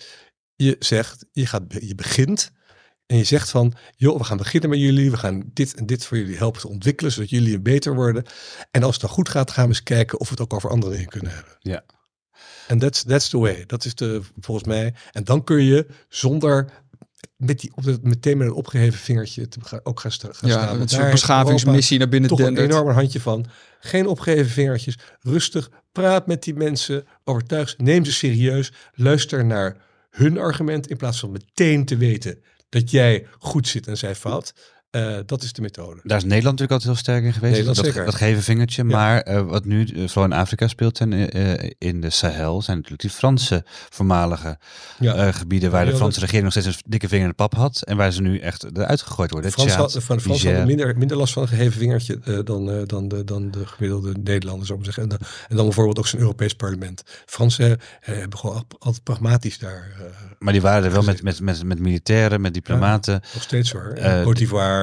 Je 0.64 0.76
zegt, 0.80 1.26
je, 1.32 1.46
gaat, 1.46 1.64
je 1.80 1.96
begint 1.96 2.52
en 3.06 3.18
je 3.18 3.24
zegt 3.24 3.50
van, 3.50 3.74
joh, 3.96 4.18
we 4.18 4.24
gaan 4.24 4.38
beginnen 4.38 4.70
met 4.70 4.80
jullie. 4.80 5.12
We 5.12 5.18
gaan 5.18 5.44
dit 5.54 5.76
en 5.76 5.86
dit 5.86 6.06
voor 6.06 6.18
jullie 6.18 6.38
helpen 6.38 6.62
te 6.62 6.68
ontwikkelen, 6.68 7.12
zodat 7.12 7.30
jullie 7.30 7.60
beter 7.60 7.96
worden. 7.96 8.24
En 8.72 8.84
als 8.84 8.92
het 8.92 9.02
dan 9.02 9.10
goed 9.10 9.30
gaat, 9.30 9.52
gaan 9.52 9.64
we 9.64 9.70
eens 9.70 9.84
kijken 9.84 10.20
of 10.20 10.26
we 10.26 10.32
het 10.32 10.42
ook 10.42 10.54
over 10.54 10.70
andere 10.70 10.92
dingen 10.92 11.08
kunnen 11.08 11.32
hebben. 11.34 11.56
Ja. 11.60 11.84
En 12.68 12.80
that's, 12.80 13.04
that's 13.04 13.30
the 13.30 13.38
way. 13.38 13.64
Dat 13.66 13.86
is 13.86 13.96
de, 13.96 14.22
volgens 14.40 14.68
mij. 14.68 14.94
En 15.12 15.24
dan 15.24 15.44
kun 15.44 15.64
je 15.64 15.88
zonder 16.08 16.72
met 17.36 17.60
die, 17.60 17.72
op 17.76 17.84
de, 17.84 18.00
meteen 18.02 18.38
met 18.38 18.48
een 18.48 18.54
opgeheven 18.54 19.00
vingertje 19.00 19.48
te, 19.48 19.60
ook 19.84 20.00
gaan, 20.00 20.12
gaan 20.12 20.50
Ja, 20.50 20.64
staan. 20.64 20.82
een 20.82 20.88
soort 20.88 21.12
beschavingsmissie 21.12 21.98
naar 21.98 22.10
binnen 22.10 22.30
toch 22.30 22.40
een 22.40 22.58
enorm 22.58 22.90
handje 22.90 23.22
van. 23.22 23.46
Geen 23.80 24.08
opgeheven 24.08 24.52
vingertjes. 24.52 24.98
Rustig. 25.20 25.70
Praat 25.92 26.28
met 26.28 26.44
die 26.44 26.54
mensen. 26.54 27.06
Overtuig 27.24 27.70
ze. 27.70 27.76
Neem 27.78 28.06
ze 28.06 28.12
serieus. 28.12 28.72
Luister 28.94 29.46
naar 29.46 29.88
hun 30.10 30.38
argument. 30.38 30.90
In 30.90 30.98
plaats 30.98 31.20
van 31.20 31.32
meteen 31.32 31.86
te 31.86 31.98
weten 31.98 32.44
dat 32.70 32.92
jij 32.92 33.28
goed 33.40 33.68
zit 33.68 33.88
en 33.88 33.98
zij 33.98 34.16
fout. 34.16 34.54
Eh, 34.90 35.18
dat 35.26 35.44
is 35.44 35.54
de 35.54 35.62
methode. 35.62 36.00
Daar 36.04 36.18
is 36.18 36.24
Nederland 36.24 36.60
natuurlijk 36.60 36.72
altijd 36.72 36.90
heel 36.92 36.96
sterk 36.96 37.24
in 37.24 37.34
geweest. 37.34 37.54
Nederland 37.66 37.96
dat, 37.96 38.06
dat 38.06 38.16
geven 38.16 38.44
vingertje. 38.44 38.84
Ja. 38.84 38.90
Maar 38.90 39.22
eh, 39.22 39.42
wat 39.42 39.66
nu 39.66 39.86
eh, 39.86 40.08
vooral 40.08 40.24
in 40.24 40.34
Afrika 40.34 40.68
speelt 40.68 41.00
en 41.00 41.14
in 41.78 42.02
de 42.02 42.10
Sahel 42.10 42.62
zijn 42.62 42.76
natuurlijk 42.76 43.02
die 43.02 43.12
Franse 43.12 43.64
voormalige 43.90 44.58
Ja. 45.00 45.32
gebieden 45.32 45.72
waar 45.72 45.86
Ja, 45.86 45.92
de 45.92 45.98
Franse 45.98 46.20
regering 46.20 46.44
nog 46.44 46.52
steeds 46.52 46.68
een 46.68 46.82
dikke 46.86 47.08
vinger 47.08 47.24
in 47.24 47.30
de 47.30 47.36
pap 47.36 47.56
had. 47.56 47.82
En 47.82 47.98
waar 47.98 48.12
ze 48.12 48.22
nu 48.22 48.40
echt 48.40 48.66
eruit 48.78 49.02
gegooid 49.02 49.32
worden. 49.32 49.52
Frans, 49.52 49.74
had, 49.74 49.92
van 49.92 50.00
de 50.00 50.22
Frans 50.22 50.26
Niger. 50.26 50.58
hadden 50.58 50.76
minder, 50.76 50.98
minder 50.98 51.18
last 51.18 51.34
van 51.34 51.42
een 51.42 51.48
geheven 51.50 51.80
vingertje 51.80 52.44
dan, 52.44 52.84
dan, 52.86 53.08
de, 53.08 53.24
dan 53.24 53.52
de 53.52 53.66
gemiddelde 53.66 54.14
Nederlanders, 54.24 54.68
zou 54.68 54.80
ik 54.80 54.86
maar 54.86 54.94
zeggen. 54.94 55.04
En 55.04 55.10
dan, 55.10 55.20
en 55.50 55.56
dan 55.56 55.66
bijvoorbeeld 55.66 55.98
ook 56.00 56.08
zijn 56.08 56.22
Europees 56.22 56.54
parlement. 56.54 57.04
Fransen 57.26 57.80
hebben 58.00 58.40
gewoon 58.40 58.56
al- 58.56 58.66
altijd 58.80 59.04
pragmatisch 59.04 59.58
daar 59.60 59.92
Maar 60.40 60.54
die 60.54 60.62
waren 60.62 60.84
er 60.84 60.92
wel 60.92 61.04
met, 61.04 61.24
met, 61.24 61.42
met, 61.42 61.64
met 61.64 61.80
militairen, 61.80 62.42
met 62.42 62.54
diplomaten. 62.54 63.22
nog 63.34 63.44
steeds 63.44 63.72
hoor. 63.72 63.94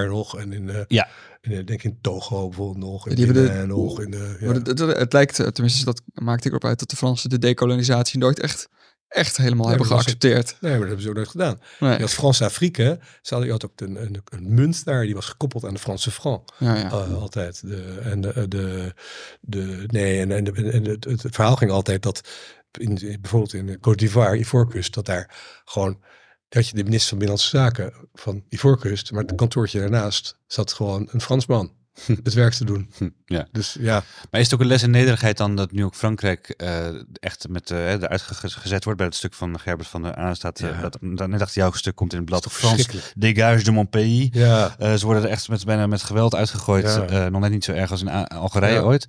Nog 0.04 0.38
en 0.38 0.52
in, 0.52 0.68
eh, 0.70 0.80
Ja. 0.88 1.08
in, 1.40 1.64
denk 1.64 1.82
in 1.82 1.98
Togo 2.00 2.48
bijvoorbeeld 2.48 2.84
nog. 2.84 3.08
In 3.08 3.14
Die 3.14 3.24
hebben 3.24 3.42
de- 3.44 3.48
Benin 3.50 3.68
nog. 3.68 4.00
In 4.00 4.10
de, 4.10 4.36
ja. 4.40 4.46
Maar 4.46 4.54
het, 4.54 4.66
het, 4.66 4.78
het 4.78 5.12
lijkt, 5.12 5.38
eh, 5.40 5.46
tenminste 5.46 5.84
dat 5.84 6.02
maakte 6.14 6.44
ik 6.46 6.50
erop 6.50 6.64
uit, 6.64 6.78
dat 6.78 6.90
de 6.90 6.96
Fransen 6.96 7.30
de 7.30 7.38
decolonisatie 7.38 8.18
nooit 8.18 8.40
echt, 8.40 8.68
echt 9.08 9.36
helemaal 9.36 9.66
Nee, 9.66 9.74
hebben 9.76 9.86
het- 9.86 9.96
geaccepteerd. 9.96 10.56
Nee, 10.60 10.70
maar 10.70 10.70
dat 10.80 10.86
hebben 10.86 11.02
ze 11.02 11.08
ook 11.08 11.14
nooit 11.16 11.28
gedaan. 11.28 11.60
Nee. 11.80 11.92
Je 11.92 12.00
had 12.00 12.10
Frans-Afrique. 12.10 12.98
Ze 13.22 13.34
hadden 13.34 13.46
je 13.46 13.52
had 13.52 13.64
ook 13.64 13.80
een, 13.80 14.02
een, 14.02 14.22
een 14.24 14.54
munt 14.54 14.84
daar, 14.84 15.02
die 15.04 15.14
was 15.14 15.26
gekoppeld 15.26 15.64
aan 15.64 15.74
de 15.74 15.80
Franse 15.80 16.10
franc. 16.10 16.48
Ja, 16.58 16.74
ja. 16.74 16.84
Eh, 16.90 17.14
altijd. 17.14 17.60
De, 17.68 17.98
en 18.02 18.20
de, 18.20 18.48
de, 18.48 18.94
de, 19.40 19.84
nee, 19.86 20.20
en, 20.20 20.32
en, 20.32 20.44
de- 20.44 20.70
en 20.70 20.84
het, 20.84 21.04
het 21.04 21.22
verhaal 21.30 21.56
ging 21.56 21.70
altijd 21.70 22.02
dat 22.02 22.28
in, 22.78 22.94
bijvoorbeeld 23.20 23.52
in 23.54 23.66
de 23.66 23.76
Côte 23.78 23.94
d'Ivoire, 23.94 24.38
Ivoorkust, 24.38 24.94
dat 24.94 25.06
daar 25.06 25.34
gewoon 25.64 26.00
dat 26.56 26.68
je 26.68 26.76
de 26.76 26.84
minister 26.84 27.08
van 27.08 27.18
Binnenlandse 27.18 27.56
Zaken 27.56 27.92
van 28.14 28.44
Ivoorkust, 28.48 29.12
maar 29.12 29.22
het 29.22 29.34
kantoortje 29.34 29.78
daarnaast 29.78 30.38
zat 30.46 30.72
gewoon 30.72 31.08
een 31.10 31.20
Fransman 31.20 31.72
het 32.24 32.34
werk 32.34 32.52
te 32.54 32.64
doen. 32.64 32.90
Hm, 32.98 33.08
ja. 33.24 33.46
Dus 33.52 33.76
ja, 33.80 34.02
Maar 34.30 34.40
is 34.40 34.46
het 34.46 34.54
ook 34.54 34.60
een 34.60 34.66
les 34.66 34.82
in 34.82 34.90
nederigheid 34.90 35.36
dan 35.36 35.56
dat 35.56 35.72
nu 35.72 35.84
ook 35.84 35.94
Frankrijk 35.94 36.48
eh, 36.48 36.86
echt 37.12 37.48
met 37.48 37.70
eh 37.70 37.92
eruit 37.92 38.22
ge- 38.22 38.48
gezet 38.50 38.84
wordt 38.84 38.98
bij 38.98 39.08
het 39.08 39.16
stuk 39.16 39.34
van 39.34 39.60
Gerbert 39.60 39.88
van 39.88 40.02
der 40.02 40.14
Aan 40.14 40.36
staat? 40.36 40.60
eh, 40.60 40.68
Ja. 40.70 40.80
dat, 40.80 40.98
dat, 41.00 41.28
net 41.28 41.38
dacht 41.38 41.54
jouw 41.54 41.72
stuk 41.72 41.94
komt 41.94 42.12
in 42.12 42.18
het 42.18 42.26
blad 42.26 42.42
toch 42.42 42.52
Frans. 42.52 42.88
Dégage 43.16 43.64
de 43.64 43.70
mon 43.70 43.88
pays. 43.88 44.28
ja. 44.32 44.74
Eh, 44.78 44.94
ze 44.94 45.04
worden 45.04 45.22
er 45.22 45.28
echt 45.28 45.48
met, 45.48 45.64
bijna 45.64 45.86
met 45.86 46.02
geweld 46.02 46.34
uitgegooid. 46.34 46.84
Ja. 46.84 47.06
Eh, 47.06 47.26
nog 47.30 47.40
net 47.40 47.50
niet 47.50 47.64
zo 47.64 47.72
erg 47.72 47.90
als 47.90 48.00
in 48.00 48.08
A- 48.08 48.24
Algerije 48.24 48.72
Ja. 48.74 48.80
ooit. 48.80 49.06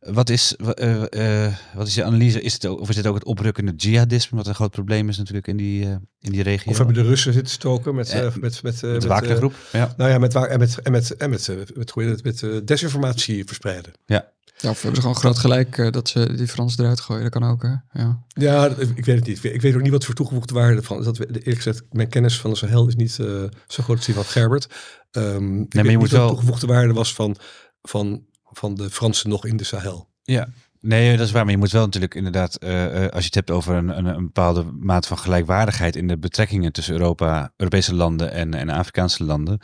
Wat 0.00 0.30
is, 0.30 0.54
wa- 0.58 0.72
eh, 0.72 1.44
eh, 1.46 1.52
wat 1.74 1.86
is 1.86 1.94
je 1.94 2.04
analyse? 2.04 2.40
Is 2.42 2.52
het, 2.52 2.66
ook- 2.66 2.80
of 2.80 2.88
is 2.88 2.94
dit 2.94 3.06
ook 3.06 3.14
het 3.14 3.24
oprukkende 3.24 3.72
jihadisme, 3.76 4.36
wat 4.36 4.46
een 4.46 4.54
groot 4.54 4.70
probleem 4.70 5.08
is 5.08 5.18
natuurlijk 5.18 5.46
in 5.46 5.56
die, 5.56 5.84
eh, 5.84 5.90
in 6.20 6.32
die 6.32 6.42
regio? 6.42 6.70
Of 6.70 6.76
hebben 6.76 6.94
de 6.94 7.02
Russen 7.02 7.32
zitten 7.32 7.52
stoken 7.52 7.94
met, 7.94 8.10
Eh, 8.10 8.26
eh, 8.26 8.34
met, 8.34 8.40
met, 8.40 8.52
eh, 8.62 8.62
met 8.62 8.80
de 8.82 8.86
met, 8.92 9.02
eh, 9.02 9.08
Wagnergroep? 9.08 9.54
ja. 9.72 9.94
Nou 9.96 10.10
ja, 10.10 10.18
met, 10.18 10.34
en 10.34 10.58
met, 10.58 10.78
en 10.82 10.90
met, 10.92 11.16
en 11.16 11.30
met, 11.30 11.48
eh, 11.48 11.56
met, 11.56 11.92
het, 11.94 12.27
met 12.28 12.42
eh, 12.42 12.50
desinformatie 12.64 13.44
verspreiden. 13.44 13.92
ja. 14.06 14.36
Ja, 14.60 14.70
of 14.70 14.76
hebben 14.82 14.94
ze 14.94 15.00
gewoon 15.00 15.16
groot 15.20 15.38
gelijk 15.38 15.78
eh, 15.78 15.90
dat 15.90 16.08
ze 16.08 16.34
die 16.36 16.48
Fransen 16.48 16.82
eruit 16.82 17.00
gooien. 17.00 17.22
Dat 17.22 17.32
kan 17.32 17.44
ook, 17.44 17.62
hè? 17.62 18.00
Ja. 18.00 18.22
Ja, 18.28 18.66
ik 18.94 19.04
weet 19.04 19.16
het 19.16 19.26
niet. 19.26 19.44
Ik 19.44 19.60
weet- 19.60 19.74
ook 19.74 19.80
niet 19.82 19.90
wat 19.90 20.04
voor 20.04 20.14
toegevoegde 20.14 20.54
waarde 20.54 20.82
van. 20.82 21.02
Dat, 21.02 21.16
we- 21.18 21.26
eerlijk 21.26 21.56
gezegd, 21.56 21.82
mijn 21.90 22.08
kennis 22.08 22.40
van 22.40 22.50
de 22.50 22.56
Sahel 22.56 22.88
is 22.88 22.94
niet 22.96 23.18
eh, 23.18 23.26
zo 23.68 23.82
groot 23.82 23.96
als 23.96 24.06
die 24.06 24.14
van 24.14 24.24
Gerbert. 24.24 24.68
Ehm 25.10 25.60
ik 25.60 25.72
weet 25.72 25.82
je 25.84 25.90
niet 25.90 25.98
moet 25.98 26.10
wel- 26.10 26.28
toegevoegde 26.28 26.66
waarde 26.66 26.92
was 26.92 27.14
van, 27.14 27.36
van, 27.82 28.24
van 28.52 28.74
de 28.74 28.90
Fransen 28.90 29.28
nog 29.28 29.46
in 29.46 29.56
de 29.56 29.64
Sahel. 29.64 30.08
Ja, 30.22 30.48
nee, 30.80 31.16
dat 31.16 31.26
is 31.26 31.32
waar. 31.32 31.42
Maar 31.44 31.52
je 31.52 31.58
moet 31.58 31.70
wel 31.70 31.84
natuurlijk 31.84 32.14
inderdaad, 32.14 32.56
eh, 32.56 33.04
eh, 33.04 33.10
als 33.10 33.20
je 33.20 33.26
het 33.26 33.34
hebt 33.34 33.50
over 33.50 33.74
een, 33.74 33.98
een, 33.98 34.04
een 34.04 34.24
bepaalde 34.24 34.64
mate 34.80 35.08
van 35.08 35.18
gelijkwaardigheid 35.18 35.96
in 35.96 36.08
de 36.08 36.18
betrekkingen 36.18 36.72
tussen 36.72 36.94
Europa, 36.94 37.52
Europese 37.56 37.94
landen 37.94 38.32
en, 38.32 38.54
en 38.54 38.68
Afrikaanse 38.68 39.24
landen, 39.24 39.58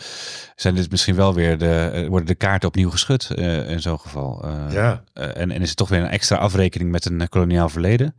zijn 0.57 0.75
dit 0.75 0.91
misschien 0.91 1.15
wel 1.15 1.35
weer 1.35 1.59
de, 1.59 1.91
eh, 1.95 2.09
worden 2.09 2.27
de 2.27 2.35
kaarten 2.35 2.69
opnieuw 2.69 2.91
geschud 2.91 3.31
in 3.67 3.81
zo'n 3.81 4.01
geval. 4.01 4.47
Ja. 4.71 5.05
en, 5.13 5.51
en 5.51 5.63
is 5.63 5.69
het 5.69 5.77
toch 5.77 5.89
weer 5.89 6.01
een 6.01 6.09
extra 6.09 6.37
afrekening 6.37 6.91
met 6.91 7.05
een 7.05 7.29
koloniaal 7.29 7.69
verleden? 7.69 8.15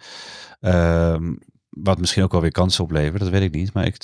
Ehm, 0.59 1.33
wat 1.69 1.99
misschien 1.99 2.23
ook 2.23 2.31
wel 2.31 2.41
weer 2.41 2.51
kansen 2.51 2.83
oplevert, 2.83 3.19
dat 3.19 3.29
weet 3.29 3.41
ik 3.41 3.51
niet. 3.51 3.73
Maar 3.73 3.85
ik, 3.85 3.97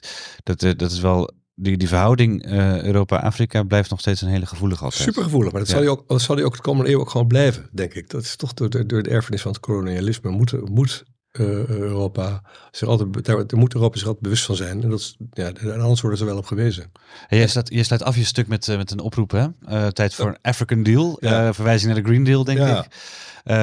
dat, 0.43 0.59
dat 0.59 0.91
is 0.91 0.99
wel. 0.99 1.39
Die, 1.61 1.77
die 1.77 1.87
verhouding 1.87 2.43
eh, 2.45 2.81
Europa-Afrika 2.83 3.63
blijft 3.63 3.89
nog 3.89 3.99
steeds 3.99 4.21
een 4.21 4.27
hele 4.29 4.45
gevoelige 4.45 4.83
altijd. 4.83 5.01
Super 5.03 5.23
gevoelig, 5.23 5.51
maar 5.51 5.59
dat 5.61 5.69
Ja. 5.69 5.75
zal 5.75 5.83
hij 5.83 5.91
ook, 5.93 6.07
dat 6.07 6.21
zal 6.21 6.35
hij 6.35 6.45
ook 6.45 6.55
de 6.55 6.61
komende 6.61 6.91
eeuw 6.91 6.99
ook 6.99 7.09
gewoon 7.09 7.27
blijven, 7.27 7.69
denk 7.71 7.93
ik. 7.93 8.09
Dat 8.09 8.21
is 8.21 8.35
toch 8.35 8.53
door 8.53 8.69
de, 8.69 8.85
door 8.85 9.03
de 9.03 9.09
erfenis 9.09 9.41
van 9.41 9.51
het 9.51 9.59
kolonialisme 9.59 10.29
moet, 10.29 10.69
moet 10.69 11.03
eh, 11.31 11.67
Europa 11.67 12.41
zich 12.71 12.87
altijd, 12.87 13.25
daar, 13.25 13.47
daar 13.47 13.59
moet 13.59 13.73
Europa 13.73 13.97
zich 13.97 14.05
altijd 14.07 14.23
bewust 14.23 14.45
van 14.45 14.55
zijn. 14.55 14.83
En, 14.83 14.89
dat 14.89 14.99
is, 14.99 15.17
ja, 15.31 15.51
en 15.53 15.81
anders 15.81 16.01
worden 16.01 16.19
ze 16.19 16.25
wel 16.25 16.37
op 16.37 16.45
gewezen. 16.45 16.91
Hey, 17.27 17.37
jij, 17.37 17.47
sluit, 17.47 17.69
jij 17.73 17.83
sluit 17.83 18.03
af 18.03 18.15
je 18.15 18.23
stuk 18.25 18.47
met, 18.47 18.67
eh, 18.67 18.77
met 18.77 18.91
een 18.91 18.99
oproep, 18.99 19.31
hè? 19.31 19.47
Tijd 19.93 20.13
voor 20.15 20.27
een 20.27 20.37
African 20.41 20.83
Deal. 20.83 21.17
Ja. 21.19 21.53
Verwijzing 21.53 21.93
naar 21.93 22.01
de 22.03 22.07
Green 22.09 22.23
Deal, 22.23 22.43
denk 22.43 22.57
Ja. 22.59 22.85
ik. 22.85 22.91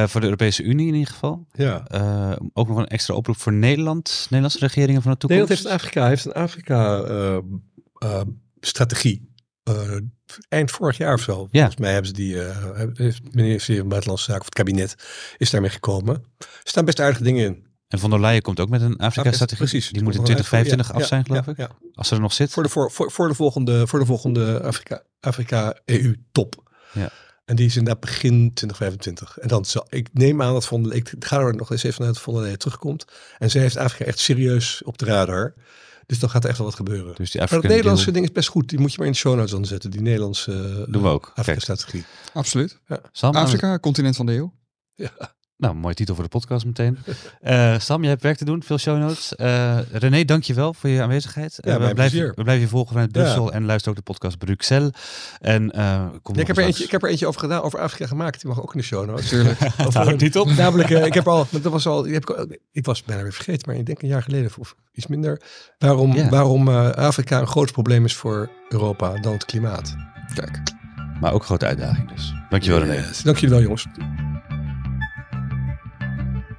Voor 0.08 0.20
de 0.20 0.26
Europese 0.26 0.62
Unie 0.62 0.87
in 0.88 0.94
ieder 0.94 1.12
geval. 1.12 1.46
Ja. 1.52 1.82
Ook 2.52 2.68
nog 2.68 2.76
een 2.76 2.87
extra 2.88 3.14
oproep 3.14 3.37
voor 3.37 3.52
Nederland. 3.52 4.18
Nederlandse 4.30 4.58
regeringen 4.58 5.02
van 5.02 5.12
de 5.12 5.18
toekomst. 5.18 5.48
Nederland 5.48 5.48
heeft 5.48 5.64
een 5.64 5.88
Afrika, 5.88 6.08
heeft 6.08 6.24
een 6.24 6.32
Afrika 6.42 7.02
eh, 7.98 8.20
strategie. 8.61 9.32
Eh, 9.62 9.96
eind 10.48 10.70
vorig 10.70 10.96
jaar 10.96 11.14
of 11.14 11.20
zo. 11.20 11.48
Volgens 11.50 11.76
mij 11.76 11.92
hebben 11.92 12.08
ze 12.08 12.16
die, 12.16 12.42
eh, 12.42 12.82
heeft 12.94 13.22
het 13.24 13.64
van 13.64 13.88
Buitenlandse 13.88 14.24
Zaken 14.24 14.40
of 14.40 14.44
het 14.46 14.54
kabinet 14.54 14.94
is 15.37 15.50
daarmee 15.50 15.70
gekomen. 15.70 16.24
Er 16.38 16.46
staan 16.62 16.84
best 16.84 17.00
aardige 17.00 17.22
dingen 17.22 17.44
in. 17.44 17.66
En 17.88 17.98
von 17.98 18.11
der 18.11 18.20
Leyen 18.20 18.42
komt 18.42 18.61
ook 18.61 18.68
met 18.68 18.80
een 18.80 18.96
Afrika-strategie. 18.96 19.66
Precies. 19.66 19.90
Die 19.90 20.02
moet 20.02 20.14
in 20.14 20.18
Komt 20.18 20.28
nog 20.28 20.38
uit. 20.38 20.46
2025 20.46 20.88
Ja, 20.88 20.94
af 20.94 21.06
zijn, 21.06 21.24
geloof 21.24 21.46
ik. 21.46 21.68
Als 21.94 22.08
ze 22.08 22.14
er 22.14 22.20
nog 22.20 22.32
zit. 22.32 22.50
Voor 22.50 22.62
de, 22.62 22.68
voor, 22.68 22.90
voor, 22.90 23.28
de 23.28 23.34
volgende, 23.34 23.87
voor 23.87 23.98
de 23.98 24.04
volgende 24.06 24.62
Afrika, 24.62 25.02
Afrika 25.20 25.78
EU-top. 25.84 26.70
Ja. 26.92 27.11
En 27.44 27.56
die 27.56 27.66
is 27.66 27.76
inderdaad 27.76 28.00
begin 28.00 28.54
2025. 28.54 29.38
En 29.38 29.48
dan 29.48 29.64
zal, 29.64 29.87
ik 29.88 30.08
neem 30.12 30.42
aan 30.42 30.52
dat 30.52 30.64
der 30.64 30.92
ik 30.94 31.14
ga 31.18 31.38
er 31.38 31.54
nog 31.54 31.70
eens 31.70 31.82
even 31.82 31.94
vanuit 31.94 32.14
dat 32.14 32.22
Von 32.22 32.34
der 32.34 32.42
Leyen 32.42 32.58
terugkomt. 32.58 33.04
En 33.38 33.50
zij 33.50 33.61
heeft 33.61 33.76
Afrika 33.76 34.04
echt 34.04 34.18
serieus 34.18 34.82
op 34.84 34.98
de 34.98 35.04
radar. 35.04 35.54
Dus 36.09 36.18
dan 36.18 36.31
gaat 36.31 36.42
er 36.44 36.49
echt 36.49 36.59
wel 36.59 36.66
wat 36.66 36.77
gebeuren. 36.77 37.14
Dus 37.14 37.31
die 37.31 37.40
Maar 37.40 37.51
het 37.51 37.62
Nederlandse 37.62 38.05
Deal 38.05 38.14
ding 38.14 38.27
is 38.27 38.33
best 38.33 38.49
goed. 38.49 38.68
Die 38.68 38.79
moet 38.79 38.90
je 38.90 38.97
maar 38.99 39.07
in 39.07 39.12
de 39.12 39.18
show 39.18 39.37
notes 39.37 39.68
zetten. 39.68 39.90
Die 39.90 40.01
Nederlandse 40.01 40.53
eh, 40.53 40.92
doen 40.92 41.03
we 41.03 41.09
ook. 41.09 41.23
Kijk, 41.23 41.37
Afrika-strategie. 41.37 42.05
Absoluut. 42.33 42.81
Sam, 43.12 43.33
nou, 43.33 43.44
Afrika, 43.44 43.79
continent 43.79 44.16
van 44.16 44.27
de 44.27 44.33
eeuw. 44.33 44.53
Nou, 45.59 45.75
mooie 45.75 45.94
titel 45.94 46.14
voor 46.14 46.25
de 46.25 46.31
podcast 46.31 46.64
meteen. 46.64 46.99
Eh, 47.40 47.79
Sam, 47.79 48.01
jij 48.01 48.11
hebt 48.11 48.23
werk 48.23 48.37
te 48.37 48.44
doen, 48.44 48.62
veel 48.62 48.79
show 48.79 48.99
notes. 48.99 49.35
Eh 49.37 49.79
René, 49.92 50.25
dank 50.25 50.42
je 50.42 50.55
wel 50.55 50.75
voor 50.75 50.90
je 50.90 51.03
aanwezigheid. 51.03 51.59
Eh, 51.59 51.73
Ja, 51.73 51.79
we, 51.79 51.85
mijn 51.85 51.94
blijven, 51.94 52.33
we 52.35 52.42
blijven 52.42 52.61
je 52.64 52.68
volgen 52.68 52.92
vanuit 52.92 53.14
Ja. 53.14 53.21
Brussel 53.23 53.53
en 53.53 53.64
luister 53.64 53.90
ook 53.90 53.97
de 53.97 54.03
podcast 54.03 54.38
Bruxelles. 54.38 54.90
En, 55.40 55.71
eh, 55.71 56.07
kom 56.23 56.35
Ja, 56.35 56.40
ik, 56.40 56.47
heb 56.47 56.57
er 56.57 56.64
eentje, 56.64 56.85
ik 56.85 56.90
heb 56.90 57.03
er 57.03 57.09
eentje 57.09 57.27
over 57.27 57.40
gedaan, 57.40 57.62
over 57.62 57.79
Afrika 57.79 58.07
gemaakt. 58.07 58.40
Die 58.40 58.49
mag 58.49 58.62
ook 58.62 58.75
in 58.75 58.81
de 58.81 58.87
show 58.87 59.07
notes. 59.07 59.31
Natuurlijk. 59.31 59.61
Over, 59.87 60.01
Houd 60.01 60.21
niet 60.21 60.38
op. 60.38 60.51
Namelijk, 60.51 60.90
eh, 60.90 61.05
ik 61.05 61.14
heb 61.14 61.27
al, 61.35 61.47
dat 61.51 61.62
was 61.73 61.87
al, 61.87 62.07
ik, 62.07 62.12
heb, 62.12 62.57
ik 62.73 62.85
was 62.85 63.03
bijna 63.05 63.23
weer 63.23 63.33
vergeten, 63.33 63.68
maar 63.71 63.77
ik 63.79 63.87
denk 63.87 64.03
een 64.03 64.09
jaar 64.09 64.23
geleden 64.23 64.51
of 64.59 64.75
iets 64.92 65.07
minder. 65.07 65.40
Waarom, 65.79 66.29
waarom 66.31 66.68
eh, 66.68 66.90
Afrika 66.90 67.40
een 67.40 67.47
groot 67.47 67.73
probleem 67.73 68.05
is 68.05 68.14
voor 68.14 68.51
Europa 68.68 69.21
dan 69.21 69.33
het 69.33 69.44
klimaat. 69.44 69.97
Kijk. 70.35 70.61
Maar 71.21 71.33
ook 71.33 71.44
grote 71.44 71.66
uitdaging 71.66 72.12
dus. 72.12 72.33
Dankjewel 72.51 72.81
René. 72.81 72.94
Yes. 72.94 73.23
Dank 73.23 73.37
jullie 73.37 73.55
wel, 73.55 73.64
jongens. 73.64 73.87